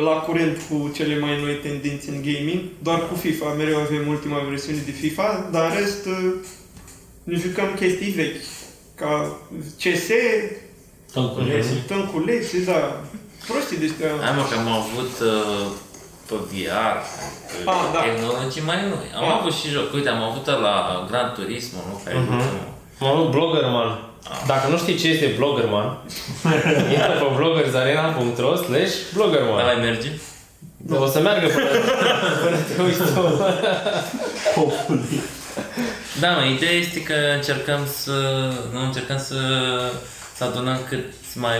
la 0.07 0.11
curent 0.27 0.57
cu 0.69 0.91
cele 0.95 1.19
mai 1.19 1.41
noi 1.41 1.55
tendințe 1.55 2.07
în 2.15 2.21
gaming, 2.27 2.61
doar 2.83 2.99
cu 3.07 3.15
FIFA, 3.15 3.47
mereu 3.57 3.77
avem 3.79 4.07
ultima 4.07 4.37
versiune 4.49 4.81
de 4.85 4.91
FIFA, 4.91 5.49
dar 5.51 5.63
în 5.71 5.77
rest 5.77 6.05
uh, 6.05 6.33
ne 7.23 7.35
jucăm 7.37 7.69
chestii 7.79 8.11
vechi, 8.11 8.41
ca 8.95 9.37
CS, 9.81 10.07
Tănculețe. 11.13 11.83
tânculețe, 11.87 12.57
da, 12.63 13.01
prostii 13.47 13.77
de 13.77 13.85
astea. 13.85 14.11
Hai 14.25 14.35
mă 14.37 14.43
că 14.49 14.55
am 14.59 14.67
avut 14.81 15.13
uh, 15.33 15.65
pe 16.27 16.35
VR, 16.49 16.95
pe 17.49 17.69
Ah, 17.73 17.83
da. 17.93 17.99
tehnologii 18.05 18.61
mai 18.69 18.79
noi. 18.93 19.07
Am 19.17 19.23
Ah. 19.29 19.37
avut 19.39 19.53
și 19.59 19.67
joc. 19.75 19.93
Uite, 19.93 20.09
am 20.09 20.21
avut 20.29 20.45
la 20.65 20.75
Gran 21.09 21.27
Turismo, 21.35 21.79
nu? 21.89 21.95
Care 22.03 22.17
Mhm. 22.19 22.39
uh-huh. 22.39 22.77
Mă 22.99 23.13
rog, 23.15 23.29
Bloggerman. 23.29 23.99
Dacă 24.47 24.67
nu 24.69 24.77
știi 24.77 24.95
ce 24.95 25.07
este 25.07 25.33
Bloggerman, 25.37 25.97
intră 26.93 27.11
pe 27.19 27.25
bloggersarena.ro 27.35 28.55
slash 28.55 28.93
Da, 28.95 29.09
Bloggerman. 29.13 29.65
mai 29.65 29.75
merge? 29.81 30.09
O 30.99 31.05
să 31.05 31.19
meargă 31.19 31.47
până, 31.47 31.65
până 32.43 32.57
te 32.75 32.81
uiți 32.81 33.13
tu. 33.13 33.43
Da, 36.19 36.29
mă, 36.29 36.43
ideea 36.55 36.71
este 36.71 37.03
că 37.03 37.13
încercăm 37.35 37.81
să, 37.85 38.11
nu 38.73 38.79
încercăm 38.83 39.17
să, 39.17 39.35
să 40.35 40.43
adunăm 40.43 40.79
cât 40.89 41.05
mai, 41.35 41.57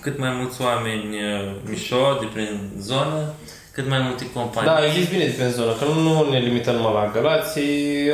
cât 0.00 0.18
mai 0.18 0.30
mulți 0.38 0.62
oameni 0.62 1.06
uh, 1.14 1.50
mișto 1.68 2.16
de 2.20 2.26
prin 2.32 2.70
zonă, 2.80 3.34
cât 3.72 3.88
mai 3.88 3.98
multe 4.00 4.30
companii. 4.34 4.68
Da, 4.68 4.74
ai 4.74 4.90
zis 4.90 5.08
bine 5.08 5.24
de 5.24 5.34
pe 5.42 5.48
zonă, 5.48 5.72
că 5.72 5.84
nu 5.84 6.30
ne 6.30 6.38
limităm 6.38 6.74
numai 6.74 6.92
la 6.92 7.10
Galați, 7.14 7.58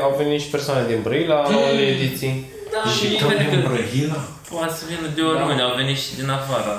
au 0.03 0.15
venit 0.19 0.41
și 0.41 0.49
persoane 0.49 0.87
din 0.87 1.01
Brăila 1.03 1.35
la 1.35 1.57
unele 1.57 1.87
ediții. 1.87 2.55
Da 2.73 2.81
Și 2.91 3.07
și 3.07 3.17
tot 3.21 3.29
cred 3.29 3.39
din 3.51 3.63
că 3.63 3.69
Brăila. 3.69 4.21
poate 4.51 4.75
să 4.79 4.85
vină 4.91 5.07
de 5.17 5.23
oriunde, 5.31 5.63
au 5.63 5.75
venit 5.81 5.99
și 6.05 6.11
din 6.19 6.29
afara 6.39 6.75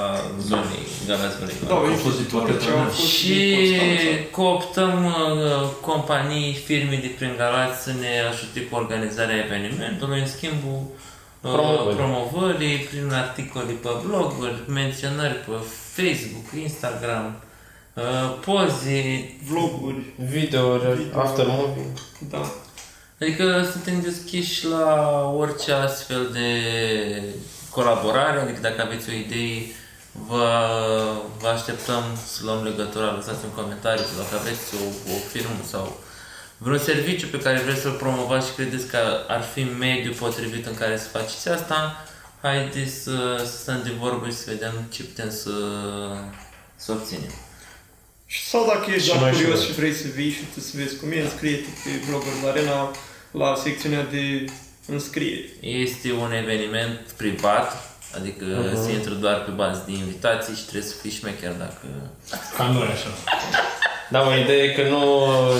zonei 0.49 0.85
Galați 1.07 1.37
Brăila. 1.41 1.65
Da, 1.67 1.73
Au 1.75 1.97
fost 2.05 2.17
de 2.21 2.25
toate 2.33 2.51
ce 2.63 2.69
au 2.69 2.83
fost 2.89 3.07
Și 3.17 3.33
din 3.33 3.55
Constanța. 3.57 4.29
cooptăm 4.39 4.93
uh, 5.05 5.67
companii, 5.89 6.49
firme 6.67 6.95
de 7.05 7.09
prin 7.17 7.33
Galați 7.43 7.83
să 7.85 7.91
ne 8.01 8.11
ajute 8.31 8.59
cu 8.67 8.73
organizarea 8.81 9.37
evenimentului, 9.45 10.19
în 10.23 10.27
schimbul 10.37 10.79
uh, 10.85 11.51
Promovării. 11.55 11.97
promovării, 11.99 12.77
prin 12.89 13.07
articole 13.23 13.71
pe 13.83 13.89
bloguri, 14.05 14.57
menționări 14.79 15.37
pe 15.45 15.55
Facebook, 15.97 16.47
Instagram, 16.67 17.25
uh, 17.93 18.03
poze. 18.45 19.01
Vloguri, 19.49 20.01
Videouri, 20.33 21.05
after 21.23 21.45
movie. 21.47 21.87
da. 22.33 22.41
Adică 23.21 23.67
suntem 23.71 24.01
deschiși 24.01 24.65
la 24.65 25.21
orice 25.37 25.71
astfel 25.71 26.29
de 26.33 26.49
colaborare, 27.69 28.39
adică 28.39 28.59
dacă 28.61 28.81
aveți 28.81 29.09
o 29.09 29.13
idee, 29.13 29.61
vă, 30.27 30.67
vă 31.39 31.47
așteptăm 31.47 32.03
să 32.33 32.39
luăm 32.43 32.63
legătura, 32.63 33.11
lăsați 33.11 33.45
un 33.45 33.51
comentariu 33.61 34.03
sau 34.03 34.23
dacă 34.23 34.35
aveți 34.41 34.75
o, 34.75 35.11
o 35.13 35.15
firmă 35.31 35.61
sau 35.69 35.99
vreun 36.57 36.79
serviciu 36.79 37.27
pe 37.27 37.39
care 37.39 37.59
vreți 37.59 37.81
să-l 37.81 37.91
promovați 37.91 38.47
și 38.47 38.53
credeți 38.53 38.87
că 38.87 38.97
ar 39.27 39.41
fi 39.53 39.63
mediul 39.63 40.13
potrivit 40.13 40.65
în 40.65 40.75
care 40.75 40.97
să 40.97 41.07
faceți 41.07 41.49
asta, 41.49 42.05
haideți 42.41 42.93
să, 43.03 43.41
să 43.45 43.57
stăm 43.57 43.81
de 43.83 43.91
vorbă 43.99 44.25
și 44.25 44.35
să 44.35 44.43
vedem 44.47 44.73
ce 44.89 45.03
putem 45.03 45.29
să, 45.31 45.51
să 46.75 46.91
obținem. 46.91 47.33
Și 48.25 48.47
Sau 48.49 48.65
dacă 48.65 48.91
ești 48.91 49.07
Și 49.09 49.17
doar 49.17 49.21
noi 49.21 49.31
și 49.31 49.37
curios 49.41 49.59
noi. 49.59 49.67
și 49.67 49.73
vrei 49.73 49.93
să 49.93 50.07
vii 50.15 50.31
și 50.31 50.43
tu 50.53 50.59
să 50.59 50.71
vezi 50.73 50.95
cum 50.99 51.11
e, 51.11 51.21
înscrie-te 51.21 51.69
pe 51.83 51.89
Bloggers 52.07 52.43
Arena 52.49 52.91
la 53.37 53.55
secțiunea 53.63 54.03
de 54.11 54.45
înscrieri. 54.87 55.49
Este 55.59 56.11
un 56.11 56.31
eveniment 56.43 56.99
privat, 57.17 57.71
adică 58.17 58.45
Mhm. 58.45 58.69
uh-huh. 58.69 58.85
se 58.85 58.91
intră 58.91 59.13
doar 59.13 59.43
pe 59.43 59.51
bază 59.51 59.83
de 59.85 59.91
invitații 59.91 60.55
și 60.55 60.61
trebuie 60.61 60.89
să 60.91 60.95
fii 61.01 61.11
șmecher 61.11 61.51
dacă... 61.51 61.85
Ca 62.57 62.63
noi 62.73 62.87
așa. 62.87 63.09
Da, 64.11 64.21
mă, 64.21 64.35
ideea 64.35 64.63
e 64.63 64.69
că 64.73 64.89
nu 64.89 65.01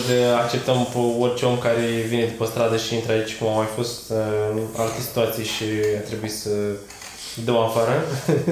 de 0.07 0.23
acceptăm 0.25 0.88
pe 0.91 0.97
orice 1.19 1.45
om 1.45 1.57
care 1.57 1.82
vine 2.07 2.25
de 2.25 2.32
pe 2.38 2.45
stradă 2.45 2.78
și 2.78 2.93
intră 2.95 3.11
aici, 3.11 3.36
cum 3.36 3.47
au 3.47 3.55
mai 3.55 3.67
fost 3.75 4.09
uh, 4.09 4.17
în 4.51 4.59
alte 4.78 5.01
situații 5.01 5.43
și 5.45 5.63
a 5.97 5.99
trebuit 6.07 6.32
să 6.34 6.49
dăm 7.45 7.57
afară. 7.57 8.05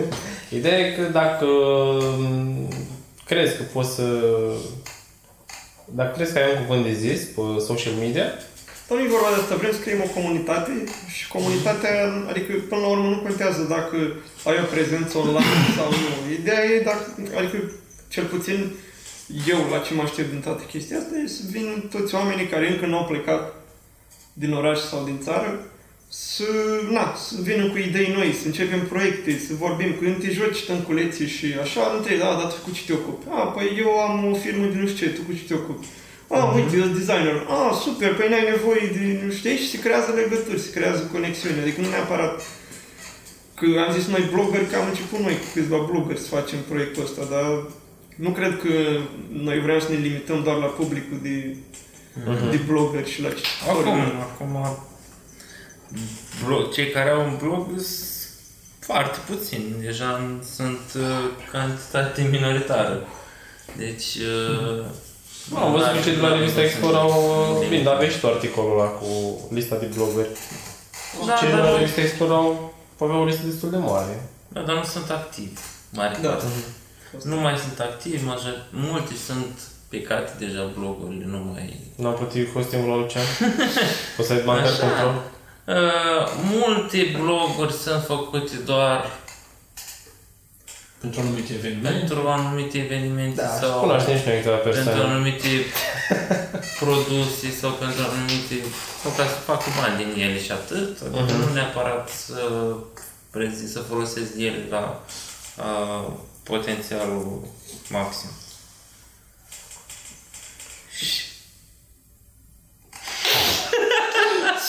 Ideea 0.57 0.77
e 0.79 0.91
că 0.91 1.01
dacă 1.01 1.45
mm, 2.17 2.67
crezi 3.25 3.57
că 3.57 3.63
poți 3.73 3.95
să... 3.95 4.03
Dacă 5.85 6.15
crezi 6.15 6.33
că 6.33 6.39
ai 6.39 6.55
un 6.57 6.65
cuvânt 6.65 6.85
de 6.85 6.93
zis 6.93 7.23
pe 7.23 7.41
social 7.65 7.93
media, 7.93 8.25
Dar 8.87 8.97
nu 8.97 9.03
e 9.03 9.15
vorba 9.15 9.29
de 9.33 9.41
asta, 9.41 9.55
vrem 9.55 9.71
să 9.71 9.79
creăm 9.79 10.01
o 10.07 10.13
comunitate 10.17 10.71
și 11.15 11.27
comunitatea, 11.27 11.93
adică 12.31 12.51
până 12.69 12.81
la 12.81 12.87
urmă 12.87 13.09
nu 13.09 13.25
contează 13.27 13.61
dacă 13.75 13.97
ai 14.49 14.57
o 14.63 14.71
prezență 14.75 15.17
online 15.17 15.65
sau 15.77 15.87
nu. 16.01 16.33
Ideea 16.39 16.63
e 16.63 16.87
dacă, 16.89 17.05
adică 17.39 17.57
cel 18.13 18.25
puțin 18.25 18.57
eu 19.47 19.59
la 19.71 19.77
ce 19.77 19.93
mă 19.93 20.01
aștept 20.01 20.29
din 20.29 20.39
toată 20.39 20.63
chestia 20.63 20.97
asta 20.97 21.15
e 21.23 21.27
să 21.27 21.43
vin 21.51 21.67
toți 21.91 22.15
oamenii 22.15 22.47
care 22.47 22.71
încă 22.71 22.85
nu 22.85 22.97
au 22.97 23.05
plecat 23.05 23.43
din 24.33 24.53
oraș 24.53 24.79
sau 24.79 25.03
din 25.03 25.19
țară 25.23 25.65
să, 26.09 26.43
na, 26.91 27.15
să 27.15 27.35
vină 27.41 27.65
cu 27.69 27.77
idei 27.77 28.13
noi, 28.17 28.33
să 28.41 28.45
începem 28.45 28.87
proiecte, 28.87 29.39
să 29.47 29.53
vorbim 29.53 29.91
cu 29.91 30.03
când 30.03 30.19
te 30.21 30.31
joci 30.31 30.65
tânculeții 30.65 31.27
și 31.27 31.45
așa, 31.61 31.91
nu 31.93 31.99
trebuie, 31.99 32.25
da, 32.25 32.33
dar 32.39 32.51
tu 32.51 32.55
cu 32.63 32.71
ce 32.71 32.81
te 32.85 32.93
ocupi? 32.93 33.25
A, 33.29 33.41
păi 33.55 33.75
eu 33.77 33.99
am 33.99 34.31
o 34.31 34.33
firmă 34.33 34.65
de 34.65 34.77
nu 34.79 34.87
știu 34.87 35.05
ce, 35.05 35.13
tu 35.13 35.21
cu 35.21 35.33
ce 35.33 35.43
te 35.47 35.53
ocupi? 35.53 35.85
A, 36.29 36.53
uite, 36.55 36.75
eu 36.75 36.81
sunt 36.81 36.97
designer. 36.97 37.45
A, 37.47 37.73
super, 37.83 38.15
păi 38.15 38.29
n-ai 38.29 38.49
nevoie 38.53 38.85
de, 38.95 39.25
nu 39.25 39.31
știu, 39.31 39.55
și 39.55 39.69
se 39.69 39.79
creează 39.79 40.11
legături, 40.11 40.59
se 40.59 40.71
creează 40.71 41.01
conexiuni. 41.11 41.59
Adică 41.59 41.81
nu 41.81 41.89
neapărat 41.89 42.41
că 43.59 43.65
am 43.87 43.93
zis 43.93 44.05
noi 44.07 44.29
blogger, 44.31 44.67
că 44.67 44.75
am 44.75 44.87
început 44.87 45.19
noi 45.19 45.37
cu 45.37 45.47
câțiva 45.53 45.77
bloggeri 45.89 46.19
să 46.19 46.27
facem 46.27 46.59
proiectul 46.69 47.03
ăsta, 47.03 47.23
dar 47.29 47.45
nu 48.15 48.29
cred 48.29 48.59
că 48.63 48.73
noi 49.31 49.59
vrem 49.59 49.79
să 49.79 49.91
ne 49.91 49.97
limităm 49.97 50.43
doar 50.43 50.57
la 50.57 50.65
publicul 50.65 51.19
de, 51.21 51.55
de 52.51 52.59
blogger 52.67 53.05
și 53.07 53.21
la 53.21 53.29
ce. 53.29 53.43
Acum, 53.69 53.99
acum 54.27 54.77
blog, 56.45 56.73
cei 56.73 56.89
care 56.89 57.09
au 57.09 57.21
un 57.25 57.37
blog 57.41 57.67
sunt 57.75 58.13
foarte 58.79 59.17
puțini. 59.27 59.75
Deja 59.81 60.39
sunt 60.55 60.85
uh, 60.95 61.29
cantitate 61.51 62.27
minoritară. 62.31 63.07
Deci... 63.77 64.15
Uh, 64.15 64.85
Nu, 65.49 65.57
am 65.57 65.71
văzut 65.71 65.91
că 65.95 65.99
cei 66.03 66.15
de 66.15 66.21
la 66.21 66.27
n-are 66.27 66.39
revista 66.39 66.61
rost 66.61 66.71
Explore 66.71 66.95
să 66.95 67.01
au... 67.01 67.59
ne 67.61 67.67
Bine, 67.67 67.83
dar 67.83 67.93
aveai 67.95 68.09
și 68.15 68.19
tu 68.19 68.27
articolul 68.27 68.79
ăla 68.79 68.89
cu 68.99 69.07
lista 69.57 69.75
de 69.83 69.87
blogări. 69.95 70.29
Da, 71.27 71.33
cei 71.39 71.47
de 71.49 71.53
dar 71.55 71.63
la 71.63 71.69
nu- 71.69 71.75
revista 71.77 72.01
Explore 72.01 72.33
au 72.33 72.73
aveau 72.99 73.21
o 73.21 73.25
listă 73.25 73.45
destul 73.45 73.69
de 73.69 73.77
mare. 73.77 74.15
Da, 74.47 74.61
dar 74.67 74.75
nu 74.75 74.83
sunt 74.83 75.09
activi. 75.09 75.59
Mare 75.89 76.17
Da. 76.21 76.29
parte. 76.29 76.45
Nu 77.23 77.35
mai 77.35 77.55
sunt 77.57 77.79
activi, 77.79 78.25
major, 78.25 78.55
multe 78.71 79.13
sunt 79.27 79.53
plecate 79.89 80.31
deja 80.39 80.63
blogurile, 80.77 81.25
nu 81.27 81.37
mai... 81.51 81.79
N-am 81.95 82.13
plătit 82.13 82.53
costumul 82.53 82.89
la 82.89 82.95
Lucian? 82.95 83.23
O 84.19 84.23
să 84.23 84.33
ai 84.33 84.41
bancar 84.47 84.65
Așa. 84.71 84.85
control? 84.87 85.13
Uh, 85.65 86.23
multe 86.53 87.15
bloguri 87.21 87.73
sunt 87.73 88.03
făcute 88.03 88.55
doar 88.65 88.99
Pentru 91.05 91.19
anumite 91.25 91.53
evenimente. 91.59 91.97
pentru 91.97 92.17
anumite 92.27 92.77
evenimente 92.87 93.41
Da, 93.41 93.47
și 93.53 93.59
sau 93.61 93.79
cunoaștem 93.79 94.17
și 94.19 94.27
noi 94.27 94.37
câteva 94.41 94.55
pentru 94.55 94.83
persoane. 94.83 95.11
anumite 95.13 95.51
produse 96.83 97.47
sau 97.61 97.71
pentru 97.83 98.01
anumite... 98.09 98.55
sau 99.01 99.11
ca 99.17 99.23
să 99.33 99.37
facă 99.51 99.67
bani 99.79 99.95
din 100.01 100.11
ele 100.25 100.39
și 100.45 100.51
atât. 100.59 100.91
Adică 101.05 101.33
Mhm. 101.33 101.39
nu 101.47 101.53
neapărat 101.53 102.05
să, 102.25 102.39
prezi, 103.33 103.71
să 103.75 103.79
folosesc 103.91 104.31
ele 104.47 104.61
la 104.75 104.83
uh, 105.65 106.05
potențialul 106.51 107.25
maxim. 107.97 108.29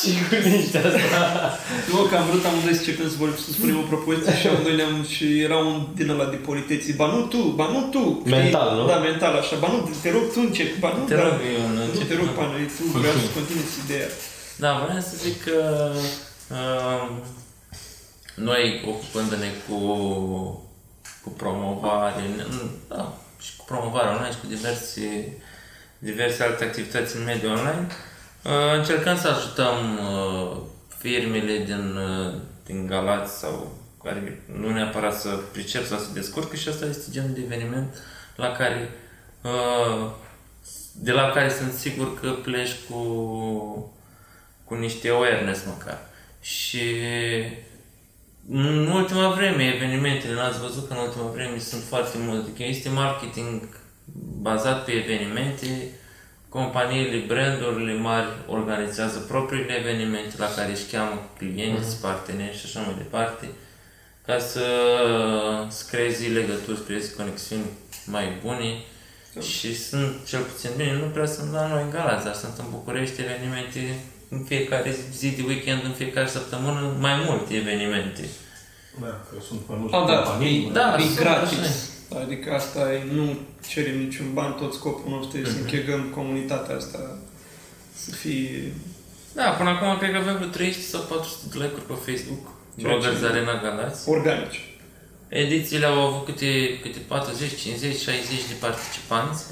Sigur 0.07 0.39
nici 0.55 0.71
de 0.75 0.79
asta. 0.79 0.99
Nu, 1.91 1.97
că 2.09 2.15
am 2.17 2.27
vrut 2.31 2.45
amândoi 2.45 2.75
să 2.75 2.83
începem 2.85 3.09
să 3.13 3.17
vorbim, 3.23 3.37
să 3.47 3.51
spunem 3.57 3.79
o 3.79 3.87
propoziție 3.93 4.37
și 4.41 4.47
amândoi 4.47 4.77
ne-am, 4.81 4.97
și 5.15 5.25
era 5.47 5.57
un 5.71 5.77
din 5.99 6.09
ăla 6.15 6.27
de 6.35 6.37
politeții. 6.49 6.93
Ba 7.01 7.07
nu 7.15 7.21
tu, 7.33 7.41
ba 7.61 7.67
nu 7.75 7.81
tu. 7.95 8.05
Știi? 8.27 8.31
Mental, 8.39 8.69
nu? 8.77 8.87
Da, 8.93 8.97
mental, 9.11 9.35
așa. 9.43 9.57
Ba 9.63 9.69
nu, 9.73 9.79
te 10.03 10.11
rog 10.17 10.25
tu 10.33 10.41
încep. 10.49 10.71
Ba 10.85 10.91
nu, 10.99 11.05
Te 11.05 11.15
dar- 11.15 11.25
rog, 11.25 11.39
eu 11.61 11.67
nu 11.69 11.75
Nu, 11.75 11.83
încep. 11.91 12.09
te 12.09 12.15
rog, 12.21 12.29
Pana, 12.39 12.53
tu 12.77 12.83
vreau 12.99 13.15
să 13.25 13.29
continui 13.39 13.67
ideea. 13.85 14.09
Da, 14.63 14.71
vreau 14.85 15.01
să 15.09 15.15
zic 15.25 15.37
că 15.45 15.59
uh, 16.59 17.09
noi 18.35 18.83
ocupându-ne 18.89 19.51
cu, 19.69 19.79
cu 21.23 21.29
promovare, 21.31 22.23
n- 22.37 22.89
da, 22.89 23.13
și 23.41 23.51
cu 23.57 23.65
promovare 23.65 24.09
online 24.09 24.31
și 24.35 24.41
cu 24.41 24.47
diverse, 24.47 25.37
diverse 25.99 26.43
alte 26.43 26.65
activități 26.65 27.17
în 27.17 27.25
mediul 27.25 27.51
online, 27.51 27.87
uh, 27.89 27.95
încercăm 28.77 29.17
să 29.17 29.29
ajutăm 29.29 29.99
uh, 29.99 30.57
firmele 30.99 31.65
din, 31.65 31.97
uh, 31.97 32.35
din 32.65 32.87
Galați 32.87 33.39
sau 33.39 33.73
care 34.05 34.43
nu 34.59 34.71
neapărat 34.71 35.21
să 35.21 35.29
pricep 35.53 35.85
sau 35.85 35.99
să 35.99 36.13
descurcă 36.13 36.57
și 36.57 36.69
asta 36.69 36.87
este 36.87 37.11
genul 37.11 37.31
de 37.35 37.41
eveniment 37.45 37.95
la 38.37 38.53
care 38.53 38.91
uh, 39.43 40.11
de 40.95 41.13
la 41.13 41.31
care 41.31 41.51
sunt 41.51 41.73
sigur 41.73 42.21
că 42.21 42.31
pleci 42.31 42.75
cu 42.89 43.01
cu 44.65 44.75
niște 44.75 45.09
awareness 45.09 45.65
măcar. 45.67 45.99
Și 46.41 46.81
în 48.49 48.87
ultima 48.87 49.29
vreme, 49.29 49.75
evenimentele, 49.75 50.35
n-ați 50.35 50.61
văzut 50.61 50.89
că 50.89 50.95
în 50.95 51.01
ultima 51.01 51.31
vreme 51.31 51.59
sunt 51.59 51.83
foarte 51.83 52.17
multe. 52.19 52.43
Adică 52.43 52.63
este 52.63 52.89
marketing 52.89 53.69
bazat 54.41 54.85
pe 54.85 54.93
evenimente, 54.93 55.67
companiile, 56.61 57.19
brandurile 57.27 57.95
mari 57.95 58.27
organizează 58.47 59.19
propriile 59.19 59.73
evenimente 59.81 60.35
la 60.39 60.51
care 60.57 60.71
își 60.73 60.91
cheamă 60.93 61.17
clienți, 61.39 62.01
parteneri 62.01 62.59
și 62.59 62.65
așa 62.67 62.81
mai 62.81 62.95
departe, 62.97 63.47
ca 64.27 64.39
să, 64.39 64.67
să 65.69 65.83
creezi 65.91 66.29
legături, 66.29 66.77
să 66.77 66.83
creezi 66.83 67.17
conexiuni 67.17 67.69
mai 68.05 68.27
bune. 68.45 68.69
Și 69.41 69.77
sunt, 69.89 70.13
cel 70.27 70.41
puțin 70.41 70.71
bine, 70.77 70.93
nu 70.93 71.07
prea 71.15 71.27
sunt 71.27 71.53
la 71.53 71.67
noi 71.67 71.83
în 71.83 71.91
Galați, 71.91 72.25
dar 72.25 72.35
sunt 72.35 72.55
în 72.59 72.65
București 72.71 73.21
evenimente 73.21 73.81
în 74.29 74.45
fiecare 74.45 74.97
zi 75.21 75.29
de 75.31 75.43
weekend, 75.47 75.85
în 75.85 75.93
fiecare 75.93 76.27
săptămână, 76.27 76.97
mai 77.01 77.15
multe 77.27 77.55
evenimente. 77.55 78.25
Da, 79.01 79.07
că 79.07 79.35
sunt 79.49 79.61
mai 79.69 79.79
multe 79.81 79.97
Ah, 79.97 80.07
da, 80.07 80.17
companii. 80.23 80.71
Da, 80.73 80.97
e 80.99 81.03
sunt 81.03 81.19
gratis. 81.19 81.96
Așa. 82.11 82.21
Adică 82.23 82.53
asta 82.55 82.93
e, 82.93 83.03
nu 83.13 83.37
cerem 83.69 83.99
niciun 83.99 84.27
ban, 84.33 84.53
tot 84.53 84.73
scopul 84.75 85.11
nostru 85.11 85.39
e 85.39 85.45
să 85.45 85.57
închegăm 85.61 86.03
comunitatea 86.15 86.77
asta 86.77 87.19
să 87.97 88.11
fie... 88.11 88.73
Da, 89.35 89.51
până 89.51 89.69
acum 89.69 89.99
cred 89.99 90.11
că 90.11 90.17
avem 90.17 90.37
vreo 90.37 90.49
300 90.49 90.83
sau 90.87 91.01
400 91.01 91.45
de 91.53 91.57
like-uri 91.65 91.87
pe 91.87 92.11
Facebook. 92.13 92.45
Ceea 92.79 92.93
Bloggers 92.97 93.19
ce- 93.21 93.27
Arena 93.27 93.61
Galați. 93.63 94.09
organici. 94.09 94.61
Edițiile 95.29 95.87
au 95.87 96.01
avut 96.07 96.25
câte, 96.25 96.79
câte 96.83 96.99
40, 96.99 97.57
50, 97.61 97.97
60 97.97 98.29
de 98.51 98.55
participanți. 98.61 99.45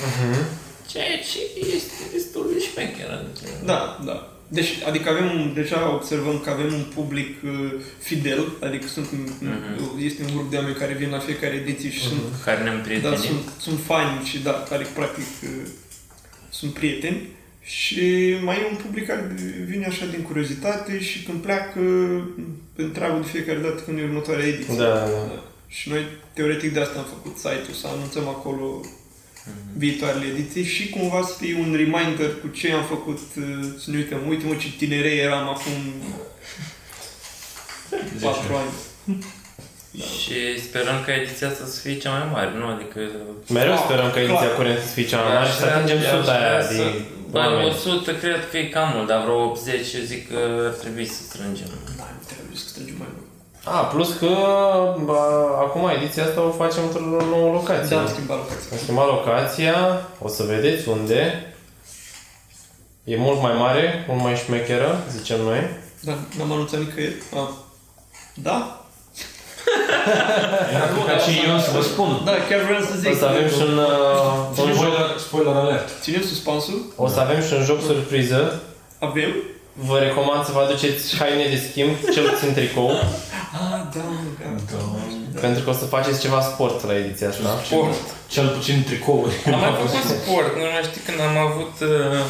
Ceea 0.91 1.17
ce 1.31 1.39
este 1.77 1.95
destul 2.13 2.51
de 2.53 2.59
șmecher. 2.67 3.11
Adică... 3.11 3.65
Da, 3.65 4.01
da. 4.05 4.34
Deci, 4.49 4.71
adică 4.89 5.09
avem 5.11 5.25
un, 5.41 5.53
deja 5.55 5.95
observăm 5.95 6.41
că 6.41 6.51
avem 6.51 6.73
un 6.73 6.85
public 6.95 7.43
uh, 7.45 7.73
fidel, 7.99 8.45
adică 8.61 8.87
sunt, 8.87 9.07
Mhm. 9.11 9.99
este 9.99 10.23
un 10.23 10.31
grup 10.35 10.51
de 10.51 10.57
oameni 10.57 10.75
care 10.75 10.93
vin 10.93 11.11
la 11.11 11.19
fiecare 11.19 11.55
ediție 11.55 11.91
și 11.91 12.01
sunt 12.01 12.21
Care 12.45 12.63
ne-am 12.63 12.77
Da, 12.77 12.83
prietenit. 12.83 13.19
sunt, 13.19 13.41
sunt 13.59 13.79
fani 13.85 14.25
și 14.25 14.39
da, 14.39 14.51
care 14.69 14.87
practic 14.95 15.25
uh, 15.43 15.49
sunt 16.49 16.73
prieteni 16.73 17.29
și 17.63 18.03
mai 18.43 18.57
e 18.57 18.69
un 18.71 18.77
public 18.85 19.07
care 19.07 19.35
vine 19.67 19.87
așa 19.87 20.07
din 20.07 20.23
curiozitate 20.23 21.01
și 21.01 21.23
când 21.23 21.41
pleacă 21.43 21.81
întreabă 22.77 23.19
de 23.23 23.27
fiecare 23.29 23.59
dată 23.59 23.83
când 23.85 23.99
e 23.99 24.03
următoarea 24.03 24.47
ediție. 24.47 24.77
Da, 24.77 24.85
da. 24.85 25.43
Și 25.67 25.89
noi, 25.89 26.05
teoretic, 26.33 26.73
de 26.73 26.81
asta 26.81 26.99
am 26.99 27.05
făcut 27.17 27.37
site-ul, 27.37 27.75
să 27.81 27.87
anunțăm 27.87 28.29
acolo 28.29 28.81
viitoarele 29.77 30.25
ediții 30.27 30.65
și 30.65 30.89
cumva 30.91 31.23
să 31.27 31.35
fie 31.41 31.57
un 31.59 31.73
reminder 31.77 32.31
cu 32.41 32.47
ce 32.57 32.73
am 32.73 32.85
făcut, 32.85 33.19
uh, 33.39 33.45
să 33.79 33.91
ne 33.91 33.97
uităm, 33.97 34.19
uite 34.29 34.47
mă 34.47 34.55
ce 34.55 34.69
tinerei 34.79 35.19
eram 35.19 35.49
acum 35.49 35.73
4 38.23 38.55
ani. 38.63 38.73
Și 40.23 40.61
sperăm 40.67 41.03
ca 41.07 41.13
ediția 41.15 41.49
asta 41.49 41.65
să 41.67 41.81
fie 41.81 41.99
cea 41.99 42.11
mai 42.19 42.29
mare, 42.33 42.51
nu? 42.59 42.67
Adică... 42.67 43.01
Mereu 43.59 43.73
Ah, 43.73 43.81
sperăm 43.85 44.11
că 44.11 44.19
ediția 44.19 44.39
clar. 44.39 44.55
curentă 44.57 44.81
să 44.81 44.93
fie 44.97 45.07
cea 45.07 45.21
mai 45.23 45.33
mare 45.35 45.49
și 45.51 45.57
să 45.57 45.65
Așa, 45.65 45.75
atingem 45.75 45.99
aș 45.99 46.05
suta 46.05 46.21
vrea 46.23 46.51
aia 46.53 46.63
să- 46.63 46.73
din 46.75 47.05
Bă, 47.31 47.39
oameni. 47.39 47.69
100 47.69 48.11
cred 48.23 48.43
că 48.51 48.57
e 48.59 48.65
cam 48.77 48.89
mult, 48.95 49.09
dar 49.09 49.21
vreo 49.25 49.39
80 49.51 49.93
eu 49.99 50.05
zic 50.13 50.23
că 50.31 50.39
ar 50.69 50.75
trebui 50.83 51.07
să 51.15 51.21
strângem. 51.29 51.71
Da, 52.01 52.07
nu 52.17 52.23
trebuie 52.33 52.57
să 52.63 52.67
strângem 52.69 52.97
mai 52.99 53.09
mult. 53.17 53.24
A, 53.65 53.79
plus 53.79 54.12
că 54.19 54.27
bă, 55.05 55.19
acum 55.59 55.91
ediția 55.97 56.25
asta 56.25 56.41
o 56.41 56.51
facem 56.51 56.83
într-o 56.83 57.25
nouă 57.25 57.53
locație. 57.53 57.97
Da, 57.97 58.03
am 58.03 58.09
schimbat 58.09 58.37
locația. 58.37 58.69
Am 58.73 58.79
schimbat 58.83 59.07
locația, 59.07 60.01
o 60.19 60.29
să 60.29 60.43
vedeți 60.43 60.89
unde. 60.89 61.55
E 63.05 63.17
mult 63.17 63.41
mai 63.43 63.53
mare, 63.59 64.05
mult 64.09 64.23
mai 64.23 64.35
șmecheră, 64.37 65.05
zicem 65.11 65.41
noi. 65.41 65.61
Da, 66.01 66.12
n-am 66.39 66.53
anunțat 66.53 66.81
nicăieri. 66.81 67.15
Ah. 67.35 67.49
Da? 68.35 68.79
Ca 71.07 71.17
și 71.19 71.49
eu 71.49 71.59
să 71.59 71.71
vă 71.75 71.83
spun. 71.83 72.21
Da, 72.25 72.33
chiar 72.49 72.61
vreau 72.61 72.81
să 72.81 72.95
zic. 72.99 73.11
O 73.11 73.15
să 73.15 73.25
avem 73.25 73.49
și 73.49 73.61
un, 73.69 73.77
uh, 73.79 74.59
un 74.59 74.67
joc, 74.67 74.75
Spoiler, 74.75 75.19
spoiler 75.19 75.55
alert. 75.55 75.89
Ținem 76.01 76.23
suspansul. 76.23 76.93
o 76.97 77.09
să 77.09 77.21
avem 77.21 77.43
și 77.43 77.53
un 77.53 77.65
joc 77.65 77.83
surpriză. 77.83 78.62
Avem. 78.99 79.31
Vă 79.73 79.99
recomand 79.99 80.45
să 80.45 80.53
vă 80.53 80.61
aduceți 80.61 81.17
haine 81.17 81.47
de 81.49 81.62
schimb, 81.69 81.91
cel 82.12 82.29
puțin 82.29 82.53
tricou. 82.55 82.91
Ah, 83.61 83.81
da, 83.95 84.01
da. 84.41 84.49
Da. 85.33 85.41
Pentru 85.41 85.63
că 85.65 85.71
o 85.71 85.73
să 85.73 85.85
faceți 85.85 86.21
ceva 86.21 86.41
sport 86.41 86.85
la 86.87 86.97
ediția 86.97 87.29
asta. 87.29 87.49
Sport. 87.65 87.95
Cel 88.29 88.49
puțin 88.49 88.83
tricouri. 88.85 89.35
Am 89.53 89.61
mai 89.61 89.73
făcut 89.81 90.05
sport, 90.23 90.55
nu 90.57 90.61
mai 90.75 90.83
știi 90.91 91.01
când 91.07 91.21
am 91.21 91.37
avut 91.37 91.75
uh, 91.81 92.21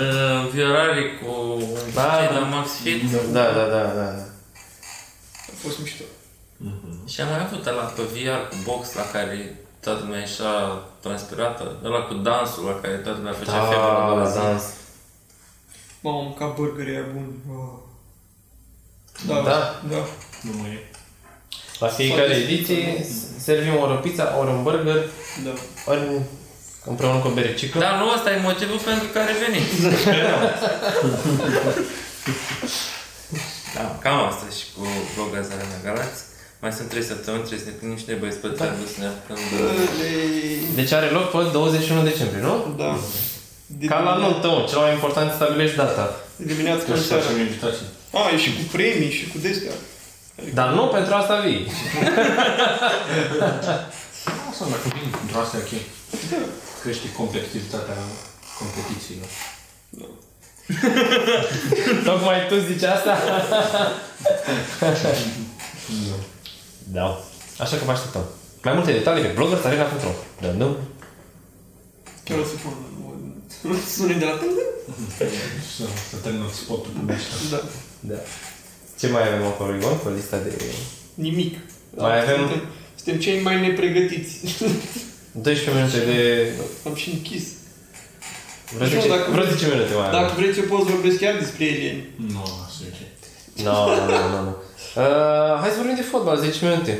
uh, 0.00 0.48
viorare 0.52 1.02
cu 1.20 1.30
Da, 1.94 2.08
cei 2.18 2.26
da. 2.34 2.38
la 2.38 2.46
Max 2.46 2.68
Fit 2.82 3.02
Da, 3.32 3.44
da, 3.58 3.64
da, 3.76 3.82
da. 4.00 4.08
A 5.50 5.52
fost 5.62 5.78
mișto. 5.78 6.04
și 7.06 7.20
am 7.20 7.28
mai 7.28 7.40
avut 7.46 7.66
ăla 7.66 7.82
pe 7.82 8.02
VR 8.02 8.38
cu 8.50 8.56
box 8.64 8.94
la 8.94 9.02
care 9.12 9.58
toată 9.80 10.00
lumea 10.02 10.18
ieșea 10.20 10.54
transpirată, 11.00 11.76
ăla 11.84 12.00
cu 12.00 12.14
dansul 12.14 12.64
la 12.64 12.74
care 12.82 12.94
toată 12.94 13.18
lumea 13.18 13.32
făcea 13.32 13.62
febră 13.70 13.86
la 13.92 13.98
Da, 13.98 14.06
două 14.06 14.18
la 14.20 14.28
zi. 14.30 14.38
dans. 14.38 14.62
Mamă, 16.00 16.18
am 16.18 16.24
mâncat 16.24 16.54
burgeri 16.54 16.90
aia 16.90 17.04
buni. 17.12 17.32
Oh. 17.58 17.78
Da, 19.26 19.34
Da? 19.34 19.80
da. 19.90 20.00
Nu 20.40 20.52
mai 20.60 20.70
e. 20.70 20.80
La 21.78 21.88
fiecare 21.88 22.20
Foarte 22.20 22.42
ediție 22.42 22.76
simplu. 22.76 23.38
servim 23.48 23.74
ori 23.82 23.92
o 23.92 23.94
pizza, 23.94 24.36
ori 24.40 24.50
un 24.50 24.62
burger, 24.62 25.00
da. 25.44 25.52
ori 25.90 26.00
împreună 26.84 27.18
cu 27.18 27.28
o 27.28 27.30
berecică. 27.30 27.78
Dar 27.78 27.94
nu 28.00 28.06
ăsta 28.16 28.30
e 28.32 28.40
motivul 28.50 28.78
pentru 28.90 29.06
care 29.16 29.32
veniți. 29.44 29.74
da, 33.76 33.84
cam 34.04 34.18
asta 34.30 34.46
și 34.58 34.64
cu 34.74 34.82
blogazarea 35.14 35.66
mea 35.70 35.80
Galați. 35.88 36.20
Mai 36.62 36.72
sunt 36.78 36.88
3 36.88 37.02
săptămâni, 37.12 37.42
trebuie 37.46 37.64
să 37.66 37.70
ne 37.72 37.78
punem 37.80 37.96
și 38.00 38.04
noi 38.08 38.18
băieți 38.20 38.40
pe 38.42 38.48
treabă 38.58 38.82
să 38.94 38.98
ne 39.02 39.08
apucăm 39.12 39.38
de... 39.50 39.56
Băi, 39.62 40.74
Deci 40.78 40.92
are 40.98 41.08
loc 41.18 41.26
pe 41.34 41.38
21 41.52 42.02
decembrie, 42.10 42.42
nu? 42.48 42.54
Da. 42.82 42.90
De 43.80 43.86
Ca 43.92 43.98
la 43.98 44.12
dimine- 44.12 44.22
nuntă, 44.28 44.46
mă. 44.54 44.60
Cel 44.70 44.80
mai 44.84 44.92
important 44.98 45.26
să 45.30 45.36
stabilești 45.38 45.76
data. 45.82 46.04
De 46.42 46.44
dimineață 46.52 46.82
Că 46.84 46.90
până 46.90 47.00
să 47.02 47.06
seara. 47.08 47.22
facem 47.22 47.38
invitații. 47.46 47.86
A, 48.12 48.30
e 48.32 48.38
și 48.38 48.54
cu 48.54 48.62
premii 48.72 49.10
și 49.10 49.28
cu 49.28 49.38
destea. 49.38 49.72
Dar 50.54 50.68
nu 50.72 50.86
pentru 50.86 51.14
asta 51.14 51.40
vii. 51.40 51.70
Asta 54.50 54.64
dacă 54.70 54.88
vin 54.94 55.10
pentru 55.18 55.38
asta 55.38 55.56
e 55.56 55.60
ok. 55.60 55.72
Crește 56.82 57.12
competitivitatea 57.12 57.94
competițiilor. 58.58 59.28
Tocmai 62.08 62.46
tu 62.48 62.54
zici 62.58 62.82
asta? 62.82 63.18
da. 66.82 67.20
Așa 67.58 67.76
că 67.76 67.84
vă 67.84 67.90
așteptăm. 67.90 68.24
Mai 68.62 68.74
multe 68.74 68.92
detalii 68.92 69.22
pe 69.22 69.32
bloggersarena.ro 69.34 70.10
Da, 70.40 70.52
nu? 70.52 70.76
Chiar 72.24 72.38
o 72.38 72.44
să 72.44 72.54
pun 72.62 72.72
nu 73.62 73.74
sune 73.96 74.14
de 74.14 74.24
la 74.24 74.30
tângă? 74.30 74.62
Să, 75.76 75.84
să 76.10 76.16
terminăm 76.16 76.50
spotul 76.50 76.90
publicitar. 76.96 77.38
Da. 77.50 77.60
Da. 78.00 78.14
Ce 78.98 79.08
mai 79.08 79.22
avem 79.28 79.46
acolo, 79.46 79.72
Ion, 79.72 79.96
pe 80.04 80.10
lista 80.16 80.36
de... 80.38 80.52
Nimic. 81.14 81.56
Mai 81.96 82.20
avem- 82.22 82.36
Suntem, 82.38 82.60
suntem 82.96 83.20
cei 83.20 83.40
mai 83.42 83.60
nepregătiți. 83.60 84.34
12 85.32 85.70
minute 85.74 85.98
de... 86.12 86.48
Am 86.86 86.94
și 86.94 87.10
închis. 87.10 87.44
Vreo 88.74 88.86
Nu, 88.88 88.92
10, 89.00 89.08
dacă- 89.08 89.30
vreo 89.30 89.44
10 89.44 89.66
minute 89.66 89.94
mai 89.94 90.06
avem. 90.08 90.20
Dacă 90.20 90.32
vreți, 90.40 90.58
eu 90.58 90.64
pot 90.64 90.84
să 90.86 90.90
vorbesc 90.92 91.18
chiar 91.18 91.38
despre 91.38 91.64
alieni. 91.64 92.04
Nu, 92.32 92.42
asta 92.66 92.82
e 92.84 92.92
ok. 92.92 93.00
Nu, 93.66 93.72
nu, 94.10 94.28
nu, 94.34 94.40
nu. 94.48 94.54
Uh, 95.02 95.58
hai 95.60 95.70
să 95.70 95.76
vorbim 95.76 95.94
de 95.94 96.02
fotbal, 96.12 96.36
10 96.38 96.68
minute. 96.68 96.94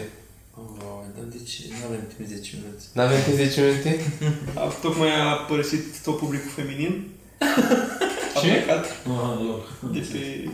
Oh, 0.58 1.04
dar 1.16 1.24
de 1.34 1.38
ce? 1.50 1.58
Nu 1.68 1.84
avem 1.88 2.02
timp 2.16 2.28
10 2.28 2.50
minute. 2.60 2.82
N-avem 2.92 3.20
timp 3.24 3.36
10 3.36 3.60
minute? 3.66 3.90
A, 4.60 4.62
tocmai 4.84 5.10
a 5.20 5.32
părăsit 5.48 5.84
tot 6.04 6.16
publicul 6.18 6.50
feminin. 6.58 6.94
A 8.40 8.44
Ce? 8.44 8.52
plecat 8.52 8.84
Ah, 9.06 9.38
loc. 9.48 9.64
de 9.94 10.00
pe... 10.12 10.50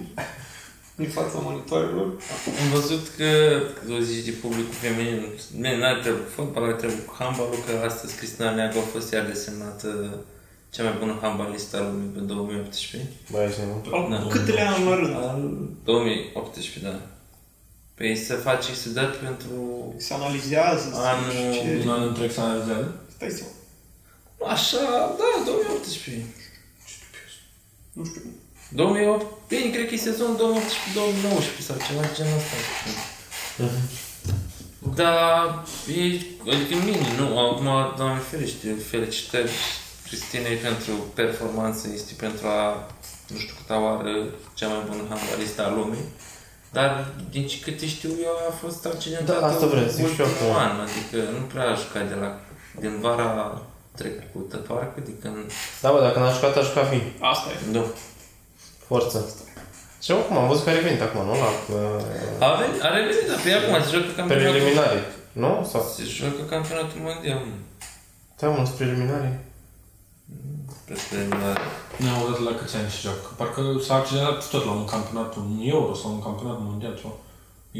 din 0.96 1.08
fața 1.08 1.38
monitoarelor. 1.42 2.06
Am 2.62 2.68
văzut 2.78 3.04
că, 3.16 3.30
că 3.86 3.92
o 3.92 3.98
zici 3.98 4.24
de 4.24 4.30
publicul 4.42 4.74
feminin, 4.84 5.22
bine, 5.54 5.78
n-ar 5.78 5.98
trebui 6.02 6.20
cu 6.24 6.30
fotbal, 6.38 6.64
ar 6.64 6.72
trebui 6.72 7.04
cu 7.06 7.14
handbalul, 7.18 7.58
că 7.66 7.86
astăzi 7.86 8.16
Cristina 8.16 8.54
Neagu 8.54 8.78
a 8.78 8.90
fost 8.94 9.12
iar 9.12 9.24
desemnată 9.26 9.90
cea 10.74 10.82
mai 10.82 10.96
bună 10.98 11.18
handbalistă 11.22 11.76
a 11.76 11.80
lumii 11.80 12.08
pe 12.14 12.18
2018. 12.20 13.10
Băi, 13.30 13.44
ești 13.46 13.60
nebun. 13.60 13.82
Al 13.92 14.06
Da. 14.10 14.26
câtele 14.30 14.60
ani 14.60 14.84
la 14.88 14.94
rând. 14.94 15.14
Al 15.16 15.40
2018, 15.84 16.78
da. 16.82 16.94
Păi 17.94 18.16
se 18.16 18.34
face 18.34 18.66
și 18.72 18.78
se 18.78 18.88
dă 18.88 19.04
pentru... 19.24 19.54
Se 19.96 20.14
analizează, 20.14 20.88
se 20.92 20.98
Anul- 21.10 21.24
nu 21.26 21.52
știu 21.54 21.78
ce. 21.80 21.82
Un 21.84 21.90
an 21.94 22.02
întreg 22.02 22.30
să 22.30 22.40
analizează? 22.40 22.88
Stai 23.16 23.30
seama. 23.38 23.52
Așa, 24.54 24.82
da, 25.20 25.30
2018. 25.44 26.24
Nu 27.96 28.04
știu. 28.04 28.22
2008, 28.68 29.26
bine, 29.48 29.70
cred 29.70 29.88
că 29.88 29.94
e 29.94 30.08
sezonul 30.10 30.36
2018-2019 30.36 31.66
sau 31.66 31.76
ceva 31.86 32.00
de 32.00 32.12
genul 32.14 32.38
ăsta. 32.40 32.56
Da, 34.94 35.14
e, 35.96 36.02
adică 36.52 36.74
mini, 36.84 37.06
nu, 37.18 37.38
acum, 37.38 37.68
doamne 37.96 38.20
ferește, 38.30 38.68
felicitări 38.90 39.50
Cristinei 40.06 40.56
pentru 40.56 40.92
performanță, 41.14 41.88
este 41.94 42.12
pentru 42.16 42.46
a, 42.46 42.86
nu 43.28 43.36
știu 43.38 43.54
câta 43.60 43.80
oară, 43.80 44.10
cea 44.54 44.68
mai 44.68 44.82
bună 44.88 45.02
handbalistă 45.08 45.64
a 45.64 45.70
lumii. 45.70 46.04
Dar, 46.72 47.14
din 47.30 47.46
ce 47.46 47.58
câte 47.58 47.86
știu 47.86 48.10
eu, 48.22 48.34
a 48.48 48.52
fost 48.62 48.86
accidentată 48.86 49.40
Da, 49.40 49.46
asta 49.46 49.66
vreau 49.66 49.86
să 49.88 49.94
zic 49.94 50.06
și 50.14 50.20
eu 50.20 50.26
ultimul 50.26 50.50
acum. 50.52 50.62
an, 50.64 50.80
adică 50.86 51.30
nu 51.30 51.44
prea 51.52 51.68
aș 51.70 51.80
jucat 51.82 52.08
de 52.08 52.14
la, 52.14 52.40
din 52.80 53.00
vara 53.00 53.62
trecută, 53.96 54.56
parcă, 54.56 55.00
de 55.08 55.12
când... 55.22 55.36
Da, 55.82 55.88
bă, 55.92 55.98
dacă 56.00 56.18
n-a 56.18 56.32
jucat, 56.36 56.56
a 56.56 56.60
jucat 56.68 56.86
bine. 56.90 57.12
Asta 57.32 57.46
e. 57.50 57.56
Nu. 57.76 57.84
Forță. 58.88 59.18
Și 60.04 60.10
acum 60.12 60.36
am 60.36 60.48
văzut 60.48 60.64
că 60.64 60.70
a 60.70 60.78
revenit 60.80 61.00
acum, 61.06 61.20
nu? 61.30 61.34
La 61.44 61.50
uh, 61.76 62.46
A 62.46 62.48
venit, 62.62 62.82
a 62.86 62.88
revenit, 62.96 63.26
dar 63.30 63.38
pe 63.44 63.50
acum 63.52 63.74
se 63.84 63.90
joacă 63.94 64.10
campionatul. 64.16 64.52
preliminare. 64.52 64.98
Nu? 65.42 65.50
Sau? 65.70 65.80
Se 65.96 66.02
joacă 66.18 66.42
campionatul 66.54 67.00
mondial. 67.08 67.42
Da, 68.38 68.46
mă, 68.48 68.62
sunt 68.64 68.76
preliminare. 68.80 69.30
Pe 70.86 70.94
preliminare. 71.10 71.60
Nu 72.02 72.08
am 72.14 72.20
văzut 72.26 72.44
la 72.48 72.54
câți 72.58 72.76
ani 72.76 72.90
se 72.94 73.00
joacă. 73.06 73.26
Parcă 73.38 73.60
s-a 73.86 73.94
accidentat 74.00 74.38
tot 74.54 74.64
la 74.68 74.72
un 74.80 74.86
campionat, 74.94 75.30
un 75.42 75.50
euro 75.74 75.92
sau 76.00 76.08
un 76.16 76.22
campionat 76.26 76.58
mondial 76.68 76.94
ceva. 77.00 77.14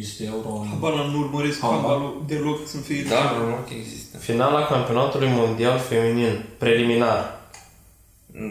Este 0.03 0.25
euro 0.25 0.49
în... 0.61 0.69
Habar 0.69 0.95
n-am, 0.95 1.11
nu 1.11 1.19
urmăresc 1.19 1.61
Handbal. 1.61 1.81
handbalul 1.91 2.25
deloc, 2.27 2.69
sunt 2.69 2.85
fie 2.85 3.03
Da, 3.03 3.31
normal 3.39 3.65
că 3.69 3.75
există. 3.75 4.19
Finala 4.19 4.67
campionatului 4.67 5.29
mondial 5.29 5.79
feminin. 5.79 6.45
Preliminar. 6.59 7.41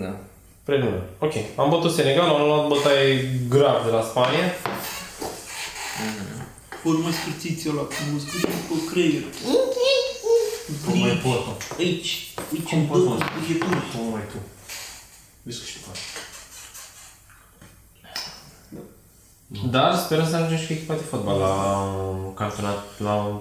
Da. 0.02 0.16
Preliminar. 0.64 1.04
Ok. 1.20 1.34
Am 1.56 1.70
bătut 1.70 1.92
Senegal, 1.94 2.28
am 2.30 2.46
luat 2.48 2.68
bătaie 2.68 3.30
grav 3.50 3.86
de 3.86 3.92
la 3.92 4.02
Spania. 4.02 4.48
Urmă 6.84 7.10
scârțiți 7.12 7.70
ăla 7.70 7.82
cu 7.82 7.94
muzică 8.12 8.38
și 8.38 8.46
cu 8.70 8.76
creier. 8.92 9.24
Nu 10.88 10.96
mai 10.96 11.20
pot, 11.24 11.46
mă. 11.46 11.54
Aici, 11.78 12.34
aici, 12.52 12.70
Cum 12.70 12.80
în 12.80 12.86
poți, 12.86 13.04
două 13.04 13.16
mă? 13.16 13.26
spurgeturi. 13.26 13.84
Nu 13.96 14.10
mai 14.12 14.22
tu. 14.32 14.38
Vezi 15.42 15.60
că 15.60 15.66
și 15.66 15.74
tu 15.74 15.80
faci. 15.88 16.04
Dar 19.72 19.96
sperăm 19.96 20.28
să 20.30 20.36
ajungem 20.36 20.58
și 20.58 20.68
cu 20.68 20.74
echipa 20.74 20.94
de 20.94 21.06
fotbal 21.10 21.38
la 21.40 21.54
un 22.10 22.34
campionat, 22.34 22.80
la 22.98 23.14
un, 23.14 23.36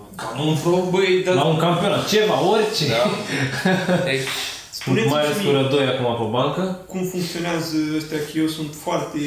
Un 0.48 0.54
vreo, 0.54 0.80
băi, 0.90 1.22
la 1.26 1.34
dar 1.34 1.44
un 1.44 1.56
campionat, 1.56 2.08
ceva, 2.08 2.36
orice. 2.54 2.84
Da. 2.88 3.02
Deci, 4.10 4.26
spuneți-mi 4.70 5.12
Mai 5.12 5.22
și 5.22 5.26
ales 5.28 5.38
mie. 5.42 5.46
cu 5.52 5.56
Rădoi 5.56 5.86
acum 5.92 6.08
pe 6.20 6.30
bancă. 6.36 6.62
cum 6.88 7.02
funcționează 7.14 7.76
ăstea, 7.96 8.18
că 8.18 8.32
eu 8.42 8.46
sunt 8.46 8.70
foarte 8.84 9.18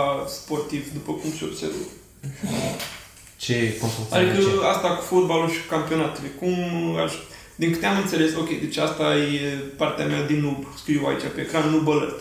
a, 0.00 0.02
sportiv, 0.38 0.82
după 0.92 1.12
cum 1.20 1.30
se 1.38 1.44
observă. 1.50 1.84
Ce, 3.44 3.76
cum 3.80 3.88
funcționează 3.88 4.30
Adică 4.38 4.50
ce? 4.60 4.66
asta 4.72 4.88
cu 4.96 5.02
fotbalul 5.10 5.50
și 5.56 5.62
campionatele. 5.74 6.28
Cum 6.40 6.54
aș... 7.04 7.12
Din 7.54 7.70
câte 7.72 7.86
am 7.86 7.98
înțeles, 8.02 8.30
ok, 8.42 8.48
deci 8.64 8.76
asta 8.76 9.06
e 9.16 9.40
partea 9.82 10.06
mea 10.06 10.22
din 10.30 10.40
noob, 10.44 10.60
scriu 10.80 11.02
aici 11.08 11.26
pe 11.34 11.40
ecran, 11.40 11.70
noob 11.70 11.88
alert. 11.88 12.18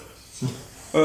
Uh, 0.91 1.01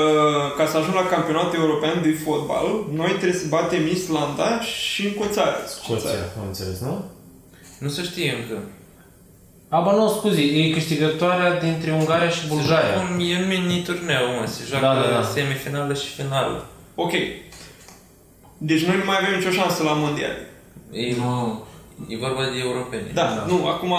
ca 0.57 0.66
să 0.66 0.76
ajung 0.76 0.95
la 0.95 1.07
campionatul 1.07 1.59
european 1.61 2.03
de 2.03 2.12
fotbal, 2.24 2.66
noi 2.93 3.09
trebuie 3.11 3.41
să 3.41 3.47
batem 3.49 3.87
Islanda 3.87 4.61
și 4.61 5.07
încă 5.07 5.18
o 5.22 5.32
țară. 5.32 5.57
Scoția, 5.66 6.11
am 6.41 6.47
înțeles, 6.47 6.80
nu? 6.80 7.05
nu 7.78 7.89
se 7.89 8.03
știe 8.03 8.34
încă. 8.41 8.62
Aba 9.68 9.93
nu, 9.93 10.09
scuze, 10.09 10.41
e 10.41 10.70
câștigătoarea 10.70 11.59
dintre 11.61 11.93
Ungaria 11.93 12.28
și 12.28 12.47
Bulgaria. 12.47 12.95
Un, 12.99 13.20
e 13.20 13.37
un 13.43 13.47
mini 13.49 13.82
turneu, 13.82 14.26
mă, 14.41 14.47
se 14.47 14.62
joacă 14.68 14.84
Da, 14.84 14.95
da, 14.95 15.09
da. 15.11 15.22
semifinală 15.22 15.95
și 15.95 16.09
finală. 16.09 16.66
Ok. 16.95 17.12
Deci 18.59 18.84
noi 18.84 18.97
nu 18.97 19.05
mai 19.05 19.16
avem 19.20 19.39
nicio 19.39 19.51
șansă 19.51 19.82
la 19.82 19.93
mondial. 19.93 20.37
E, 20.91 21.14
Nu. 21.16 21.66
E 22.13 22.17
vorba 22.27 22.43
de 22.53 22.59
europeni. 22.69 23.07
Da, 23.21 23.27
da. 23.37 23.43
nu, 23.51 23.57
acum 23.75 23.91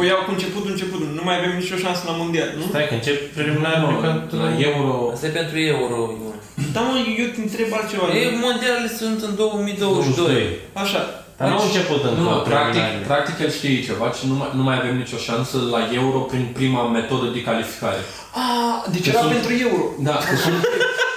o 0.00 0.02
iau 0.10 0.20
cu 0.26 0.30
începutul, 0.36 0.70
începutul. 0.74 1.08
Nu 1.18 1.22
mai 1.28 1.36
avem 1.38 1.52
nicio 1.62 1.76
șansă 1.84 2.02
la 2.10 2.14
mondial, 2.22 2.48
nu? 2.58 2.64
Stai 2.72 2.88
că 2.90 2.94
încep 2.98 3.18
preliminarul 3.36 3.90
Nu, 3.94 3.98
pentru... 4.06 4.36
la 4.44 4.50
euro... 4.70 4.92
Asta 5.14 5.26
e 5.30 5.38
pentru 5.40 5.56
euro. 5.74 5.98
Ion. 6.22 6.36
Da, 6.74 6.80
mă, 6.88 6.94
eu 7.22 7.28
te 7.34 7.40
întreb 7.46 7.68
altceva. 7.78 8.04
E, 8.20 8.22
mondialele 8.46 8.90
sunt 9.00 9.18
în 9.28 9.32
2022. 9.36 10.42
Așa. 10.84 11.00
Dar 11.38 11.48
nu 11.50 11.56
au 11.60 11.66
început 11.70 12.00
încă 12.08 12.20
Nu, 12.20 12.28
practic, 12.28 12.50
preliminarele. 12.50 13.06
practic 13.12 13.36
el 13.44 13.50
știe 13.58 13.78
ceva 13.88 14.06
și 14.18 14.24
nu 14.30 14.34
mai, 14.40 14.50
nu 14.58 14.62
mai 14.68 14.76
avem 14.80 14.94
nicio 15.02 15.18
șansă 15.28 15.56
la 15.74 15.80
euro 16.00 16.18
prin 16.30 16.44
prima 16.58 16.82
metodă 16.98 17.26
de 17.36 17.40
calificare. 17.48 18.00
Ah, 18.44 18.76
deci 18.94 19.04
Că 19.06 19.10
era 19.12 19.20
sunt- 19.22 19.32
pentru 19.36 19.52
euro. 19.66 19.84
Da, 20.08 20.16
că 20.28 20.34
sunt, 20.44 20.58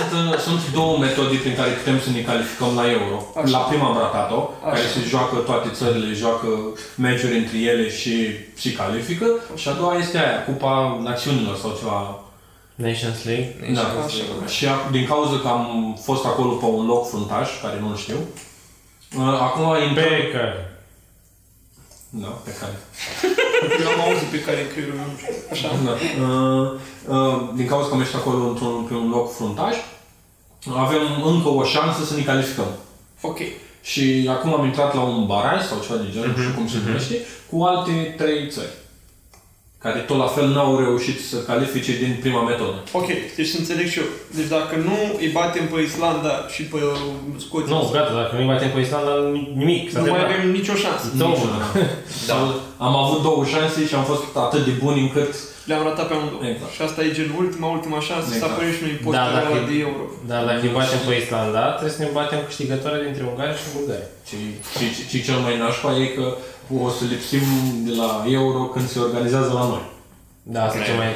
sunt, 0.00 0.12
uh, 0.32 0.38
sunt 0.46 0.72
două 0.72 0.98
metode 0.98 1.36
prin 1.36 1.54
care 1.54 1.70
putem 1.70 2.00
să 2.00 2.10
ne 2.10 2.20
calificăm 2.20 2.72
la 2.74 2.90
Euro. 2.90 3.16
Așa. 3.40 3.50
La 3.56 3.58
prima 3.58 3.86
am 3.88 3.98
ratat-o, 3.98 4.40
Așa. 4.62 4.70
care 4.74 4.86
se 4.94 5.00
joacă 5.08 5.36
toate 5.36 5.68
țările, 5.78 6.14
joacă 6.14 6.48
meciuri 6.94 7.38
între 7.38 7.58
ele 7.58 7.90
și 7.90 8.12
se 8.62 8.72
califică. 8.72 9.26
Și 9.60 9.68
a 9.68 9.72
doua 9.72 9.94
este 9.96 10.18
aia, 10.18 10.44
Cupa 10.44 11.00
Națiunilor 11.02 11.56
sau 11.56 11.76
ceva. 11.78 11.98
Nations 12.74 13.24
League. 13.24 13.56
Da. 13.74 13.80
Așa. 13.80 14.46
Și 14.56 14.66
a- 14.66 14.88
din 14.90 15.06
cauza 15.06 15.38
că 15.42 15.48
am 15.48 15.98
fost 16.02 16.24
acolo 16.24 16.52
pe 16.52 16.64
un 16.64 16.86
loc 16.86 17.08
fruntaș, 17.08 17.48
care 17.62 17.76
nu-l 17.80 17.96
știu, 17.96 18.16
uh, 19.18 19.38
acum 19.40 19.64
intrăm... 19.88 20.04
Pe 20.08 20.30
care? 20.32 20.67
Da, 22.10 22.26
pe 22.44 22.50
care. 22.60 22.76
Eu 23.82 23.88
am 23.88 24.00
auzit 24.00 24.28
pe 24.28 24.40
care 24.40 24.66
creierul 24.72 24.94
meu, 24.94 25.04
nu 25.12 25.16
știu. 25.18 25.34
Așa. 25.52 25.68
Da. 25.84 25.94
Uh, 26.26 26.66
uh, 27.14 27.50
din 27.54 27.66
cauza 27.66 27.88
că 27.88 27.94
am 27.94 28.00
ieșit 28.00 28.14
acolo 28.14 28.48
într-un, 28.48 28.84
pe 28.88 28.94
un 28.94 29.08
loc 29.08 29.34
fruntaș, 29.34 29.76
avem 30.76 31.04
încă 31.24 31.48
o 31.48 31.64
șansă 31.64 32.04
să 32.04 32.14
ne 32.14 32.22
calificăm. 32.22 32.70
Ok. 33.20 33.38
Și 33.82 34.28
acum 34.30 34.54
am 34.54 34.64
intrat 34.64 34.94
la 34.94 35.00
un 35.00 35.26
baraj 35.26 35.66
sau 35.66 35.80
ceva 35.80 35.98
de 35.98 36.10
genul, 36.12 36.34
nu 36.36 36.42
știu 36.42 36.54
cum 36.54 36.68
se 36.68 36.78
numește, 36.84 37.16
cu 37.50 37.62
alte 37.62 38.14
trei 38.16 38.48
țări. 38.50 38.74
Care 39.84 39.98
tot 39.98 40.18
la 40.18 40.26
fel 40.26 40.46
n-au 40.48 40.78
reușit 40.78 41.18
să 41.30 41.36
califice 41.36 41.92
din 42.02 42.16
prima 42.20 42.42
metodă. 42.42 42.78
Ok, 42.92 43.06
deci 43.36 43.46
să 43.46 43.58
înțeleg 43.58 43.86
și 43.88 43.98
eu. 43.98 44.04
Deci 44.36 44.46
dacă 44.56 44.76
nu 44.76 44.96
îi 45.18 45.28
batem 45.28 45.66
pe 45.66 45.80
Islanda 45.80 46.34
și 46.54 46.62
pe 46.62 46.76
uh, 46.76 47.40
Scoția, 47.44 47.74
Nu, 47.74 47.90
gata, 47.92 48.12
dacă 48.20 48.36
nu-i 48.36 48.46
batem 48.46 48.70
pe 48.70 48.80
Islanda, 48.80 49.12
nimic. 49.54 49.90
S-a 49.90 50.00
nu 50.00 50.04
mai 50.04 50.18
terminat. 50.18 50.38
avem 50.38 50.50
nicio 50.58 50.74
șansă. 50.84 51.06
Două. 51.16 51.36
Da. 52.26 52.34
Am 52.86 52.94
avut 52.96 53.22
două 53.22 53.44
șanse 53.44 53.86
și 53.86 53.94
am 53.94 54.04
fost 54.04 54.22
atât 54.46 54.64
de 54.64 54.70
buni 54.82 55.00
încât... 55.00 55.34
Le-am 55.68 55.82
ratat 55.88 56.06
pe 56.08 56.14
amândouă. 56.14 56.44
Exact. 56.52 56.72
Și 56.76 56.82
asta 56.86 57.00
e 57.04 57.16
gen 57.18 57.30
ultima, 57.42 57.66
ultima 57.78 57.98
șansă 58.08 58.26
să 58.28 58.34
Exact. 58.36 58.52
apărem 58.52 58.72
și 58.76 58.82
noi 58.84 58.94
Da, 58.96 59.02
postul 59.04 59.34
dacă- 59.36 59.50
ăla 59.56 59.66
de 59.70 59.76
euro. 59.88 60.02
Dar 60.30 60.42
dacă 60.48 60.62
îi 60.66 60.76
batem 60.78 61.00
pe 61.06 61.14
Islanda, 61.22 61.62
trebuie 61.76 61.96
să 61.98 62.02
ne 62.04 62.16
batem 62.18 62.40
câștigătoarea 62.48 63.04
dintre 63.06 63.22
Ungaria 63.30 63.56
și 63.60 63.74
Bulgaria. 63.78 64.08
Ce, 64.28 64.34
ce, 64.76 64.84
ce, 64.96 65.02
ce 65.10 65.18
cel 65.26 65.38
mai 65.46 65.54
nașpa 65.62 65.90
e 66.02 66.06
că 66.18 66.26
o 66.84 66.88
să 66.96 67.02
lipsim 67.12 67.44
de 67.88 67.92
la 68.02 68.10
euro 68.38 68.60
când 68.74 68.86
se 68.92 68.98
organizează 69.06 69.50
la 69.60 69.64
noi. 69.72 69.84
Da, 70.54 70.60
asta 70.64 70.78
e 70.80 70.88
cel 70.90 70.98
mai... 71.02 71.12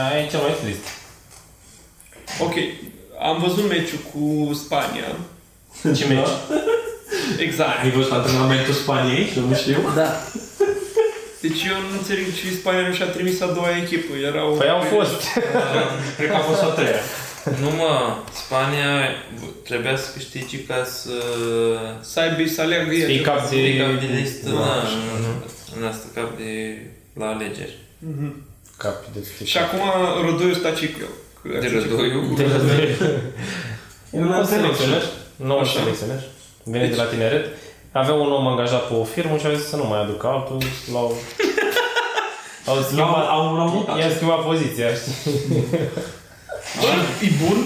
Aia 0.00 0.18
e 0.22 0.30
cel 0.32 0.42
mai 0.46 0.54
trist. 0.62 0.84
Ok, 2.46 2.54
am 3.28 3.36
văzut 3.44 3.64
meciul 3.72 4.02
cu 4.12 4.24
Spania. 4.64 5.08
Ce 5.98 6.04
meci? 6.12 6.34
Exact. 7.46 7.76
Ai 7.82 7.90
văzut 7.90 8.12
antrenamentul 8.12 8.74
Spaniei? 8.74 9.32
Eu 9.36 9.44
nu 9.50 9.54
știu. 9.54 9.78
Da. 9.94 10.08
Deci 11.44 11.62
eu 11.70 11.76
nu 11.88 11.96
înțeleg 11.98 12.24
ce 12.38 12.56
Spania 12.60 12.88
nu 12.88 12.94
și-a 12.94 13.06
trimis 13.16 13.40
a 13.40 13.46
doua 13.46 13.70
echipă. 13.82 14.12
Erau... 14.30 14.48
Păi 14.60 14.68
au 14.76 14.80
fost. 14.94 15.20
Cred 16.16 16.28
că 16.30 16.34
a 16.34 16.38
fost 16.50 16.62
a 16.62 16.66
treia. 16.78 17.00
Nu 17.62 17.70
mă, 17.80 17.92
Spania 18.44 18.90
trebuia 19.68 19.96
să 19.96 20.08
câștige 20.14 20.58
ca 20.64 20.84
să 20.84 21.14
Să 22.00 22.20
aibă, 22.20 22.48
să 22.48 22.60
aleagă 22.60 22.92
el. 22.94 23.06
Fii 23.06 23.20
cap 23.20 23.48
de... 23.50 23.56
fie 23.56 23.76
cap 23.82 24.00
de 24.00 24.08
listă, 24.20 24.48
Da, 24.50 24.54
da, 24.58 24.72
așa. 24.84 24.98
în- 25.16 25.80
în 25.80 25.86
asta 25.86 26.06
cap 26.14 26.36
de 26.36 26.50
la 27.20 27.26
alegeri. 27.34 27.76
Mhm. 27.98 28.34
Capi 28.76 29.06
de 29.14 29.44
Și 29.44 29.58
acum 29.58 29.80
Rădoiu 30.26 30.54
Stacicleu. 30.54 31.08
Că- 31.42 31.58
De 31.60 31.68
Rădoiu? 31.74 32.34
De 32.36 32.44
Un 34.10 34.24
Nu 34.26 34.44
selecționer. 34.44 35.02
Nu 35.36 35.58
Așa. 35.58 35.78
selecționer. 35.80 36.22
Vine 36.64 36.88
de 36.88 36.94
la 36.96 37.04
tineret. 37.04 37.46
Avea 37.92 38.14
un 38.14 38.32
om 38.32 38.46
angajat 38.46 38.88
pe 38.88 38.94
o 38.94 39.04
firmă 39.04 39.36
și 39.36 39.46
a 39.46 39.54
zis 39.54 39.68
să 39.68 39.76
nu 39.76 39.84
mai 39.84 40.00
aducă 40.00 40.26
altul. 40.26 40.58
L-au... 40.92 41.14
Au 42.70 42.82
schimbat, 42.82 43.28
Au- 43.28 43.58
au 43.58 43.68
mutat. 43.68 43.98
i-a 43.98 44.10
schimbat 44.16 44.44
poziția, 44.44 44.88
știi? 44.94 45.32
Bă, 46.80 46.88
e 47.26 47.28
bun? 47.44 47.58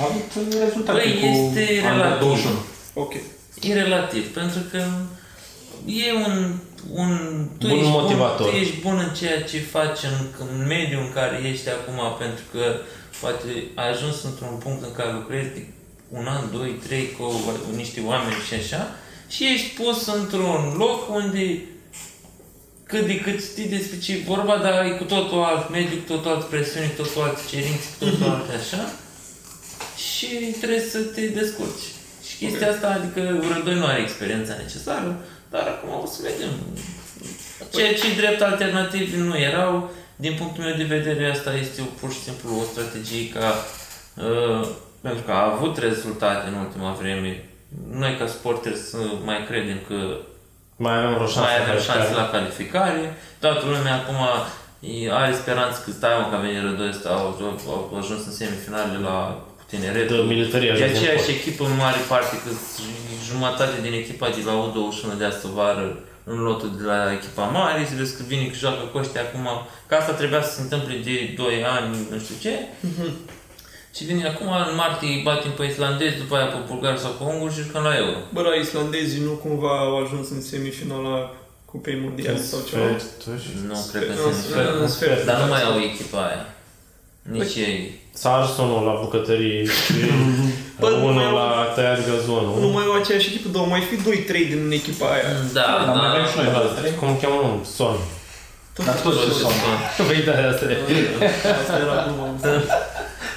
A 0.00 0.02
avut 0.08 0.30
rezultate 0.64 0.98
Băi, 0.98 1.18
cu 1.20 1.26
este 1.26 1.62
Under 1.90 2.04
relativ. 2.04 2.20
21. 2.20 2.54
Ok. 2.94 3.12
E 3.60 3.72
relativ, 3.72 4.34
pentru 4.34 4.60
că 4.70 4.82
e 5.86 6.12
un, 6.26 6.54
un 6.92 7.10
tu 7.58 7.66
Bun 7.66 7.78
ești 7.78 7.90
motivator. 7.90 8.46
Bun, 8.46 8.50
tu 8.50 8.56
ești 8.56 8.80
bun 8.80 8.96
în 9.06 9.14
ceea 9.14 9.42
ce 9.42 9.58
faci 9.76 10.02
în, 10.10 10.16
în 10.44 10.66
mediul 10.66 11.02
în 11.06 11.12
care 11.12 11.36
ești 11.50 11.68
acum, 11.68 11.98
pentru 12.18 12.44
că 12.52 12.64
poate 13.20 13.48
ai 13.74 13.88
ajuns 13.90 14.22
într-un 14.22 14.54
punct 14.64 14.82
în 14.82 14.92
care 14.98 15.12
lucrezi 15.12 15.54
de 15.56 15.62
un 16.08 16.26
an, 16.36 16.42
doi, 16.56 16.70
trei 16.86 17.06
cu, 17.16 17.24
cu 17.64 17.70
niște 17.76 18.00
oameni 18.06 18.44
și 18.48 18.54
așa 18.62 18.82
și 19.30 19.44
ești 19.44 19.82
pus 19.82 20.06
într-un 20.06 20.74
loc 20.76 21.14
unde 21.14 21.60
cât 22.82 23.06
de 23.06 23.20
cât 23.20 23.42
știi 23.42 23.68
despre 23.68 23.98
ce 23.98 24.12
e 24.12 24.22
vorba, 24.26 24.56
dar 24.56 24.84
e 24.84 24.90
cu 24.90 25.04
totul 25.04 25.42
alt 25.42 25.70
mediu, 25.70 25.96
cu 25.96 26.12
totul 26.12 26.30
alt 26.30 26.44
presiune, 26.44 26.86
cu 26.86 27.02
totul 27.02 27.22
alt 27.22 27.48
cerințe, 27.48 27.86
cu 27.98 28.04
totul 28.04 28.30
alt 28.30 28.48
așa 28.60 28.92
și 29.96 30.26
trebuie 30.60 30.80
să 30.80 30.98
te 30.98 31.26
descurci. 31.26 31.86
Și 32.28 32.36
chestia 32.36 32.70
asta, 32.70 32.88
adică 32.88 33.44
Rădoi 33.54 33.74
nu 33.74 33.86
are 33.86 34.00
experiența 34.00 34.54
necesară, 34.62 35.24
dar 35.50 35.66
acum 35.66 36.02
o 36.02 36.06
să 36.06 36.18
vedem. 36.22 36.52
Ceea 37.74 37.94
ce 37.94 38.14
drept 38.16 38.40
alternativi 38.40 39.16
nu 39.16 39.38
erau, 39.38 39.90
din 40.16 40.34
punctul 40.38 40.64
meu 40.64 40.76
de 40.76 40.94
vedere, 40.96 41.30
asta 41.30 41.54
este 41.54 41.80
o, 41.80 41.84
pur 41.84 42.12
și 42.12 42.22
simplu 42.22 42.58
o 42.60 42.62
strategie 42.72 43.28
ca, 43.28 43.66
uh, 44.16 44.68
pentru 45.00 45.22
că 45.22 45.32
a 45.32 45.52
avut 45.52 45.78
rezultate 45.78 46.48
în 46.48 46.54
ultima 46.54 46.92
vreme. 47.00 47.49
Noi 48.02 48.16
ca 48.18 48.26
sporteri 48.26 48.76
să 48.90 48.96
mai 49.24 49.38
credem 49.48 49.78
că 49.88 49.98
Mai 50.76 50.96
avem 50.98 51.14
vreo 51.14 51.26
șansă. 51.26 51.40
mai 51.48 51.56
avem 51.62 51.74
la 51.74 51.80
șanse 51.88 52.08
care- 52.12 52.20
la 52.22 52.28
calificare. 52.34 53.02
Toată 53.42 53.62
lumea 53.74 53.94
acum 54.00 54.20
e- 54.80 55.12
are 55.20 55.32
speranță 55.42 55.76
că 55.84 55.90
stai 55.98 56.14
mă, 56.20 56.24
că 56.30 56.34
a 56.36 56.38
venit 56.44 56.62
Rădoi 56.68 56.88
ăsta, 56.94 57.08
au, 57.08 57.26
au, 57.72 57.90
au 57.92 57.98
ajuns 58.02 58.22
în 58.26 58.34
semifinale 58.40 58.96
la 59.08 59.16
cu 59.58 59.62
tineret. 59.70 60.08
De 60.08 60.14
militarie 60.34 60.68
E 60.68 60.72
ajuns 60.72 60.90
în 60.90 60.96
aceeași 60.96 61.22
sport. 61.22 61.36
echipă 61.38 61.62
în 61.70 61.76
mare 61.84 62.00
parte, 62.12 62.34
că 62.44 62.50
jumătate 63.30 63.76
din 63.86 63.92
echipa 64.02 64.26
de 64.36 64.42
la 64.48 64.54
U21 64.64 65.18
de 65.20 65.24
astă 65.32 65.48
vară 65.58 65.86
în 66.32 66.38
lotul 66.48 66.70
de 66.80 66.84
la 66.92 66.98
echipa 67.18 67.44
mare, 67.58 67.86
se 67.90 67.94
vezi 68.00 68.16
că 68.16 68.22
vine 68.32 68.44
că 68.50 68.56
joacă 68.64 68.82
cu 68.92 68.98
ăștia 69.02 69.20
acum, 69.26 69.46
că 69.88 69.94
asta 69.94 70.12
trebuia 70.12 70.42
să 70.42 70.52
se 70.56 70.60
întâmple 70.66 70.94
de 71.06 71.14
2 71.36 71.64
ani, 71.76 71.90
nu 72.12 72.18
știu 72.24 72.36
ce. 72.44 72.54
Și 73.96 74.04
vine 74.04 74.26
acum, 74.32 74.46
în 74.70 74.74
martie 74.82 75.08
îi 75.14 75.22
batem 75.28 75.50
pe 75.58 75.64
islandezi, 75.72 76.16
după 76.22 76.34
aia 76.36 76.48
pe 76.54 76.60
bulgari 76.70 77.00
sau 77.04 77.10
pe 77.18 77.24
unguri 77.32 77.54
și 77.54 77.62
jucăm 77.66 77.82
la 77.88 77.94
Euro. 78.02 78.18
Bă, 78.34 78.40
la 78.50 78.54
islandezii 78.64 79.22
nu 79.28 79.30
cumva 79.44 79.72
au 79.86 79.94
ajuns 80.04 80.26
în 80.34 80.40
semifinala 80.50 81.18
Cupei 81.70 81.98
Mondiale 82.04 82.42
sau 82.50 82.58
ceva? 82.68 82.84
Nu, 83.70 83.76
cred 83.90 84.02
că 84.06 84.12
În 84.12 84.18
sunt 84.24 84.34
sfert, 84.44 84.74
în 84.82 84.88
sfert. 84.96 85.20
Dar 85.28 85.38
nu 85.42 85.48
mai 85.54 85.62
au 85.70 85.76
echipa 85.90 86.20
aia. 86.28 86.42
Nici 87.36 87.54
ei. 87.68 87.78
S-a 88.20 88.30
ars 88.38 88.56
unul 88.64 88.82
la 88.90 88.94
bucătărie 89.02 89.64
și 89.64 89.92
Bă, 90.82 90.88
nu 90.88 90.96
mai 90.98 91.08
unul 91.10 91.26
au- 91.26 91.34
la 91.40 91.72
tăiat 91.74 91.98
gazonul. 92.10 92.56
Nu 92.64 92.68
mai 92.76 92.84
au 92.88 92.94
aceeași 93.00 93.28
echipă, 93.30 93.48
dar 93.52 93.60
au 93.62 93.68
mai 93.74 93.82
fi 93.88 93.96
2-3 93.96 94.48
din 94.52 94.70
echipa 94.80 95.06
aia. 95.14 95.28
Da, 95.58 95.68
Dar 95.86 95.94
mai 95.96 96.06
da. 96.06 96.10
avem 96.12 96.24
și 96.30 96.36
noi 96.38 96.46
Da, 96.46 96.52
două, 96.58 96.72
trei. 96.78 96.92
Cum 97.00 97.08
îl 97.12 97.16
cheamă 97.22 97.38
un 97.50 97.58
son. 97.78 97.96
Dar 98.86 98.94
toți 98.94 99.16
Toți 99.16 99.18
ce 99.26 99.30
sunt. 99.40 99.54
sunt. 99.96 100.06
Păi 100.08 100.20
da, 100.28 100.34
asta 100.52 100.64
e. 100.72 100.76
Asta 101.60 101.74
era 101.84 101.96
gluma. 102.06 102.26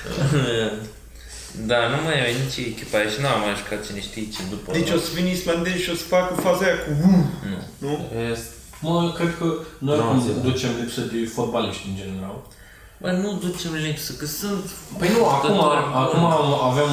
Da, 1.72 1.80
nu 1.94 1.98
mai 2.06 2.16
e 2.30 2.42
nici 2.44 2.58
echipa 2.72 2.98
aia 2.98 3.10
și 3.14 3.22
n-am 3.22 3.40
mai 3.44 3.60
jucat 3.62 3.80
cine 3.86 4.02
știe 4.08 4.26
ce 4.34 4.42
după. 4.54 4.68
Deci 4.78 4.92
o 4.98 5.00
să 5.06 5.10
vină 5.16 5.30
islandezi 5.30 5.84
și 5.84 5.94
o 5.94 5.98
să 6.02 6.06
facă 6.16 6.32
faza 6.46 6.64
aia 6.66 6.78
cu 6.84 6.92
uh, 6.92 7.26
Nu. 7.52 7.60
nu? 7.84 7.94
Mă, 8.86 9.12
cred 9.18 9.32
că 9.40 9.48
noi 9.78 9.98
Nu, 9.98 10.04
acum 10.04 10.22
zi, 10.22 10.28
da. 10.28 10.42
ducem 10.50 10.72
lipsă 10.80 11.02
de 11.12 11.18
fotbaliști 11.36 11.88
în 11.90 11.96
general. 12.02 12.38
Bă, 13.02 13.10
nu 13.24 13.30
ducem 13.46 13.74
lipsă, 13.86 14.12
că 14.20 14.26
sunt... 14.26 14.66
Păi 15.00 15.10
nu, 15.16 15.26
acum, 15.26 15.50
jucători 15.50 15.78
acum 16.04 16.20
buni. 16.20 16.58
avem, 16.70 16.92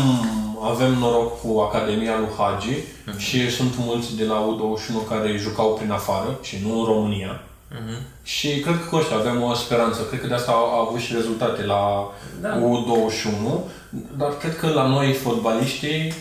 avem 0.72 0.92
noroc 1.02 1.40
cu 1.40 1.50
Academia 1.68 2.18
lui 2.18 2.32
Hagi 2.38 2.76
și 3.16 3.50
sunt 3.50 3.72
mulți 3.78 4.16
de 4.16 4.24
la 4.24 4.38
U21 4.48 5.08
care 5.08 5.36
jucau 5.44 5.68
prin 5.78 5.90
afară 5.90 6.38
și 6.42 6.56
nu 6.64 6.78
în 6.78 6.84
România. 6.92 7.32
Mhm. 7.72 7.96
Și 8.22 8.48
cred 8.60 8.74
că 8.80 8.86
cu 8.90 8.96
ăștia 8.96 9.16
avem 9.16 9.42
o 9.42 9.54
speranță. 9.54 10.02
Cred 10.02 10.20
că 10.20 10.26
de 10.26 10.34
asta 10.34 10.52
au, 10.52 10.64
au 10.64 10.86
avut 10.88 11.00
și 11.00 11.14
rezultate 11.14 11.64
la 11.64 12.10
Da. 12.40 12.58
U21. 12.60 13.70
Dar 14.16 14.36
cred 14.36 14.56
că 14.56 14.68
la 14.68 14.86
noi, 14.86 15.12
fotbaliștii, 15.12 16.12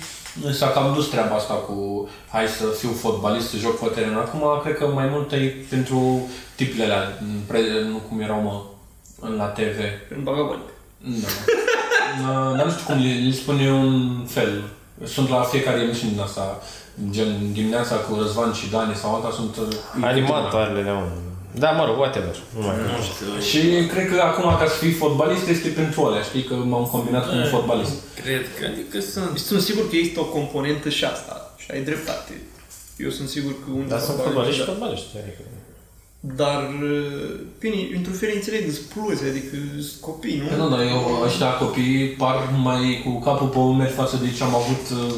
s-a 0.51 0.67
cam 0.67 0.93
dus 0.93 1.07
treaba 1.09 1.35
asta 1.35 1.53
cu 1.53 2.09
hai 2.31 2.47
să 2.47 2.63
fiu 2.79 2.89
fotbalist, 2.89 3.49
să 3.49 3.57
joc 3.57 3.79
pe 3.79 3.85
teren. 3.85 4.13
Acum, 4.15 4.41
cred 4.63 4.77
că 4.77 4.87
mai 4.87 5.07
mult 5.11 5.31
e 5.31 5.55
pentru 5.69 6.27
tipele 6.55 6.83
alea, 6.83 7.21
pre- 7.47 7.83
nu 7.89 7.97
cum 8.09 8.19
erau, 8.19 8.41
mă, 8.41 9.27
la 9.37 9.45
TV. 9.45 9.77
În 10.17 10.23
bagabani. 10.23 10.61
Da. 10.97 11.27
Uh, 12.19 12.55
Dar 12.57 12.65
nu 12.65 12.71
știu 12.71 12.85
cum 12.85 13.01
le, 13.01 13.13
le 13.25 13.31
spune 13.31 13.71
un 13.71 14.25
fel. 14.27 14.63
Sunt 15.05 15.29
la 15.29 15.41
fiecare 15.41 15.79
emisiune 15.81 16.11
din 16.11 16.21
asta, 16.21 16.61
gen 17.09 17.53
dimineața 17.53 17.95
cu 17.95 18.15
Răzvan 18.21 18.53
și 18.53 18.69
Dani 18.69 18.95
sau 18.95 19.15
alta, 19.15 19.31
sunt... 19.31 19.55
uh, 19.57 19.75
Animatoarele 20.01 20.81
de 20.81 20.89
unul. 20.89 21.11
Da, 21.51 21.71
mă 21.71 21.85
rog, 21.85 21.97
whatever. 21.97 22.35
Nu 22.55 22.65
mai 22.65 22.75
Nu 22.97 23.03
știu. 23.09 23.29
Și 23.49 23.87
cred 23.87 24.05
că 24.11 24.21
acum, 24.21 24.43
ca 24.59 24.65
să 24.67 24.77
fii 24.83 24.91
fotbalist, 24.91 25.47
este 25.47 25.67
pentru 25.69 26.03
alea. 26.05 26.21
Știi 26.21 26.43
că 26.43 26.53
m-am 26.53 26.85
combinat 26.85 27.29
cu 27.29 27.35
un 27.35 27.45
fotbalist. 27.45 27.93
Cred 28.23 28.43
că, 28.59 28.65
adică 28.71 28.99
sunt... 28.99 29.29
Deci 29.31 29.41
sunt 29.51 29.61
sigur 29.61 29.89
că 29.89 29.95
există 29.95 30.19
o 30.19 30.23
componentă 30.37 30.89
și 30.89 31.03
asta. 31.05 31.53
Și 31.57 31.67
ai 31.73 31.81
dreptate. 31.83 32.33
Eu 32.97 33.09
sunt 33.09 33.27
sigur 33.29 33.51
că 33.51 33.67
unii 33.75 33.89
Dar 33.89 33.99
sunt 33.99 34.17
fotbaliști, 34.17 34.61
fotbaliști 34.61 34.61
și 34.61 34.65
da. 34.65 34.71
fotbaliști. 34.71 35.07
Adică. 35.21 35.41
Dar, 36.41 36.61
uh, 36.83 37.39
bine, 37.59 37.75
într-un 37.97 38.13
fel 38.21 38.31
înțeleg, 38.33 38.61
sunt 38.71 38.85
pluze, 38.93 39.25
adică 39.31 39.55
sunt 39.89 40.01
copii, 40.01 40.41
nu? 40.43 40.57
Nu, 40.63 40.69
dar 40.75 40.81
eu, 40.93 41.21
ăștia 41.27 41.51
copii 41.63 42.07
par 42.23 42.37
mai 42.63 43.01
cu 43.03 43.19
capul 43.19 43.47
pe 43.47 43.57
umeri 43.57 43.91
față 44.01 44.15
de 44.23 44.29
ce 44.37 44.43
am 44.43 44.55
avut, 44.55 44.83
uh, 45.01 45.13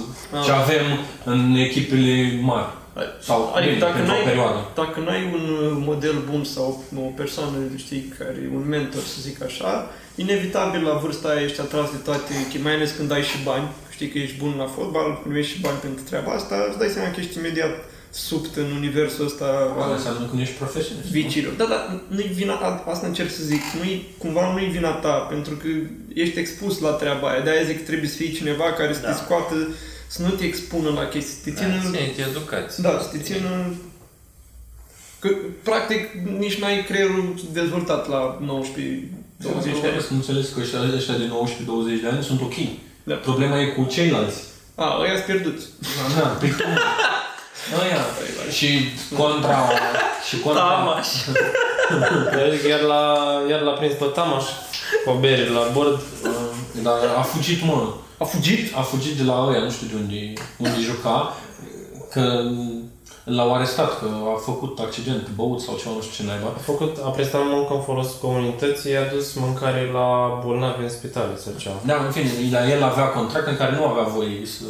ce 0.45 0.51
Ah. 0.51 0.59
avem 0.63 0.85
în 1.33 1.55
echipele 1.67 2.39
mari. 2.41 2.71
Sau, 3.19 3.53
Adică 3.55 3.73
bine, 3.73 3.85
dacă 3.85 3.93
pentru 3.97 4.11
o 4.13 4.15
n-ai, 4.15 4.23
perioadă. 4.31 4.59
dacă 4.75 4.99
n-ai 4.99 5.23
un 5.37 5.45
uh, 5.49 5.71
model 5.89 6.15
bun 6.31 6.43
sau 6.43 6.83
o 6.95 6.99
persoană, 7.21 7.57
știi, 7.75 8.13
care 8.17 8.49
un 8.57 8.63
mentor, 8.67 9.01
să 9.01 9.17
zic 9.27 9.43
așa, 9.43 9.89
inevitabil 10.15 10.81
la 10.83 10.93
vârsta 11.03 11.27
aia 11.29 11.41
ești 11.47 11.59
atras 11.61 11.89
de 11.91 11.97
toate, 12.07 12.33
mai 12.63 12.73
ales 12.73 12.91
când 12.97 13.11
ai 13.11 13.21
și 13.23 13.37
bani, 13.43 13.67
știi 13.95 14.09
că 14.09 14.17
ești 14.17 14.37
bun 14.37 14.53
la 14.57 14.65
fotbal, 14.75 15.19
primești 15.23 15.53
și 15.53 15.61
bani 15.61 15.77
pentru 15.77 16.03
treaba 16.09 16.31
asta, 16.31 16.55
îți 16.69 16.77
dai 16.77 16.87
seama 16.95 17.09
că 17.13 17.19
ești 17.19 17.37
imediat 17.37 17.73
subt 18.13 18.55
în 18.55 18.69
universul 18.79 19.25
ăsta 19.25 19.45
Asta 19.45 19.83
al 19.83 19.91
înseamnă 19.91 20.25
că 20.29 20.35
nu 20.35 20.41
ești 20.41 20.55
profesionist. 20.63 21.05
nu? 21.05 21.11
viciilor. 21.19 21.53
Da, 21.53 21.65
dar 21.73 21.81
nu-i 22.07 22.31
vina, 22.39 22.53
a- 22.53 22.83
asta 22.91 23.07
încerc 23.07 23.29
să 23.29 23.43
zic, 23.43 23.61
nu-i, 23.79 24.07
cumva 24.17 24.51
nu-i 24.53 24.69
vina 24.77 24.91
ta, 24.91 25.11
pentru 25.33 25.53
că 25.55 25.67
ești 26.13 26.39
expus 26.39 26.79
la 26.79 26.89
treaba 26.89 27.27
aia, 27.29 27.41
de-aia 27.41 27.63
zic 27.63 27.77
că 27.77 27.83
trebuie 27.85 28.09
să 28.09 28.15
fii 28.15 28.31
cineva 28.39 28.63
care 28.63 28.93
să 28.93 28.99
te 28.99 29.05
Da. 29.05 29.13
scoată, 29.13 29.55
să 30.13 30.21
nu 30.21 30.29
te 30.29 30.43
expună 30.43 30.89
la 30.89 31.05
chestii, 31.07 31.33
să 31.33 31.41
te 31.43 31.51
țină... 31.51 31.75
Da, 31.83 31.97
ține-te 31.97 32.21
educație. 32.21 32.83
Da, 32.83 32.99
să 33.01 33.07
te 33.11 33.19
țină... 33.27 33.49
Că, 35.19 35.29
practic, 35.63 36.01
nici 36.37 36.59
n-ai 36.59 36.83
creierul 36.83 37.35
dezvoltat 37.51 38.09
la 38.09 38.39
19 38.41 39.09
20 39.37 39.81
de 39.81 39.87
ani. 39.87 40.01
Să 40.01 40.07
nu 40.09 40.15
înțeles 40.15 40.49
că 40.49 40.59
ăștia, 40.59 40.79
ăștia 40.95 41.17
de 41.17 41.31
19-20 41.97 42.01
de 42.01 42.07
ani 42.07 42.23
sunt 42.23 42.41
ok. 42.41 42.53
Da. 43.03 43.15
Problema 43.15 43.59
e 43.59 43.65
cu 43.65 43.83
ceilalți. 43.83 44.39
A, 44.75 44.97
ăia 45.01 45.13
sunt 45.13 45.25
pierduți. 45.25 45.65
Da, 46.17 46.27
pe 46.27 46.47
cum? 46.47 46.73
Aia. 47.81 48.01
Și 48.51 48.67
contra... 49.17 49.69
Și 50.27 50.39
contra... 50.39 50.61
Tamaș. 50.61 51.07
Iar 52.69 52.81
la, 52.81 53.03
iar 53.49 53.61
l-a 53.61 53.71
prins 53.71 53.93
pe 53.93 54.05
Tamaș 54.05 54.45
cu 55.05 55.11
bere 55.11 55.49
la 55.49 55.69
bord. 55.73 56.01
Dar 56.81 56.99
a 57.17 57.21
fugit, 57.21 57.63
mă. 57.63 57.93
A 58.21 58.25
fugit? 58.33 58.75
A 58.75 58.81
fugit 58.81 59.15
de 59.17 59.23
la 59.23 59.35
ăia, 59.49 59.61
nu 59.63 59.71
știu 59.75 59.87
de 59.91 59.95
unde, 60.01 60.33
unde 60.57 60.79
juca, 60.89 61.17
că 62.13 62.23
l-au 63.23 63.49
arestat, 63.53 63.91
că 63.99 64.07
a 64.33 64.37
făcut 64.49 64.73
accident, 64.79 65.23
băut 65.37 65.59
sau 65.65 65.73
ceva, 65.79 65.93
nu 65.95 66.01
știu 66.01 66.15
ce 66.17 66.29
naiba. 66.29 66.47
A 66.59 66.61
făcut, 66.71 66.93
a 67.07 67.09
prestat 67.17 67.41
muncă 67.55 67.73
în 67.73 67.83
folos 67.87 68.09
comunității, 68.25 68.91
i-a 68.91 69.05
dus 69.13 69.27
mâncare 69.33 69.81
la 69.97 70.07
bolnavi 70.43 70.83
în 70.87 70.93
spitale 70.97 71.35
sau 71.43 71.53
ceva. 71.63 71.77
Da, 71.89 71.95
în 72.05 72.11
fine, 72.15 72.29
la 72.57 72.61
el 72.73 72.81
avea 72.91 73.07
contract 73.17 73.47
în 73.47 73.57
care 73.61 73.71
nu 73.77 73.83
avea 73.91 74.07
voie 74.15 74.45
să... 74.53 74.63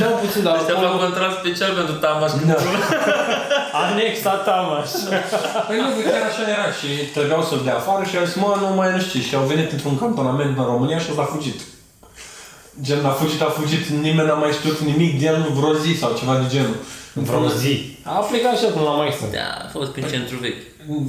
Da, 0.00 0.06
puțin, 0.22 0.42
dar 0.46 0.54
Ăștia 0.58 0.74
fac 0.84 1.00
contract 1.06 1.36
special 1.42 1.72
pentru 1.80 1.94
Tamaș. 2.04 2.32
Da. 2.50 2.56
Anexa 3.82 4.34
Tamaș. 4.48 4.90
Păi 5.66 5.76
nu, 5.82 5.88
că 5.94 6.00
chiar 6.10 6.24
așa 6.30 6.44
era 6.56 6.68
și 6.78 6.90
trebuiau 7.14 7.42
să-l 7.48 7.62
dea 7.66 7.76
afară 7.80 8.02
și 8.04 8.16
au 8.18 8.24
zis, 8.28 8.36
mă, 8.42 8.50
nu 8.60 8.68
mai 8.78 8.88
nu 8.94 9.00
știu 9.04 9.20
ce. 9.20 9.26
Și 9.26 9.34
au 9.40 9.46
venit 9.52 9.68
într-un 9.72 9.96
cantonament 10.02 10.58
în 10.58 10.64
România 10.72 10.98
și 10.98 11.16
l-a 11.16 11.32
fugit. 11.34 11.60
Gen, 12.82 13.04
a 13.04 13.10
fugit, 13.10 13.40
a 13.40 13.44
fugit, 13.58 13.86
nimeni 13.86 14.28
n-a 14.28 14.34
mai 14.34 14.52
știut 14.52 14.78
nimic 14.78 15.18
de 15.20 15.26
el 15.26 15.48
vreo 15.54 15.72
zi 15.74 15.98
sau 15.98 16.16
ceva 16.18 16.34
de 16.38 16.46
genul. 16.54 16.76
Vreo 17.12 17.48
zi. 17.48 17.96
A 18.02 18.10
plecat 18.10 18.52
așa 18.52 18.66
până 18.66 18.84
la 18.84 18.90
Maixă. 18.90 19.24
Da, 19.32 19.48
a 19.64 19.68
fost 19.76 19.90
prin 19.90 20.06
centru 20.12 20.36
vechi. 20.36 20.62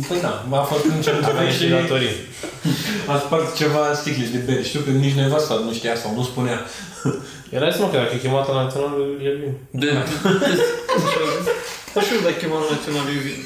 Păi 0.07 0.17
da, 0.21 0.45
a 0.51 0.61
fost 0.71 0.85
în 0.85 1.01
centru 1.01 1.29
Avea 1.29 1.49
și 1.49 1.57
și 1.57 1.69
datorii. 1.69 2.15
a 3.13 3.17
spart 3.25 3.55
ceva 3.55 3.93
sticle 3.93 4.27
de 4.31 4.37
bere. 4.37 4.63
Știu 4.63 4.79
că 4.79 4.89
nici 4.89 5.13
nevasta 5.13 5.53
nu 5.65 5.73
știa 5.73 5.95
sau 5.95 6.13
nu 6.15 6.23
spunea. 6.23 6.57
Era 7.57 7.71
să 7.71 7.77
mă 7.81 7.87
că 7.87 7.97
dacă 7.97 8.13
e 8.15 8.17
chemat 8.17 8.47
la 8.47 8.61
național, 8.63 8.91
e 9.27 9.29
bine. 9.39 9.53
De, 9.81 9.87
Dar 11.93 12.03
și 12.03 12.13
eu 12.13 12.21
dacă 12.23 12.37
chemam 12.41 12.63
național, 12.75 13.05
eu 13.15 13.21
vin. 13.27 13.37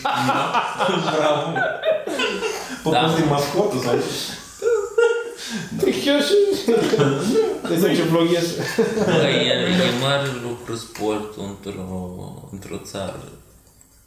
Bravo! 1.16 1.50
Pe 2.84 2.90
Da. 2.96 3.00
post 3.00 3.16
de 3.20 3.24
mascotă 3.34 3.76
sau 3.86 3.96
ce? 5.80 6.10
Eu 6.10 6.20
și... 6.20 6.36
Trebuie 7.64 7.80
să 7.80 8.02
ce 8.02 8.04
vloghez. 8.04 8.48
Băi, 9.06 9.36
e, 9.48 9.54
e 9.88 10.00
mare 10.02 10.28
lucru 10.44 10.76
sportul 10.76 11.44
într-o, 11.48 11.90
într-o 12.52 12.78
țară. 12.84 13.32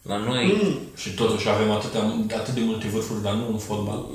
La 0.02 0.16
noi, 0.16 0.60
Mm, 0.62 0.78
Și 0.96 1.14
totuși 1.14 1.48
avem 1.48 1.70
atâtea, 1.70 2.02
atât 2.36 2.54
de 2.54 2.60
multe 2.60 2.86
vârfuri, 2.88 3.22
dar 3.22 3.34
nu 3.34 3.46
în 3.52 3.58
fotbal. 3.58 4.06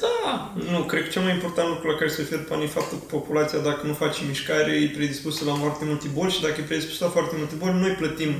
da, 0.00 0.52
nu, 0.70 0.78
cred 0.78 1.02
că 1.02 1.08
cel 1.08 1.22
mai 1.22 1.32
important 1.32 1.68
lucru 1.68 1.90
la 1.90 1.96
care 1.96 2.10
se 2.10 2.20
referă 2.20 2.40
pani 2.40 2.62
e 2.62 2.66
faptul 2.66 2.98
că 2.98 3.04
populația, 3.16 3.58
dacă 3.58 3.86
nu 3.86 3.92
face 3.92 4.24
mișcare, 4.28 4.72
e 4.72 4.88
predispusă 4.96 5.44
la 5.44 5.54
foarte 5.54 5.84
multe 5.84 6.08
boli 6.14 6.32
și 6.32 6.40
dacă 6.42 6.56
e 6.60 6.64
predispusă 6.70 7.04
la 7.04 7.10
foarte 7.10 7.34
multe 7.38 7.54
boli, 7.54 7.78
noi 7.84 7.90
plătim 7.90 8.32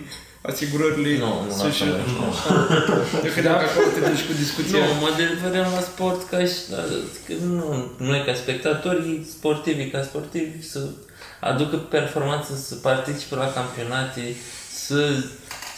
asigurările 0.51 1.19
Nu, 1.19 1.27
nu 1.43 1.49
la 1.49 1.55
să-și... 1.65 1.83
fel, 1.83 2.01
nu. 2.17 2.27
Eu 3.27 3.31
credeam 3.33 3.57
că 3.59 3.65
acolo 3.69 3.87
te 3.95 4.01
duci 4.11 4.27
cu 4.29 4.33
discuția. 4.45 4.79
nu, 4.87 4.95
mă 5.01 5.09
refeream 5.19 5.73
la 5.73 5.81
sport 5.81 6.29
ca 6.29 6.39
și... 6.51 6.59
la- 6.71 6.85
Că 7.27 7.33
nu, 7.59 7.91
noi 7.99 8.23
ca 8.27 8.35
spectatori 8.35 9.21
sportivi, 9.37 9.91
ca 9.91 10.03
sportivi, 10.03 10.63
să 10.73 10.81
aducă 11.41 11.77
performanță, 11.77 12.53
să 12.69 12.75
participe 12.75 13.35
la 13.35 13.53
campionate, 13.53 14.23
să 14.87 15.01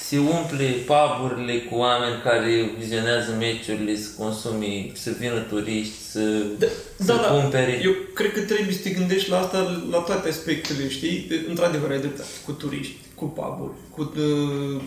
se 0.08 0.18
umple 0.18 0.64
paburile 0.86 1.54
cu 1.58 1.74
oameni 1.76 2.20
care 2.22 2.70
vizionează 2.78 3.30
meciurile, 3.38 3.96
să 3.96 4.08
consume, 4.18 4.90
să 4.94 5.10
vină 5.18 5.38
turiști, 5.38 5.94
să, 6.10 6.20
Da, 6.58 6.66
să 6.98 7.04
da, 7.12 7.14
da. 7.14 7.28
cumpere. 7.28 7.80
Eu 7.84 7.92
cred 8.14 8.32
că 8.32 8.40
trebuie 8.40 8.74
să 8.74 8.80
te 8.82 8.90
gândești 8.90 9.30
la 9.30 9.38
asta 9.38 9.82
la 9.90 9.98
toate 9.98 10.28
aspectele, 10.28 10.88
știi? 10.88 11.44
Într-adevăr, 11.48 11.90
ai 11.90 11.98
dreptate. 11.98 12.28
Cu 12.44 12.52
turiști, 12.52 12.96
cu 13.18 13.24
pub 13.24 13.58
cu 13.94 14.12
uh, 14.16 14.82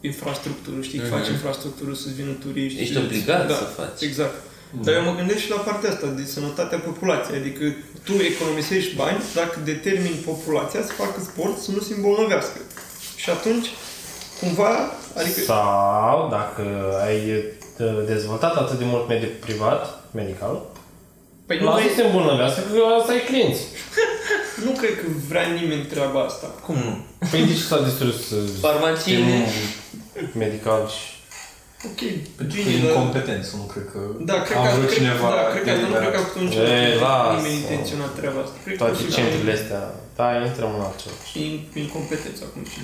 infrastructură, 0.00 0.80
știi? 0.80 1.00
Mhm. 1.00 1.10
Faci 1.10 1.28
infrastructură 1.28 1.92
să 1.94 2.08
vină 2.16 2.32
turiști. 2.44 2.80
Ești 2.80 2.92
și- 2.92 3.02
obligat 3.04 3.46
da, 3.48 3.54
să 3.54 3.64
faci. 3.64 4.00
Exact. 4.00 4.34
Dar 4.82 4.94
eu 4.94 5.02
mă 5.02 5.14
gândesc 5.16 5.38
și 5.38 5.50
la 5.50 5.56
partea 5.56 5.90
asta 5.90 6.06
de 6.06 6.24
sănătatea 6.24 6.78
populației. 6.78 7.38
Adică 7.38 7.64
tu 8.06 8.12
economisești 8.12 8.96
bani 8.96 9.18
dacă 9.34 9.58
determini 9.64 10.24
populația 10.30 10.82
să 10.82 10.92
facă 10.92 11.20
sport, 11.20 11.56
să 11.58 11.70
nu 11.70 11.80
se 11.80 11.94
îmbolnăvească. 11.94 12.58
Și 13.16 13.30
atunci, 13.30 13.66
cumva, 14.40 14.74
adică... 15.16 15.40
Sau 15.40 16.28
dacă 16.30 16.64
ai 17.06 17.18
uh, 17.78 18.06
dezvoltat 18.06 18.56
atât 18.56 18.78
de 18.78 18.84
mult 18.84 19.08
mediul 19.08 19.32
privat, 19.40 19.82
medical, 20.10 20.62
Păi 21.46 21.58
nu, 21.58 21.64
lasă 21.64 21.78
vrei, 21.80 21.88
să 21.88 21.96
se 21.96 22.06
îmbolnăvească 22.06 22.60
că 22.72 22.80
asta 22.98 23.12
ai 23.12 23.24
clienți. 23.26 23.62
nu 24.66 24.70
cred 24.80 24.94
că 25.00 25.06
vrea 25.30 25.46
nimeni 25.60 25.84
treaba 25.94 26.20
asta. 26.30 26.46
Cum 26.66 26.76
nu? 26.86 26.92
Păi 27.30 27.40
de 27.48 27.52
ce 27.58 27.64
s-a 27.70 27.80
distrus 27.88 28.18
uh, 28.30 28.48
Farmaciile. 28.66 29.24
sistemul 29.24 30.30
medical 30.44 30.82
și... 30.96 31.04
Ok, 31.88 32.00
Pentru 32.38 32.54
că 32.56 32.62
bine, 32.62 32.70
e 32.74 32.80
dar... 32.80 32.86
incompetență, 32.90 33.50
nu 33.62 33.66
cred 33.72 33.86
că 33.92 34.00
Da, 34.30 34.36
cred 34.46 34.56
a 34.58 34.62
că, 34.66 34.74
vrut 34.76 34.88
cred, 34.90 34.98
cineva 34.98 35.26
da, 35.38 35.44
cred 35.52 35.62
că 35.66 35.70
asta 35.74 35.86
nu 35.92 35.96
cred 36.02 36.12
că 36.14 36.20
a 36.22 36.26
făcut 36.28 36.42
niciodată 36.46 36.76
Ei, 36.88 36.94
lasă. 37.04 37.34
nimeni 37.36 37.56
intenționat 37.62 38.12
treaba 38.20 38.38
asta. 38.44 38.56
Cred 38.64 38.74
că 38.76 38.80
Toate 38.82 38.96
pur 38.98 39.04
și 39.06 39.16
centrele 39.16 39.52
astea. 39.58 39.82
Da, 40.18 40.26
intrăm 40.48 40.70
în 40.78 40.82
altceva. 40.88 41.16
simplu 41.32 41.74
E 41.80 41.80
incompetență 41.86 42.40
acum 42.48 42.62
și 42.72 42.80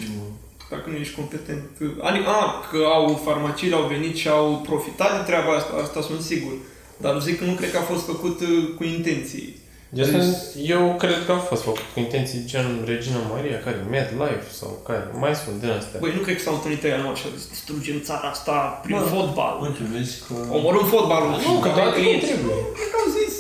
Dacă 0.73 0.87
nu 0.93 0.97
ești 1.03 1.19
competent. 1.21 1.65
Adică, 2.09 2.27
a, 2.39 2.43
că 2.71 2.81
au 2.97 3.05
farmaciile, 3.27 3.77
au 3.81 3.87
venit 3.95 4.15
și 4.23 4.29
au 4.39 4.47
profitat 4.71 5.11
de 5.17 5.23
treaba 5.29 5.51
asta, 5.59 5.73
asta 5.85 6.01
sunt 6.09 6.23
sigur. 6.31 6.55
Dar 7.03 7.13
zic 7.27 7.35
că 7.39 7.45
nu 7.51 7.55
cred 7.61 7.71
că 7.73 7.81
a 7.81 7.91
fost 7.93 8.05
făcut 8.13 8.39
uh, 8.41 8.49
cu 8.77 8.83
intenții. 8.97 9.47
Eu, 9.95 10.05
sunt, 10.05 10.37
eu 10.75 10.83
cred 11.03 11.19
că 11.27 11.33
a 11.33 11.39
fost 11.51 11.63
făcut 11.63 11.85
cu 11.93 11.99
intenții 12.07 12.43
gen 12.53 12.69
Regina 12.93 13.21
Maria, 13.33 13.59
care 13.67 13.79
MedLife 13.95 14.49
sau 14.61 14.71
care 14.89 15.03
mai 15.23 15.35
sunt 15.43 15.57
din 15.63 15.71
astea. 15.79 15.99
Băi, 16.03 16.13
nu 16.17 16.23
cred 16.25 16.37
că 16.37 16.43
s-au 16.47 16.55
întâlnit 16.59 16.83
ăia 16.87 16.99
nu 17.03 17.09
așa, 17.15 17.27
zis, 17.37 17.47
distrugem 17.55 17.99
țara 18.09 18.29
asta 18.35 18.57
prin 18.85 18.97
Bă, 18.97 19.05
fotbal. 19.15 19.55
Uite, 19.65 19.83
vezi 19.95 20.15
că... 20.27 20.35
Omorâm 20.59 20.87
fotbalul. 20.95 21.31
Nu, 21.47 21.53
că 21.65 21.69
avem 21.69 21.77
toate 21.79 21.89
nu 21.91 21.97
clienți. 22.03 22.27
trebuie. 22.31 22.61
Cred 22.77 22.89
că 22.93 22.97
au 23.03 23.09
zis, 23.19 23.35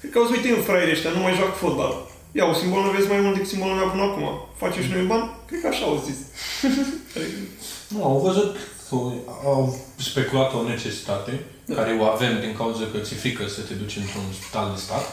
cred 0.00 0.10
că 0.12 0.18
au 0.20 0.26
zis, 0.28 0.34
uite, 0.36 0.48
în 0.56 0.62
fraierii 0.68 0.96
ăștia, 0.96 1.10
nu 1.16 1.22
mai 1.24 1.38
joacă 1.40 1.56
fotbal. 1.64 1.92
Ia, 2.38 2.44
o 2.52 2.54
simbol 2.60 2.82
vezi 2.96 3.08
mai 3.12 3.20
mult 3.24 3.34
decât 3.36 3.50
simbolul 3.52 3.76
meu 3.80 3.88
până 3.92 4.04
acum. 4.08 4.24
Face 4.62 4.78
și 4.84 4.90
noi 4.94 5.10
bani? 5.12 5.26
Cred 5.48 5.60
că 5.62 5.68
așa 5.72 5.84
au 5.90 5.96
zis. 6.06 6.18
Nu, 7.92 8.04
au 8.10 8.18
văzut 8.26 8.50
că 8.94 9.32
au 9.48 9.76
speculat 9.96 10.54
o 10.54 10.68
necesitate 10.68 11.40
Da. 11.66 11.74
care 11.74 11.96
o 12.00 12.04
avem 12.04 12.40
din 12.40 12.54
cauza 12.56 12.84
că 12.92 12.98
ți-e 12.98 13.16
frică 13.16 13.48
să 13.48 13.60
te 13.60 13.74
duci 13.74 13.96
într-un 13.96 14.22
spital 14.40 14.70
de 14.74 14.80
stat 14.80 15.04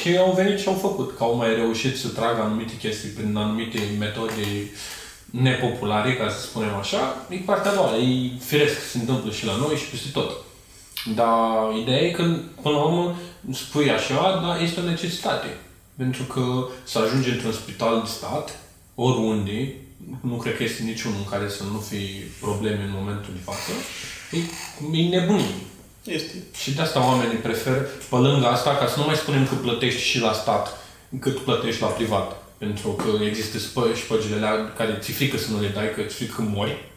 și 0.00 0.16
au 0.16 0.32
venit 0.32 0.58
și 0.58 0.68
au 0.68 0.74
făcut, 0.74 1.16
că 1.16 1.22
au 1.22 1.34
mai 1.36 1.54
reușit 1.54 1.98
să 1.98 2.08
tragă 2.08 2.40
anumite 2.42 2.76
chestii 2.76 3.08
prin 3.08 3.36
anumite 3.36 3.78
metode 3.98 4.46
nepopulare, 5.30 6.16
ca 6.16 6.28
să 6.30 6.40
spunem 6.40 6.74
așa, 6.74 7.26
e 7.28 7.36
partea 7.36 7.72
lor, 7.74 7.94
e 7.94 8.38
firesc, 8.44 8.90
se 8.90 8.98
întâmplă 8.98 9.30
și 9.30 9.46
la 9.46 9.56
noi 9.56 9.76
și 9.76 9.90
peste 9.90 10.08
tot. 10.12 10.30
Dar 11.14 11.76
ideea 11.80 12.00
e 12.00 12.10
că, 12.10 12.22
până 12.62 12.74
la 12.74 12.82
urmă, 12.82 13.16
spui 13.52 13.90
așa, 13.90 14.40
dar 14.46 14.60
este 14.62 14.80
o 14.80 14.84
necesitate. 14.84 15.46
Pentru 15.96 16.22
că 16.22 16.66
să 16.84 16.98
ajungi 16.98 17.30
într-un 17.30 17.52
spital 17.52 18.00
de 18.04 18.08
stat, 18.10 18.58
oriunde, 18.94 19.74
nu 20.20 20.36
cred 20.36 20.56
că 20.56 20.62
este 20.62 20.82
niciunul 20.82 21.18
în 21.18 21.30
care 21.30 21.48
să 21.48 21.62
nu 21.72 21.78
fie 21.78 22.30
probleme 22.40 22.82
în 22.82 22.94
momentul 22.98 23.32
de 23.32 23.42
față, 23.44 23.70
e, 24.30 24.38
e 25.00 25.08
nebunie. 25.08 25.54
Este. 26.04 26.34
Și 26.60 26.74
de 26.74 26.82
asta 26.82 27.06
oamenii 27.06 27.36
preferă, 27.36 27.88
pe 28.08 28.16
lângă 28.16 28.46
asta, 28.46 28.76
ca 28.76 28.86
să 28.86 28.98
nu 28.98 29.04
mai 29.04 29.16
spunem 29.16 29.46
că 29.46 29.54
plătești 29.54 30.00
și 30.00 30.20
la 30.20 30.32
stat, 30.32 30.78
cât 31.18 31.38
plătești 31.38 31.82
la 31.82 31.86
privat. 31.86 32.42
Pentru 32.58 32.88
că 32.88 33.24
există 33.24 33.58
spă- 33.58 33.96
șpăgile 33.96 34.36
alea 34.36 34.72
care 34.76 34.98
ți 35.00 35.12
frică 35.12 35.36
să 35.36 35.50
nu 35.50 35.60
le 35.60 35.68
dai, 35.68 35.94
că 35.94 36.02
ți 36.02 36.14
frică 36.14 36.34
că 36.36 36.42
mori. 36.42 36.88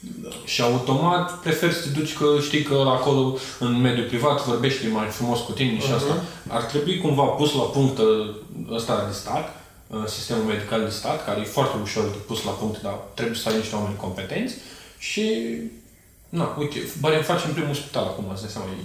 Da. 0.00 0.28
Și 0.44 0.62
automat 0.62 1.40
preferi 1.40 1.74
să 1.74 1.80
te 1.82 1.98
duci 1.98 2.16
că 2.16 2.26
știi 2.42 2.62
că 2.62 2.74
acolo, 2.74 3.36
în 3.58 3.80
mediul 3.80 4.06
privat, 4.06 4.44
vorbești 4.44 4.86
mai 4.86 5.06
frumos 5.06 5.40
cu 5.40 5.52
tine 5.52 5.78
și 5.78 5.92
asta. 5.92 6.22
Ar 6.48 6.62
trebui 6.62 6.98
cumva 6.98 7.22
pus 7.22 7.54
la 7.54 7.62
punct 7.62 7.98
uh, 7.98 8.34
ăsta 8.72 9.04
de 9.08 9.14
stat, 9.14 9.48
uh, 9.48 9.59
sistemul 10.06 10.42
medical 10.44 10.84
de 10.84 10.90
stat, 10.90 11.24
care 11.24 11.40
e 11.40 11.44
foarte 11.44 11.76
ușor 11.82 12.02
de 12.02 12.16
pus 12.26 12.44
la 12.44 12.50
punct, 12.50 12.82
dar 12.82 12.94
trebuie 13.14 13.36
să 13.36 13.48
ai 13.48 13.56
niște 13.56 13.74
oameni 13.76 13.96
competenți 13.96 14.54
și 14.98 15.24
Na, 16.28 16.56
uite, 16.58 16.78
Barem 17.00 17.22
facem 17.22 17.52
primul 17.52 17.74
spital 17.74 18.04
acum, 18.04 18.24
îți 18.32 18.40
dai 18.42 18.50
seama, 18.50 18.66
e 18.70 18.76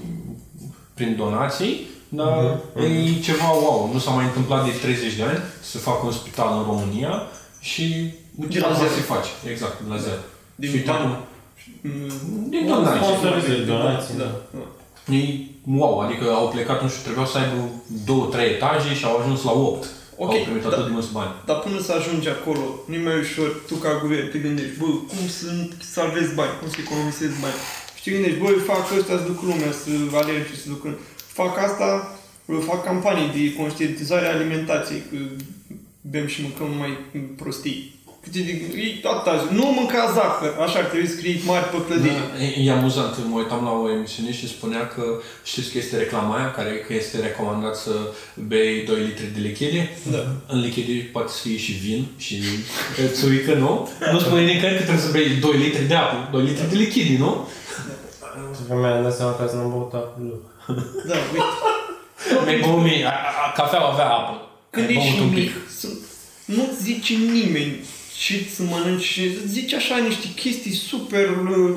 prin 0.94 1.16
donații, 1.16 1.88
dar 2.10 2.58
e 2.76 3.20
ceva 3.20 3.50
wow. 3.52 3.90
Nu 3.94 4.00
s-a 4.00 4.12
mai 4.12 4.26
întâmplat 4.26 4.66
de 4.66 4.72
30 4.82 5.14
de 5.14 5.24
ani 5.24 5.40
să 5.62 5.78
facă 5.78 6.06
un 6.06 6.12
spital 6.12 6.58
în 6.58 6.64
România 6.64 7.22
și 7.60 8.14
uite, 8.42 8.54
De 8.54 8.60
la 8.60 8.68
asta 8.68 8.84
zero. 8.84 8.96
se 8.96 9.02
face. 9.02 9.30
Exact, 9.52 9.80
de 9.82 9.90
la 9.94 9.98
zero. 9.98 10.22
Din 10.56 10.70
și 10.70 10.76
uite 10.76 10.90
bani. 10.92 11.04
acum, 11.04 11.18
Mm, 11.82 12.50
din 12.50 12.68
donații. 12.68 13.06
Sponsorizări, 13.06 13.66
donații. 13.66 14.16
Da. 14.18 14.32
da. 14.58 14.66
E 15.16 15.22
wow, 15.78 16.00
adică 16.00 16.26
au 16.32 16.48
plecat, 16.48 16.82
nu 16.82 16.90
știu, 16.90 17.02
trebuiau 17.04 17.28
să 17.28 17.38
aibă 17.38 17.58
două, 18.06 18.26
trei 18.26 18.50
etaje 18.56 18.94
și 18.96 19.06
au 19.06 19.18
ajuns 19.18 19.44
la 19.44 19.52
8. 19.52 19.86
Ok, 20.18 20.32
au 20.32 20.44
primit 20.48 20.62
da. 20.62 20.68
atât 20.68 20.86
de 20.86 20.92
mulți 20.92 21.12
bani. 21.12 21.34
Dar 21.46 21.60
până 21.60 21.80
să 21.80 21.92
ajungi 21.94 22.30
acolo, 22.30 22.66
nu 22.88 22.94
e 22.94 23.08
mai 23.10 23.20
ușor, 23.20 23.50
tu 23.68 23.76
ca 23.76 24.00
guvern 24.02 24.32
te 24.32 24.38
gândești, 24.38 24.78
bă, 24.80 24.86
cum 24.86 25.28
să 25.38 25.48
salvezi 25.80 26.34
bani, 26.34 26.58
cum 26.60 26.70
să 26.70 26.76
economisezi 26.80 27.42
bani. 27.42 27.60
Și 27.96 28.04
te 28.04 28.12
gândești, 28.12 28.40
bă, 28.40 28.50
fac 28.72 28.84
ăsta 28.98 29.18
să 29.18 29.24
duc 29.30 29.42
lumea, 29.42 29.72
să 29.72 29.90
alerge, 30.22 30.56
să 30.56 30.68
duc 30.70 30.84
în... 30.86 30.96
Fac 31.40 31.58
asta, 31.58 32.18
bă, 32.46 32.56
fac 32.58 32.84
campanii 32.84 33.34
de 33.36 33.54
conștientizare 33.54 34.26
a 34.26 34.34
alimentației, 34.34 35.04
că 35.10 35.18
bem 36.02 36.28
și 36.28 36.42
mâncăm 36.42 36.78
mai 36.78 36.98
prostii. 37.36 37.95
Câte 38.26 38.40
de, 38.48 38.52
e 38.82 39.08
atâta, 39.08 39.34
nu 39.52 39.66
mânca 39.78 40.12
zahăr, 40.16 40.54
așa 40.66 40.78
ar 40.80 40.86
trebui 40.86 41.08
să 41.08 41.16
scrii 41.16 41.42
mari 41.46 41.66
pe 41.72 41.78
clădire. 41.88 42.14
Da, 42.38 42.44
e, 42.44 42.64
e 42.68 42.72
amuzant, 42.72 43.14
mă 43.30 43.38
uitam 43.38 43.64
la 43.64 43.72
o 43.72 43.90
emisiune 43.96 44.32
și 44.34 44.48
spunea 44.48 44.88
că 44.88 45.04
știți 45.44 45.72
că 45.72 45.78
este 45.78 45.98
reclama 45.98 46.36
aia, 46.38 46.52
care 46.52 46.72
că 46.88 46.94
este 46.94 47.20
recomandat 47.28 47.76
să 47.76 47.92
bei 48.52 48.84
2 48.86 49.00
litri 49.08 49.34
de 49.36 49.40
lichide. 49.48 49.82
Da. 50.12 50.22
În 50.54 50.60
lichide 50.66 51.10
poate 51.12 51.32
să 51.32 51.40
fie 51.48 51.58
și 51.58 51.72
vin 51.72 52.06
și 52.18 52.36
țuică, 53.20 53.54
nu? 53.54 53.90
Nu 54.12 54.20
spune 54.20 54.42
nicăieri 54.42 54.78
că 54.78 54.84
trebuie 54.84 55.06
să 55.08 55.12
bei 55.12 55.28
2 55.40 55.58
litri 55.58 55.84
de 55.92 55.96
apă, 55.96 56.18
2 56.32 56.44
litri 56.44 56.70
de 56.70 56.76
lichide, 56.76 57.18
nu? 57.18 57.48
Și 58.56 58.62
că 58.68 58.74
mi-am 58.76 59.04
dat 59.04 59.16
seama 59.16 59.36
că 59.36 59.44
azi 59.44 59.56
n-am 59.56 59.70
băut 59.70 59.94
apă 59.94 60.14
deloc. 60.20 60.44
Da, 61.10 61.16
uite. 61.34 62.46
Mi-ai 62.46 62.60
băut 62.60 62.84
mie, 62.84 63.06
a- 63.06 63.10
a- 63.46 63.52
cafeaua 63.56 63.92
avea 63.92 64.10
apă. 64.10 64.34
Când 64.70 64.88
Ai 64.88 64.94
băut 64.94 65.06
ești 65.08 65.20
un 65.22 65.30
mic, 65.34 65.52
să- 65.80 65.88
nu-ți 66.46 66.82
zice 66.84 67.14
nimeni 67.14 67.74
ce 68.18 68.46
să 68.56 68.64
mănânci 68.64 69.04
și 69.04 69.22
îți 69.22 69.54
zice 69.54 69.76
așa 69.76 69.98
niște 69.98 70.28
chestii 70.36 70.72
super 70.72 71.30
uh, 71.30 71.76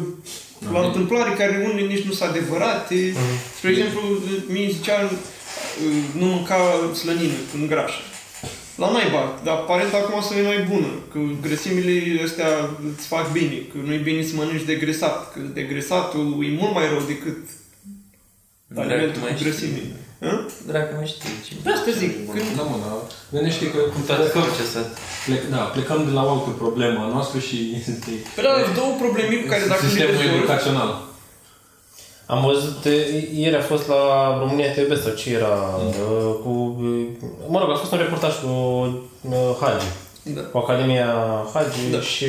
la 0.73 0.87
întâmplare 0.87 1.31
care 1.31 1.69
unele 1.71 1.87
nici 1.87 2.05
nu 2.05 2.13
sunt 2.13 2.29
adevărate. 2.29 3.15
Spre 3.57 3.71
exemplu, 3.71 4.01
mi 4.49 4.71
zicea 4.73 5.03
uh, 5.03 6.19
nu 6.19 6.27
mânca 6.27 6.91
slănină 6.95 7.39
în 7.55 7.67
grașă. 7.67 8.01
La 8.77 8.91
naiba, 8.91 9.41
dar 9.45 9.55
aparent 9.55 9.93
acum 9.95 10.23
să 10.23 10.35
e 10.35 10.43
mai 10.43 10.67
bună, 10.71 10.91
că 11.13 11.19
grăsimile 11.41 12.23
astea 12.25 12.49
îți 12.97 13.07
fac 13.07 13.33
bine, 13.33 13.57
că 13.73 13.79
nu 13.85 13.93
e 13.93 13.97
bine 13.97 14.23
să 14.23 14.35
mănânci 14.35 14.65
degresat, 14.65 15.33
că 15.33 15.41
degresatul 15.41 16.45
e 16.45 16.57
mult 16.61 16.75
mai 16.75 16.89
rău 16.89 17.03
decât 17.07 17.37
Dracu 18.67 18.91
alimentul 18.91 19.23
mai 19.23 19.35
cu 19.35 19.43
grăsime. 19.43 19.83
Hă? 20.21 20.33
Dracu 20.67 20.93
mai 20.97 21.07
știi 21.07 21.31
ce. 21.47 21.53
De 21.65 21.71
asta 21.77 21.91
zic, 22.03 22.13
când 22.33 22.57
Da, 22.57 22.63
mă, 22.71 22.77
da. 22.85 22.93
Gândește 23.35 23.65
că 23.73 23.79
cum 23.93 24.01
Toate 24.07 24.23
plecăm, 24.23 24.43
procesat. 24.43 24.89
plec, 25.27 25.43
da, 25.55 25.63
plecăm 25.77 26.01
de 26.09 26.13
la 26.19 26.23
o 26.27 26.31
altă 26.35 26.51
problemă 26.65 26.99
a 27.05 27.13
noastră 27.17 27.39
și 27.49 27.57
este 27.79 28.13
Păi 28.35 28.45
da, 28.45 28.51
două 28.81 28.93
probleme 29.05 29.35
cu 29.43 29.49
care 29.53 29.65
dacă 29.73 29.83
le 29.83 29.89
sistemul 29.89 30.11
rezolvi, 30.15 30.37
educațional. 30.37 30.91
Am 32.27 32.41
văzut, 32.51 32.85
e, 32.85 32.95
ieri 33.43 33.57
a 33.57 33.61
fost 33.73 33.87
la 33.89 34.03
România 34.39 34.73
TV 34.73 35.03
sau 35.03 35.13
ce 35.21 35.33
era, 35.39 35.55
uh, 35.89 36.35
cu, 36.43 36.53
uh, 36.81 37.07
mă 37.49 37.59
rog, 37.59 37.71
a 37.71 37.75
fost 37.83 37.93
un 37.93 37.99
reportaj 37.99 38.35
cu 38.43 38.49
uh, 39.29 39.57
Hagi, 39.61 39.87
Da. 40.23 40.41
cu 40.41 40.59
Academia 40.59 41.09
Hagi 41.55 41.91
Da. 41.91 42.01
și 42.01 42.27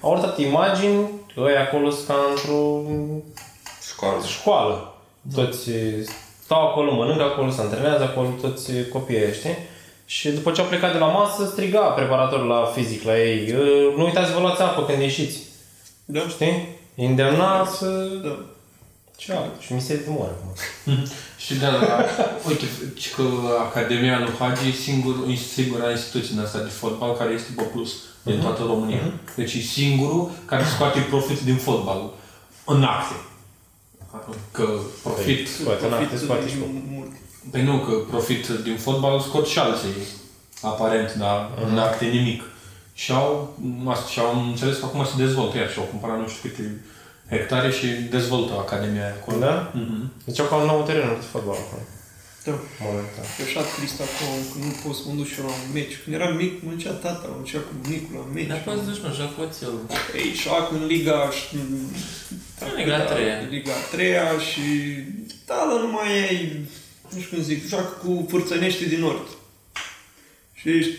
au 0.00 0.12
arătat 0.12 0.38
imagini, 0.38 1.10
ăia 1.36 1.60
acolo 1.62 1.90
sunt 1.90 2.06
ca 2.06 2.14
într-o 2.30 2.82
Școală. 3.90 4.22
școală. 4.26 4.94
Toți 5.34 5.68
uh, 5.70 6.08
stau 6.52 6.66
acolo, 6.68 6.94
mănâncă 6.94 7.22
acolo, 7.22 7.50
se 7.50 7.60
antrenează 7.60 8.02
acolo, 8.02 8.28
toți 8.40 8.70
uh, 8.70 8.86
copiii 8.92 9.18
ăia, 9.22 9.32
știi? 9.32 9.56
Și 10.04 10.30
după 10.30 10.50
ce 10.50 10.60
au 10.60 10.66
plecat 10.66 10.92
de 10.92 10.98
la 10.98 11.06
masă, 11.06 11.46
striga 11.46 11.80
preparatorul 11.80 12.46
la 12.46 12.70
fizic 12.74 13.02
la 13.04 13.18
ei, 13.18 13.52
"Uh, 13.52 13.94
nu 13.96 14.04
uitați 14.04 14.28
să 14.28 14.34
vă 14.34 14.40
luați 14.40 14.62
apă 14.62 14.84
când 14.84 15.00
ieșiți, 15.00 15.38
Da? 16.04 16.20
știi? 16.28 16.68
Îndemna 16.96 17.66
să... 17.66 17.86
Da. 18.24 18.38
Ce 19.16 19.32
alt? 19.32 19.60
Și 19.60 19.72
mi 19.72 19.80
se 19.80 19.94
de 20.04 20.08
moare 20.08 20.32
acum. 20.36 20.50
Și 21.38 21.54
da, 21.54 21.68
la, 21.70 22.04
uite, 22.48 22.64
ci 22.98 23.10
că 23.14 23.22
Academia 23.60 24.18
lui 24.18 24.32
Hagi 24.38 24.68
e 24.68 24.72
singur, 24.72 25.14
e 25.30 25.34
singura 25.34 25.90
instituție 25.90 26.34
în 26.36 26.44
asta 26.44 26.58
de 26.58 26.68
fotbal 26.68 27.12
care 27.16 27.32
este 27.32 27.50
pe 27.56 27.62
plus 27.62 27.92
din 28.22 28.40
toată 28.40 28.62
România. 28.66 29.00
Deci 29.36 29.54
e 29.54 29.60
singurul 29.60 30.30
care 30.44 30.64
scoate 30.74 31.06
profit 31.10 31.40
din 31.40 31.56
fotbal 31.56 32.10
în 32.64 32.82
acte. 32.82 33.14
Că 34.50 34.66
profit, 35.02 35.48
Scoate, 35.48 35.86
în 35.86 35.92
acte, 35.92 36.16
scoate 36.16 36.48
și 36.48 36.56
Profit 36.56 36.84
mult. 36.90 37.10
păi 37.50 37.62
nu, 37.62 37.78
că 37.78 37.92
profit 38.10 38.46
din 38.48 38.76
fotbal 38.76 39.20
scot 39.20 39.46
și 39.46 39.58
alții, 39.58 39.88
aparent, 40.62 41.14
dar 41.14 41.50
în 41.70 41.78
acte 41.78 42.04
nimic. 42.04 42.42
Și 42.94 43.12
au, 43.12 43.56
asta, 43.88 44.08
și 44.08 44.18
au 44.18 44.40
înțeles 44.48 44.78
că 44.78 44.84
acum 44.84 45.04
se 45.04 45.12
dezvoltă 45.24 45.56
iar 45.56 45.70
și 45.70 45.78
au 45.78 45.84
cumpărat 45.84 46.18
nu 46.18 46.28
știu 46.28 46.48
câte 46.48 46.84
hectare 47.28 47.70
și 47.70 47.86
dezvoltă 47.86 48.52
Academia 48.52 49.02
aia 49.04 49.14
acolo. 49.20 49.38
Da? 49.38 49.70
Mhm. 49.74 50.12
Deci 50.24 50.40
au 50.40 50.46
cam 50.46 50.66
nou 50.66 50.82
teren 50.82 51.08
de 51.08 51.26
fotbal 51.30 51.54
acolo. 51.54 51.82
Da. 52.44 52.54
Momentan. 52.86 53.24
Eu 53.38 53.46
așa 53.48 53.62
trist 53.74 53.98
acum, 54.06 54.32
că 54.50 54.56
nu 54.66 54.72
pot 54.82 54.94
să 54.98 55.02
mă 55.06 55.14
duc 55.18 55.26
și 55.30 55.38
eu 55.38 55.46
la 55.46 55.54
un 55.60 55.72
meci. 55.76 55.96
Când 56.02 56.14
eram 56.18 56.32
mic, 56.42 56.52
mă 56.64 56.70
ducea 56.76 56.94
tata, 57.04 57.24
mă 57.32 57.38
ducea 57.44 57.62
cu 57.66 57.72
bunicul 57.82 58.14
la 58.20 58.24
meci. 58.34 58.50
Dar 58.52 58.62
poți 58.66 58.78
să 58.80 58.88
duci, 58.88 59.02
mă, 59.04 59.10
joc 59.20 59.32
oțel. 59.44 59.74
Ei, 60.20 60.30
și 60.40 60.48
acum 60.48 60.76
în 60.80 60.86
Liga... 60.94 61.18
Și, 61.38 61.44
În 62.66 62.72
Liga 62.80 62.96
a 62.96 63.04
treia. 63.12 63.36
Liga 63.56 63.72
a 63.80 63.84
treia 63.94 64.28
și... 64.48 64.64
Da, 65.48 65.58
dar 65.70 65.80
nu 65.84 65.90
mai 65.96 66.10
ai... 66.28 66.38
Nu 67.14 67.20
știu 67.20 67.36
cum 67.36 67.44
zic, 67.50 67.68
joacă 67.68 67.92
cu 68.02 68.26
fârțănește 68.30 68.84
din 68.84 69.00
nord. 69.06 69.26
Și 70.58 70.68
ești... 70.78 70.96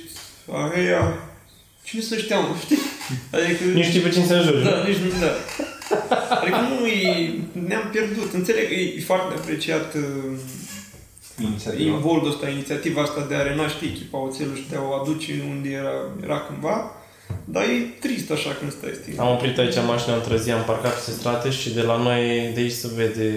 Aia... 0.75 1.01
Cine 1.83 2.01
să 2.01 2.15
știa, 2.17 2.39
mă, 2.39 2.55
știi? 2.63 2.77
Adică... 3.31 3.63
Nu 3.63 3.83
știi 3.83 3.99
pe 3.99 4.09
cine 4.09 4.25
să 4.25 4.33
înjuri. 4.33 4.63
Da, 4.63 4.83
nici 4.87 4.97
nu, 4.97 5.09
da. 5.25 5.31
Adică 6.41 6.57
nu 6.57 6.87
e... 6.87 7.33
Ne-am 7.67 7.89
pierdut. 7.91 8.33
Înțeleg 8.33 8.67
că 8.67 8.73
e 8.73 9.01
foarte 9.05 9.33
apreciat 9.35 9.93
uh, 9.93 10.39
Inițiativa. 11.47 11.95
involdul 11.95 12.29
ăsta, 12.31 12.49
inițiativa 12.49 13.01
asta 13.01 13.25
de 13.29 13.35
a 13.35 13.41
renaște 13.41 13.85
echipa 13.85 14.17
Oțelul 14.17 14.55
și 14.55 14.69
de 14.69 14.75
a 14.75 14.81
o 14.89 14.93
aduce 14.93 15.43
unde 15.49 15.69
era, 15.69 15.93
era 16.23 16.39
cândva. 16.39 16.91
Dar 17.45 17.63
e 17.63 17.97
trist 17.99 18.31
așa 18.31 18.49
când 18.59 18.71
stai 18.71 18.97
stil. 19.01 19.19
Am 19.19 19.31
oprit 19.31 19.57
aici 19.57 19.75
mașina 19.87 20.15
într-o 20.15 20.35
zi, 20.35 20.51
am 20.51 20.63
parcat 20.63 21.05
pe 21.05 21.11
strate 21.11 21.49
și 21.49 21.73
de 21.73 21.81
la 21.81 21.97
noi, 21.97 22.51
de 22.53 22.59
aici 22.59 22.71
se 22.71 22.87
vede 22.95 23.29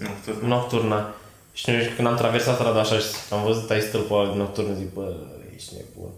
Nocturna. 0.00 0.48
nocturna. 0.48 1.14
Și 1.52 1.70
noi, 1.70 1.92
când 1.96 2.08
am 2.08 2.16
traversat 2.16 2.54
strada 2.54 2.80
așa 2.80 2.98
și 2.98 3.06
am 3.32 3.42
văzut 3.42 3.70
aici 3.70 3.82
stâlpul 3.82 4.20
ăla 4.20 4.30
de 4.32 4.36
nocturnă, 4.36 4.74
zic, 4.74 4.92
bă, 4.94 5.14
ești 5.56 5.72
nebun. 5.76 6.10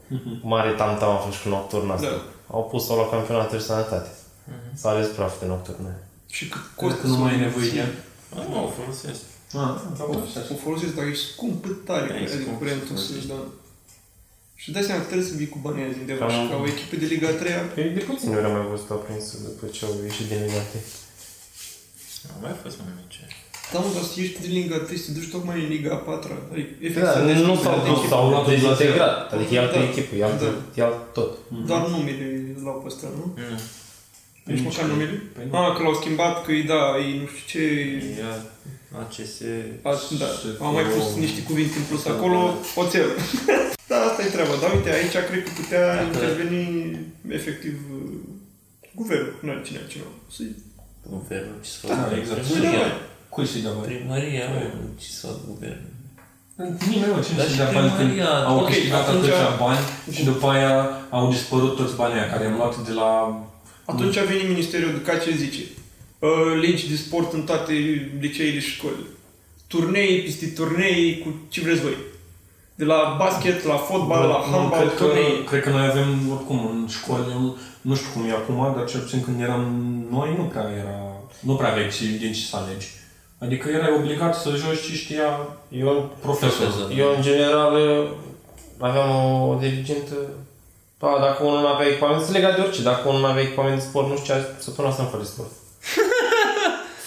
Mare 0.42 0.70
tam-tam 0.70 1.10
a 1.10 1.14
fost 1.16 1.36
și 1.36 1.42
cu 1.42 1.48
nocturna 1.48 1.94
asta. 1.94 2.06
Da. 2.08 2.22
Au 2.56 2.64
pus-o 2.70 2.96
la 2.96 3.08
campionatul 3.08 3.56
de 3.58 3.62
sănătate. 3.64 4.08
S-a 4.74 4.88
ales 4.88 5.06
praf 5.06 5.40
de 5.40 5.46
nocturnă. 5.46 5.88
Și 6.30 6.48
cât 6.48 6.60
Costă 6.60 6.74
costă 6.84 7.00
că 7.00 7.06
nu 7.06 7.12
să 7.14 7.20
mai 7.20 7.32
o 7.32 7.36
e 7.36 7.40
nevoie 7.40 7.68
de 7.70 7.76
ea. 7.76 7.84
menții. 7.84 8.52
Nu, 8.52 8.72
o 9.54 9.58
folosesc. 10.02 10.44
Ah, 10.46 10.54
O 10.54 10.56
folosesc, 10.66 10.94
dar 10.98 11.06
e 11.06 11.14
scump 11.28 11.62
tare, 11.88 12.06
Da, 12.08 12.14
e 12.14 12.16
adică 12.22 12.36
scump, 12.42 12.58
curentul 12.58 12.96
scump. 12.96 13.20
să 13.20 13.26
da. 13.32 13.40
Și 14.62 14.68
dai 14.74 14.82
seama 14.88 15.00
că 15.02 15.06
trebuie 15.10 15.28
să 15.32 15.36
vii 15.40 15.52
cu 15.54 15.58
banii 15.66 15.82
aia 15.84 15.94
undeva 16.00 16.26
Cam- 16.26 16.34
și 16.36 16.48
ca 16.50 16.56
o 16.62 16.66
echipă 16.74 16.94
de 17.02 17.06
Liga 17.14 17.30
3 17.40 17.52
Păi 17.74 17.84
de 17.98 18.02
puțin 18.10 18.28
ori 18.36 18.46
am 18.48 18.54
mai 18.58 18.66
văzut 18.72 18.90
o 18.96 18.98
prins 19.04 19.24
după 19.48 19.64
ce 19.74 19.80
au 19.86 19.92
ieșit 20.08 20.26
din 20.30 20.38
ligate. 20.44 20.78
Au 22.32 22.38
mai 22.44 22.54
fost 22.62 22.76
mai 22.84 22.92
mici. 23.00 23.18
Da, 23.72 23.78
mă, 23.82 23.88
dar 23.96 24.04
să 24.10 24.14
ieși 24.20 24.40
din 24.44 24.52
Liga 24.60 24.76
3, 24.86 24.98
să 25.02 25.06
te 25.06 25.18
duci 25.18 25.30
tocmai 25.34 25.56
în 25.64 25.68
Liga 25.76 25.94
4 26.10 26.30
Adică, 26.52 26.70
efectiv, 26.88 27.02
Da, 27.08 27.12
să 27.16 27.18
nu 27.22 27.26
deschizi 27.30 27.62
s-au 27.64 27.72
alte 27.76 27.88
dus, 27.90 27.98
echipe. 27.98 28.12
s-au 28.12 28.24
luat 28.30 28.44
de 28.48 28.54
la 28.54 28.58
dezintegrat. 28.60 29.16
Adică 29.34 29.50
e 29.54 29.58
altă 29.64 29.78
Da. 29.78 29.84
echipă, 29.88 30.12
e 30.20 30.24
altă, 30.30 30.46
Da. 30.54 30.56
e 30.78 30.80
alt 30.88 31.00
tot. 31.18 31.32
Doar 31.68 31.82
numele 31.94 32.26
l-au 32.64 32.78
păstrat, 32.84 33.12
nu? 33.20 33.26
Nu. 33.50 33.56
Nici 34.52 34.62
măcar 34.68 34.84
numele? 34.92 35.14
Păi 35.34 35.44
nu. 35.50 35.52
Ah, 35.58 35.68
că 35.76 35.80
l-au 35.82 35.94
schimbat, 36.00 36.34
că 36.44 36.50
e 36.52 36.62
da, 36.74 36.82
e 37.06 37.20
nu 37.22 37.26
știu 37.32 37.44
ce... 37.52 37.62
Ia 38.22 38.32
ACS... 39.02 39.32
A, 39.82 39.90
da, 40.22 40.26
Se- 40.42 40.56
am 40.66 40.72
mai 40.78 40.82
pus 40.94 41.06
niște 41.24 41.40
cuvinte 41.42 41.76
în 41.78 41.84
plus 41.90 42.04
acolo, 42.14 42.40
oțel. 42.82 43.08
da, 43.90 43.96
asta 44.08 44.20
e 44.22 44.34
treaba. 44.36 44.54
Dar 44.62 44.70
uite, 44.76 44.90
aici 44.98 45.16
cred 45.28 45.42
că 45.44 45.50
putea 45.60 45.84
interveni 46.08 46.62
efectiv 47.38 47.76
uh, 47.96 48.00
guvernul, 49.00 49.34
nu 49.42 49.50
are 49.50 49.62
cine 49.66 49.78
altcineva. 49.82 50.12
Să 50.36 50.42
Guvernul, 51.16 51.56
ce 51.64 51.70
să 51.70 51.86
Da, 51.86 51.94
fac? 51.94 52.16
exact. 52.20 52.40
Primăria. 52.46 52.86
Cui 53.34 53.46
să-i 53.50 53.60
dea 53.64 53.72
bani? 53.76 53.86
Primăria, 53.92 54.44
mă, 54.54 54.60
ce 55.00 55.08
să 55.18 55.26
fac 55.26 55.38
guvernul? 55.52 55.90
Nimeni, 56.90 57.12
mă, 57.14 57.20
cine 57.26 57.36
Dar 57.40 57.46
să-i 57.46 57.54
și 57.54 57.60
dea 57.62 57.70
bani 57.76 57.88
când 57.88 57.98
primăria, 57.98 58.30
au 58.50 58.56
ok, 58.60 58.66
câștigat 58.70 59.04
atunci- 59.08 59.30
atâția 59.30 59.56
bani 59.64 59.84
și 60.16 60.22
după 60.30 60.46
aia 60.54 60.74
au 61.16 61.24
dispărut 61.34 61.72
toți 61.76 61.94
banii 62.00 62.18
aia 62.20 62.30
care 62.32 62.44
am 62.46 62.56
luat 62.60 62.74
de 62.88 62.92
la 63.02 63.10
Atunci 63.92 64.16
a 64.16 64.24
venit 64.32 64.48
Ministerul 64.54 64.88
Educației 64.88 65.36
zice 65.44 65.62
uh, 65.62 65.68
legi 66.60 66.88
de 66.90 66.96
sport 66.96 67.32
în 67.32 67.42
toate 67.42 67.72
liceele 68.20 68.60
și 68.60 68.70
școlile. 68.70 69.06
Turnei, 69.66 70.20
peste 70.20 70.46
turnei, 70.46 71.18
cu 71.24 71.34
ce 71.48 71.60
vreți 71.60 71.80
voi. 71.80 71.96
De 72.74 72.84
la 72.84 73.16
basket, 73.18 73.64
la 73.64 73.76
fotbal, 73.76 74.28
la 74.28 74.36
Nu, 74.38 74.52
handbal, 74.56 74.78
cred, 74.80 74.94
că, 74.96 75.04
turnei. 75.04 75.44
cred 75.44 75.62
că 75.62 75.70
noi 75.70 75.86
avem, 75.86 76.30
oricum, 76.34 76.58
în 76.66 76.88
școli, 76.88 77.24
eu 77.30 77.56
nu 77.80 77.94
știu 77.94 78.08
cum 78.14 78.24
e 78.28 78.32
acum, 78.32 78.74
dar 78.76 78.84
cel 78.88 79.00
puțin 79.00 79.22
când 79.24 79.40
eram 79.40 79.62
noi, 80.10 80.34
nu 80.38 80.42
prea 80.44 80.66
era, 80.78 80.98
nu 81.40 81.54
prea 81.54 81.70
aveai 81.70 81.88
ce- 81.88 82.16
din 82.18 82.32
ce 82.32 82.40
să 82.40 82.56
alegi. 82.56 82.88
Adică 83.38 83.68
erai 83.68 83.92
obligat 83.98 84.34
să 84.40 84.48
joci 84.50 84.86
ce 84.86 84.92
știa 84.94 85.38
Eu, 85.68 86.10
profesorul. 86.20 86.72
Profesor. 86.72 86.98
eu, 86.98 87.14
în 87.16 87.22
general, 87.22 87.72
aveam 88.78 89.10
o 89.48 89.54
dirigentă... 89.60 90.14
Pa, 90.98 91.18
dacă 91.20 91.44
unul 91.44 91.60
nu 91.60 91.66
avea 91.66 91.86
echipament, 91.86 92.22
se 92.22 92.32
lega 92.32 92.52
de 92.52 92.60
orice. 92.60 92.82
Dacă 92.82 93.08
unul 93.08 93.20
nu 93.20 93.26
avea 93.26 93.42
echipament 93.42 93.74
de 93.78 93.84
sport, 93.84 94.08
nu 94.08 94.16
știa 94.16 94.34
săptămâna 94.58 94.92
asta 94.92 95.04
nu 95.06 95.08
face 95.16 95.24
sport. 95.24 95.50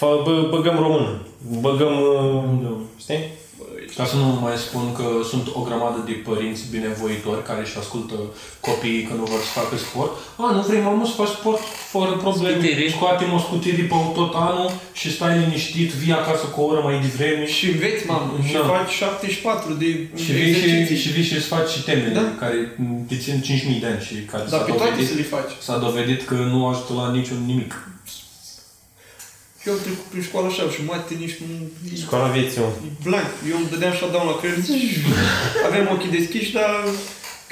Fă, 0.04 0.20
bă, 0.24 0.34
băgăm 0.54 0.76
român. 0.84 1.06
Băgăm... 1.66 1.94
uh, 2.00 2.70
Știi? 3.04 3.22
Ca 3.98 4.04
să 4.12 4.16
nu 4.22 4.28
mai 4.46 4.56
spun 4.66 4.84
că 4.98 5.06
sunt 5.30 5.46
o 5.58 5.60
grămadă 5.68 5.98
de 6.08 6.14
părinți 6.28 6.62
binevoitori 6.74 7.42
care 7.48 7.60
își 7.64 7.78
ascultă 7.82 8.16
copiii 8.68 9.06
când 9.08 9.18
vor 9.32 9.40
să 9.46 9.50
facă 9.60 9.74
sport. 9.86 10.12
A, 10.44 10.46
nu 10.56 10.60
vrei 10.68 10.82
mamă 10.88 11.04
să 11.10 11.14
faci 11.20 11.34
sport 11.38 11.62
fără 11.94 12.12
probleme. 12.24 12.54
Scutirii. 12.56 12.90
Scoatem 12.96 13.30
o 13.38 13.40
scutire 13.46 13.82
pe 13.92 13.98
tot 14.18 14.32
anul 14.48 14.68
și 15.00 15.06
stai 15.14 15.38
liniștit, 15.42 15.90
vii 16.02 16.12
acasă 16.20 16.44
cu 16.52 16.58
o 16.60 16.64
oră 16.70 16.80
mai 16.88 16.96
devreme 17.06 17.44
Și 17.56 17.64
înveți, 17.74 18.02
mamă, 18.10 18.30
și 18.48 18.52
Da. 18.56 18.62
faci 18.74 18.90
74 18.90 19.72
de 19.82 19.88
și 20.24 20.30
vii 20.38 20.52
și, 20.54 20.64
exerciții. 20.64 20.96
și, 21.02 21.08
vii 21.14 21.28
și 21.28 21.34
îți 21.38 21.50
faci 21.54 21.68
și 21.74 21.80
temele 21.88 22.12
Da. 22.18 22.24
care 22.42 22.58
te 23.08 23.16
țin 23.24 23.36
5.000 23.46 23.80
de 23.82 23.86
ani 23.92 24.02
și 24.08 24.14
care 24.32 24.44
Dar 24.52 24.58
s-a 24.60 24.64
pe 24.68 24.72
toate 24.72 24.84
dovedit, 24.90 25.08
să 25.10 25.14
le 25.20 25.26
faci. 25.36 25.52
s-a 25.66 25.76
dovedit 25.86 26.20
că 26.30 26.34
nu 26.52 26.58
ajută 26.70 26.92
la 27.00 27.06
niciun 27.18 27.40
nimic. 27.52 27.72
Eu 29.66 29.72
am 29.72 29.78
trecut 29.86 30.06
prin 30.12 30.22
școală 30.28 30.46
așa 30.50 30.62
și 30.74 30.80
mate 30.90 31.12
nici 31.24 31.36
nu... 31.42 31.46
e- 31.92 32.04
Școala 32.06 32.28
vieții, 32.36 32.60
mă. 32.60 32.68
e 32.88 32.90
blank. 33.08 33.30
Eu 33.50 33.56
îmi 33.60 33.70
dădeam 33.72 33.94
shutdown 33.98 34.26
la 34.30 34.36
creier. 34.40 34.58
Aveam 35.66 35.86
ochii 35.94 36.14
deschiși, 36.18 36.52
dar 36.58 36.70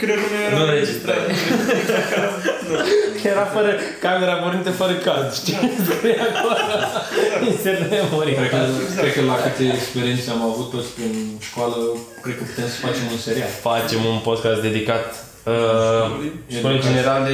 creierul 0.00 0.28
meu 0.32 0.42
era... 0.46 0.56
Nu 0.58 0.64
înregistrat. 0.68 1.22
Era 3.32 3.44
fără 3.56 3.70
camera 4.00 4.34
pornită, 4.42 4.70
fără 4.82 4.94
card, 5.06 5.28
știi? 5.40 5.58
Scrie 5.88 6.18
acolo. 6.28 6.56
Insert 7.50 7.78
de 7.82 7.86
memorie. 7.96 8.34
Cred 8.34 8.50
că, 8.50 8.56
Exact. 8.56 8.98
cred 9.00 9.12
că 9.14 9.20
la 9.32 9.36
câte 9.44 9.64
experiențe 9.78 10.30
am 10.30 10.42
avut 10.50 10.68
toți 10.74 10.88
prin 10.96 11.12
școală, 11.48 11.76
cred 12.24 12.34
că 12.38 12.42
putem 12.50 12.68
să 12.74 12.78
facem 12.86 13.04
un 13.14 13.18
serial. 13.26 13.48
Facem 13.70 14.00
un 14.12 14.18
podcast 14.28 14.60
dedicat 14.68 15.06
uh, 15.52 16.06
școlii 16.56 16.80
generale, 16.88 17.32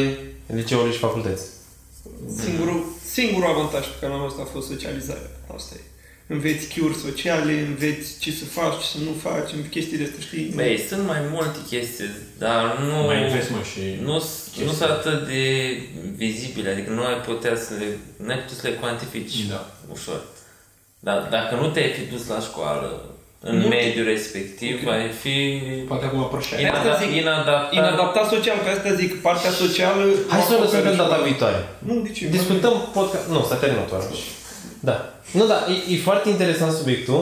liceului 0.58 0.92
și 0.92 0.98
facultăți. 1.06 1.42
Singurul, 2.44 2.78
singurul 3.18 3.50
avantaj 3.50 3.84
pe 3.86 3.96
care 4.00 4.12
l-am 4.12 4.22
avut 4.22 4.40
a 4.40 4.48
fost 4.54 4.68
socializarea. 4.68 5.30
Asta 5.56 5.74
e. 5.78 5.82
Înveți 6.34 6.64
cure 6.72 6.94
sociale, 7.06 7.52
înveți 7.70 8.18
ce 8.18 8.30
să 8.32 8.44
faci, 8.44 8.80
ce 8.80 8.86
să 8.94 8.98
nu 9.08 9.12
faci, 9.26 9.50
în 9.52 9.68
chestii 9.68 9.98
de 9.98 10.04
astea, 10.04 10.20
știi? 10.20 10.52
Băi, 10.54 10.84
sunt 10.88 11.06
mai 11.06 11.20
multe 11.34 11.58
chestii, 11.68 12.10
dar 12.38 12.78
nu... 12.78 12.96
Mai 13.10 13.22
înveți, 13.24 13.52
mă, 13.52 13.62
și... 13.72 13.82
Nu, 14.02 14.12
nu 14.64 14.72
sunt 14.78 14.90
atât 14.90 15.26
de 15.26 15.42
vizibile, 16.16 16.70
adică 16.70 16.90
nu 16.90 17.04
ai 17.04 17.20
putea 17.30 17.56
să 17.56 17.72
le, 17.78 17.88
nu 18.24 18.30
ai 18.32 18.38
putea 18.38 18.56
să 18.60 18.66
le 18.68 18.74
cuantifici 18.74 19.46
Da. 19.46 19.74
ușor. 19.92 20.20
Dar 21.00 21.28
dacă 21.30 21.54
nu 21.54 21.68
te-ai 21.70 21.92
fi 21.92 22.04
dus 22.14 22.26
la 22.26 22.40
școală, 22.40 22.88
în 23.40 23.56
Nu 23.56 23.62
te- 23.62 23.68
mediul 23.68 24.06
respectiv, 24.14 24.74
Ok. 24.86 24.92
ai 24.92 25.08
fi 25.22 25.34
Poate 25.90 26.04
acum 26.04 26.20
apărșeai. 26.20 26.64
Asta 26.64 26.88
inada- 26.88 26.98
zic. 27.02 27.10
inadaptat. 27.22 27.72
Inadaptat 27.80 28.26
social, 28.34 28.56
pe 28.64 28.70
asta 28.76 28.92
zic, 29.00 29.10
partea 29.22 29.50
socială... 29.50 30.02
Hai 30.28 30.40
să 30.48 30.54
o 30.56 30.60
lăsăm 30.62 30.78
acoperă 30.78 30.90
pe 30.90 30.96
data 30.96 31.04
școala. 31.08 31.24
viitoare. 31.30 31.58
Nu, 31.88 31.94
de 32.06 32.10
ce? 32.16 32.26
Discutăm 32.38 32.74
podcast... 32.96 33.26
Nu, 33.34 33.40
s-a 33.48 33.54
terminat 33.62 33.92
oara. 33.92 34.04
Da. 34.88 34.96
Nu, 35.38 35.44
da, 35.46 35.58
e, 35.72 35.94
e 35.94 36.06
foarte 36.08 36.28
interesant 36.28 36.72
subiectul. 36.72 37.20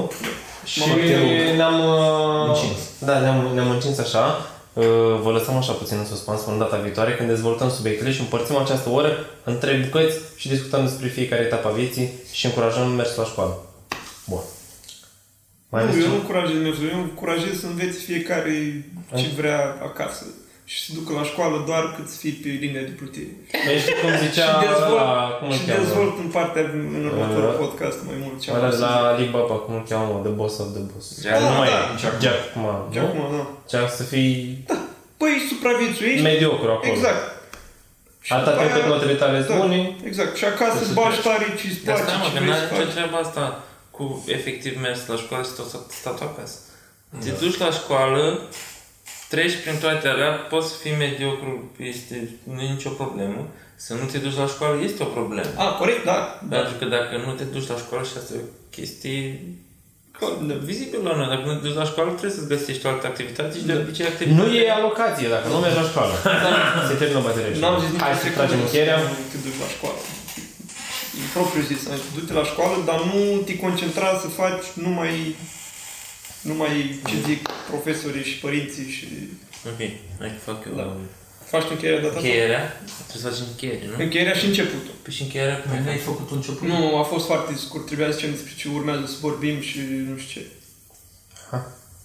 Și 0.64 0.78
Mama, 0.80 0.94
te 0.94 1.16
rog. 1.18 1.28
ne-am... 1.56 1.78
uh, 1.80 2.46
Încins. 2.48 2.78
Da, 2.98 3.18
ne-am, 3.18 3.50
ne-am 3.54 3.70
încins 3.70 3.98
așa. 3.98 4.24
Uh, 4.72 4.84
Vă 5.22 5.30
lăsăm 5.30 5.56
așa 5.56 5.72
puțin 5.72 5.96
în 5.98 6.06
suspans 6.06 6.40
până 6.40 6.56
data 6.58 6.76
viitoare 6.76 7.14
când 7.14 7.28
dezvoltăm 7.28 7.70
subiectele 7.70 8.12
și 8.12 8.20
împărțim 8.20 8.56
această 8.56 8.88
oră 8.90 9.10
în 9.44 9.58
trei 9.58 9.76
bucăți 9.78 10.16
și 10.36 10.48
discutăm 10.48 10.82
despre 10.84 11.08
fiecare 11.08 11.42
etapă 11.42 11.68
a 11.68 11.70
vieții 11.70 12.12
și 12.32 12.46
încurajăm 12.46 12.88
mersul 12.88 13.22
la 13.22 13.28
școală. 13.28 13.62
Bun. 14.26 14.40
Mai 15.72 15.80
nu, 15.82 15.88
aveți 15.88 15.98
eu 15.98 16.04
ceva? 16.04 16.14
nu 16.14 16.20
încurajez 16.20 16.58
mersul, 16.66 16.86
eu 16.94 17.00
încurajez 17.08 17.54
să 17.62 17.66
înveți 17.72 17.98
fiecare 18.08 18.52
ce 19.18 19.26
vrea 19.38 19.60
acasă 19.90 20.24
și 20.72 20.78
să 20.84 20.90
ducă 20.98 21.10
la 21.18 21.24
școală 21.30 21.56
doar 21.70 21.84
cât 21.96 22.06
să 22.12 22.16
fii 22.22 22.36
pe 22.42 22.48
linia 22.62 22.84
de 22.90 22.94
plutire. 23.00 23.32
Păi 23.66 23.76
știi 23.82 23.98
cum 24.02 24.12
zicea 24.26 24.46
și 24.50 24.56
dezvolt, 24.66 25.00
ăla, 25.04 25.16
cum 25.38 25.46
îl 25.50 25.54
și 25.58 25.64
cheamă? 25.66 25.78
dezvolt 25.82 26.14
în 26.24 26.30
partea, 26.36 26.62
în 26.96 27.04
următorul 27.10 27.52
Uh, 27.54 27.60
podcast 27.62 27.98
mai 28.08 28.18
mult 28.24 28.36
ce 28.42 28.46
am 28.48 28.54
Ăla 28.56 28.66
vrut 28.66 28.78
de 28.78 28.82
să 28.82 28.88
la 28.90 28.94
Alibaba, 29.12 29.56
cum 29.64 29.72
îl 29.78 29.84
cheamă, 29.90 30.06
mă? 30.12 30.18
The 30.26 30.34
Boss 30.40 30.54
of 30.62 30.68
the 30.76 30.84
Boss. 30.90 31.06
Jack 31.24 31.38
nu 31.42 31.48
Ma, 31.50 31.56
mai 31.62 31.68
da. 31.74 31.80
e. 31.94 32.20
Jack 32.24 32.40
Ma, 32.64 32.72
zic. 32.92 33.00
nu? 33.00 33.06
Acum, 33.08 33.22
da. 33.36 33.42
Jack 33.72 33.88
să 34.00 34.04
fii 34.12 34.34
Păi, 35.20 35.34
supraviețuiești. 35.52 36.22
mediocru 36.30 36.70
acolo. 36.76 36.92
Exact. 36.96 37.22
Și 38.26 38.30
Atâta 38.32 38.50
după 38.50 38.62
timp 38.62 38.72
cât 38.76 38.82
aia- 38.84 38.92
notele 38.94 39.14
tale 39.22 39.38
sunt 39.46 39.56
da, 39.58 39.62
bune, 39.64 39.80
Exact. 40.10 40.32
Și 40.40 40.44
acasă 40.52 40.76
Să 40.78 40.82
îți 40.84 40.92
se 40.92 40.98
bagi 41.00 41.18
treci. 41.18 41.26
tare 41.28 41.46
ce-ți 41.60 41.80
Dar 41.88 41.94
place, 41.94 42.02
stai 42.06 42.18
mă, 42.20 42.26
ce 42.26 42.32
că 42.34 42.38
vrei 42.38 42.48
n-are 42.50 42.64
să 42.64 42.68
nicio 42.72 42.82
faci. 42.84 42.94
treabă 42.96 43.16
asta 43.26 43.42
cu 43.96 44.24
efectiv 44.26 44.80
mers 44.80 45.06
la 45.06 45.16
școală 45.16 45.44
și 45.44 45.50
tot 45.56 45.90
stat 46.00 46.20
acasă. 46.20 46.58
Te 47.24 47.30
duci 47.30 47.58
la 47.58 47.70
școală, 47.70 48.40
treci 49.28 49.56
prin 49.62 49.78
toate 49.80 50.08
alea, 50.08 50.32
poți 50.32 50.68
să 50.68 50.74
fii 50.82 50.96
mediocru, 50.98 51.70
este, 51.78 52.30
nu 52.54 52.60
e 52.60 52.72
nicio 52.72 52.90
problemă. 52.90 53.48
Să 53.76 53.94
nu 53.94 54.04
te 54.12 54.18
duci 54.18 54.36
la 54.36 54.46
școală 54.46 54.82
este 54.82 55.02
o 55.02 55.06
problemă. 55.06 55.50
A, 55.56 55.72
corect, 55.72 56.04
da. 56.04 56.40
da. 56.48 56.56
Pentru 56.56 56.74
că 56.78 56.84
dacă 56.84 57.14
nu 57.26 57.32
te 57.32 57.44
duci 57.44 57.68
la 57.68 57.76
școală 57.76 58.04
și 58.04 58.16
asta 58.16 58.34
e 58.34 58.40
o 58.42 58.50
chestie 58.70 59.42
vizibilă 60.70 61.02
la 61.08 61.16
noi. 61.16 61.28
Dacă 61.34 61.44
nu 61.46 61.54
te 61.54 61.66
duci 61.66 61.80
la 61.82 61.90
școală, 61.92 62.10
trebuie 62.10 62.36
să-ți 62.38 62.52
găsești 62.54 62.86
o 62.86 62.88
altă 62.88 63.06
activitate 63.06 63.52
și 63.58 63.64
de 63.70 63.74
obicei 63.82 64.06
activitatea... 64.06 64.44
nu 64.44 64.54
e 64.54 64.70
alocație 64.70 65.28
dacă 65.34 65.46
nu 65.48 65.58
mergi 65.64 65.80
la 65.82 65.86
școală. 65.90 66.14
Se 66.88 66.94
termină 67.00 67.20
bateria. 67.28 67.58
N-am 67.62 67.80
zis 67.82 67.90
nici 67.90 68.00
Hai 68.00 68.12
o 68.12 68.16
să 68.16 68.22
secundă 68.22 68.38
tragem 68.38 68.58
că 68.58 68.64
încheierea. 68.64 68.96
Nu 69.02 69.16
te 69.32 69.38
duci 69.44 69.60
la 69.64 69.68
școală. 69.76 69.98
E 71.22 71.24
propriu 71.32 71.62
zis, 71.62 71.80
adică 71.92 72.08
du-te 72.14 72.32
la 72.32 72.44
școală, 72.44 72.76
dar 72.84 72.98
nu 73.12 73.20
te 73.46 73.54
concentra 73.64 74.08
să 74.22 74.28
faci 74.40 74.64
numai 74.86 75.36
numai 76.50 77.00
ce 77.08 77.14
zic 77.26 77.40
profesorii 77.70 78.24
și 78.30 78.36
părinții 78.44 78.88
și... 78.96 79.06
Ok, 79.70 79.78
hai 80.20 80.30
că 80.34 80.50
fac 80.50 80.58
eu 80.68 80.74
Da. 80.76 80.96
Faci 81.52 81.62
tu 81.62 81.68
încheierea 81.76 82.00
data 82.00 82.14
asta? 82.16 82.26
încheierea. 82.26 82.62
Trebuie 83.08 83.22
să 83.22 83.28
facem 83.28 83.46
încheiere, 83.52 83.84
nu? 83.90 84.02
Încheierea 84.04 84.34
și 84.40 84.46
începutul. 84.46 84.94
Păi 85.02 85.12
și 85.16 85.22
încheierea 85.26 85.56
cum 85.60 85.70
Mai 85.70 85.80
e? 85.80 85.84
n-ai 85.84 85.98
făcut 86.10 86.28
un 86.30 86.36
început? 86.40 86.68
Nu, 86.68 86.96
a 87.02 87.02
fost 87.12 87.26
foarte 87.26 87.52
scurt. 87.64 87.84
Trebuia 87.86 88.08
să 88.10 88.16
zicem 88.16 88.30
despre 88.36 88.52
ce 88.60 88.66
urmează 88.78 89.04
să 89.06 89.16
vorbim 89.28 89.56
și 89.68 89.78
nu 90.08 90.16
știu 90.24 90.40
ce. 90.42 90.46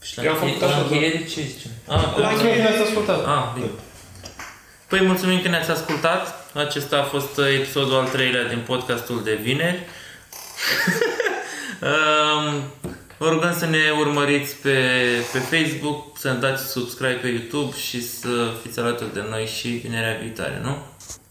Și 0.08 0.18
la 0.18 0.24
Eu 0.24 0.30
am 0.32 0.36
încheie- 0.36 0.52
făcut 0.54 0.68
așa, 0.68 0.78
la 0.78 0.84
da. 0.84 0.88
încheiere 0.90 1.20
ce 1.34 1.40
zicem? 1.54 1.72
Ah, 1.94 2.04
La 2.24 2.30
Mulțumim 2.30 2.54
că 2.56 2.62
ne-ați 2.66 2.84
ascultat. 2.88 3.20
Ah, 3.36 3.44
bine. 3.56 3.70
Păi 4.92 5.02
mulțumim 5.02 5.42
că 5.42 5.48
ne-ați 5.48 5.70
ascultat. 5.70 6.52
Acesta 6.54 6.98
a 6.98 7.04
fost 7.04 7.38
uh, 7.38 7.46
episodul 7.60 7.96
al 7.96 8.08
treilea 8.08 8.48
din 8.48 8.64
podcastul 8.66 9.24
de 9.24 9.40
vineri. 9.42 9.80
um, 11.90 12.64
vă 13.18 13.30
rugăm 13.30 13.56
să 13.58 13.66
ne 13.66 13.80
urmăriți 14.00 14.56
pe, 14.56 14.78
pe 15.32 15.40
Facebook, 15.40 16.18
să 16.18 16.32
ne 16.32 16.40
dați 16.40 16.72
subscribe 16.72 17.20
pe 17.22 17.28
YouTube 17.28 17.76
și 17.76 18.08
să 18.08 18.52
fiți 18.62 18.80
alături 18.80 19.14
de 19.14 19.24
noi 19.30 19.46
și 19.46 19.68
vinerea 19.68 20.18
viitoare, 20.22 20.60
nu? 20.64 20.78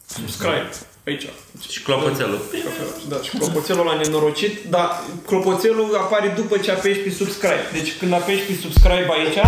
Subscribe. 0.06 0.70
Aici. 1.06 1.26
Și 1.70 1.82
clopoțelul. 1.82 2.40
Da, 3.08 3.16
și 3.22 3.36
clopoțelul 3.36 3.88
ăla 3.88 4.00
nenorocit, 4.00 4.64
dar 4.68 5.02
clopoțelul 5.26 5.96
apare 5.96 6.32
după 6.36 6.58
ce 6.58 6.70
apeși 6.70 6.98
pe 6.98 7.10
subscribe. 7.10 7.68
Deci 7.72 7.96
când 7.98 8.12
apeși 8.12 8.42
pe 8.42 8.52
subscribe 8.62 9.08
aici, 9.10 9.38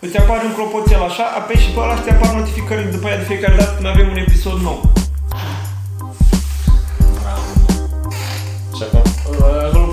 îți 0.00 0.18
apare 0.18 0.44
un 0.44 0.54
clopoțel 0.54 1.02
așa, 1.02 1.24
apeși 1.36 1.64
și 1.64 1.70
pe 1.70 1.80
ăla 1.80 1.94
te 1.94 2.10
apar 2.10 2.34
notificările 2.34 2.90
după 2.90 3.06
aia 3.06 3.16
de 3.16 3.22
fiecare 3.22 3.56
dată 3.56 3.72
când 3.74 3.86
avem 3.86 4.08
un 4.08 4.16
episod 4.16 4.60
nou. 4.60 4.92
Bravo. 7.20 7.50
Și 8.76 8.82
acum? 8.82 9.85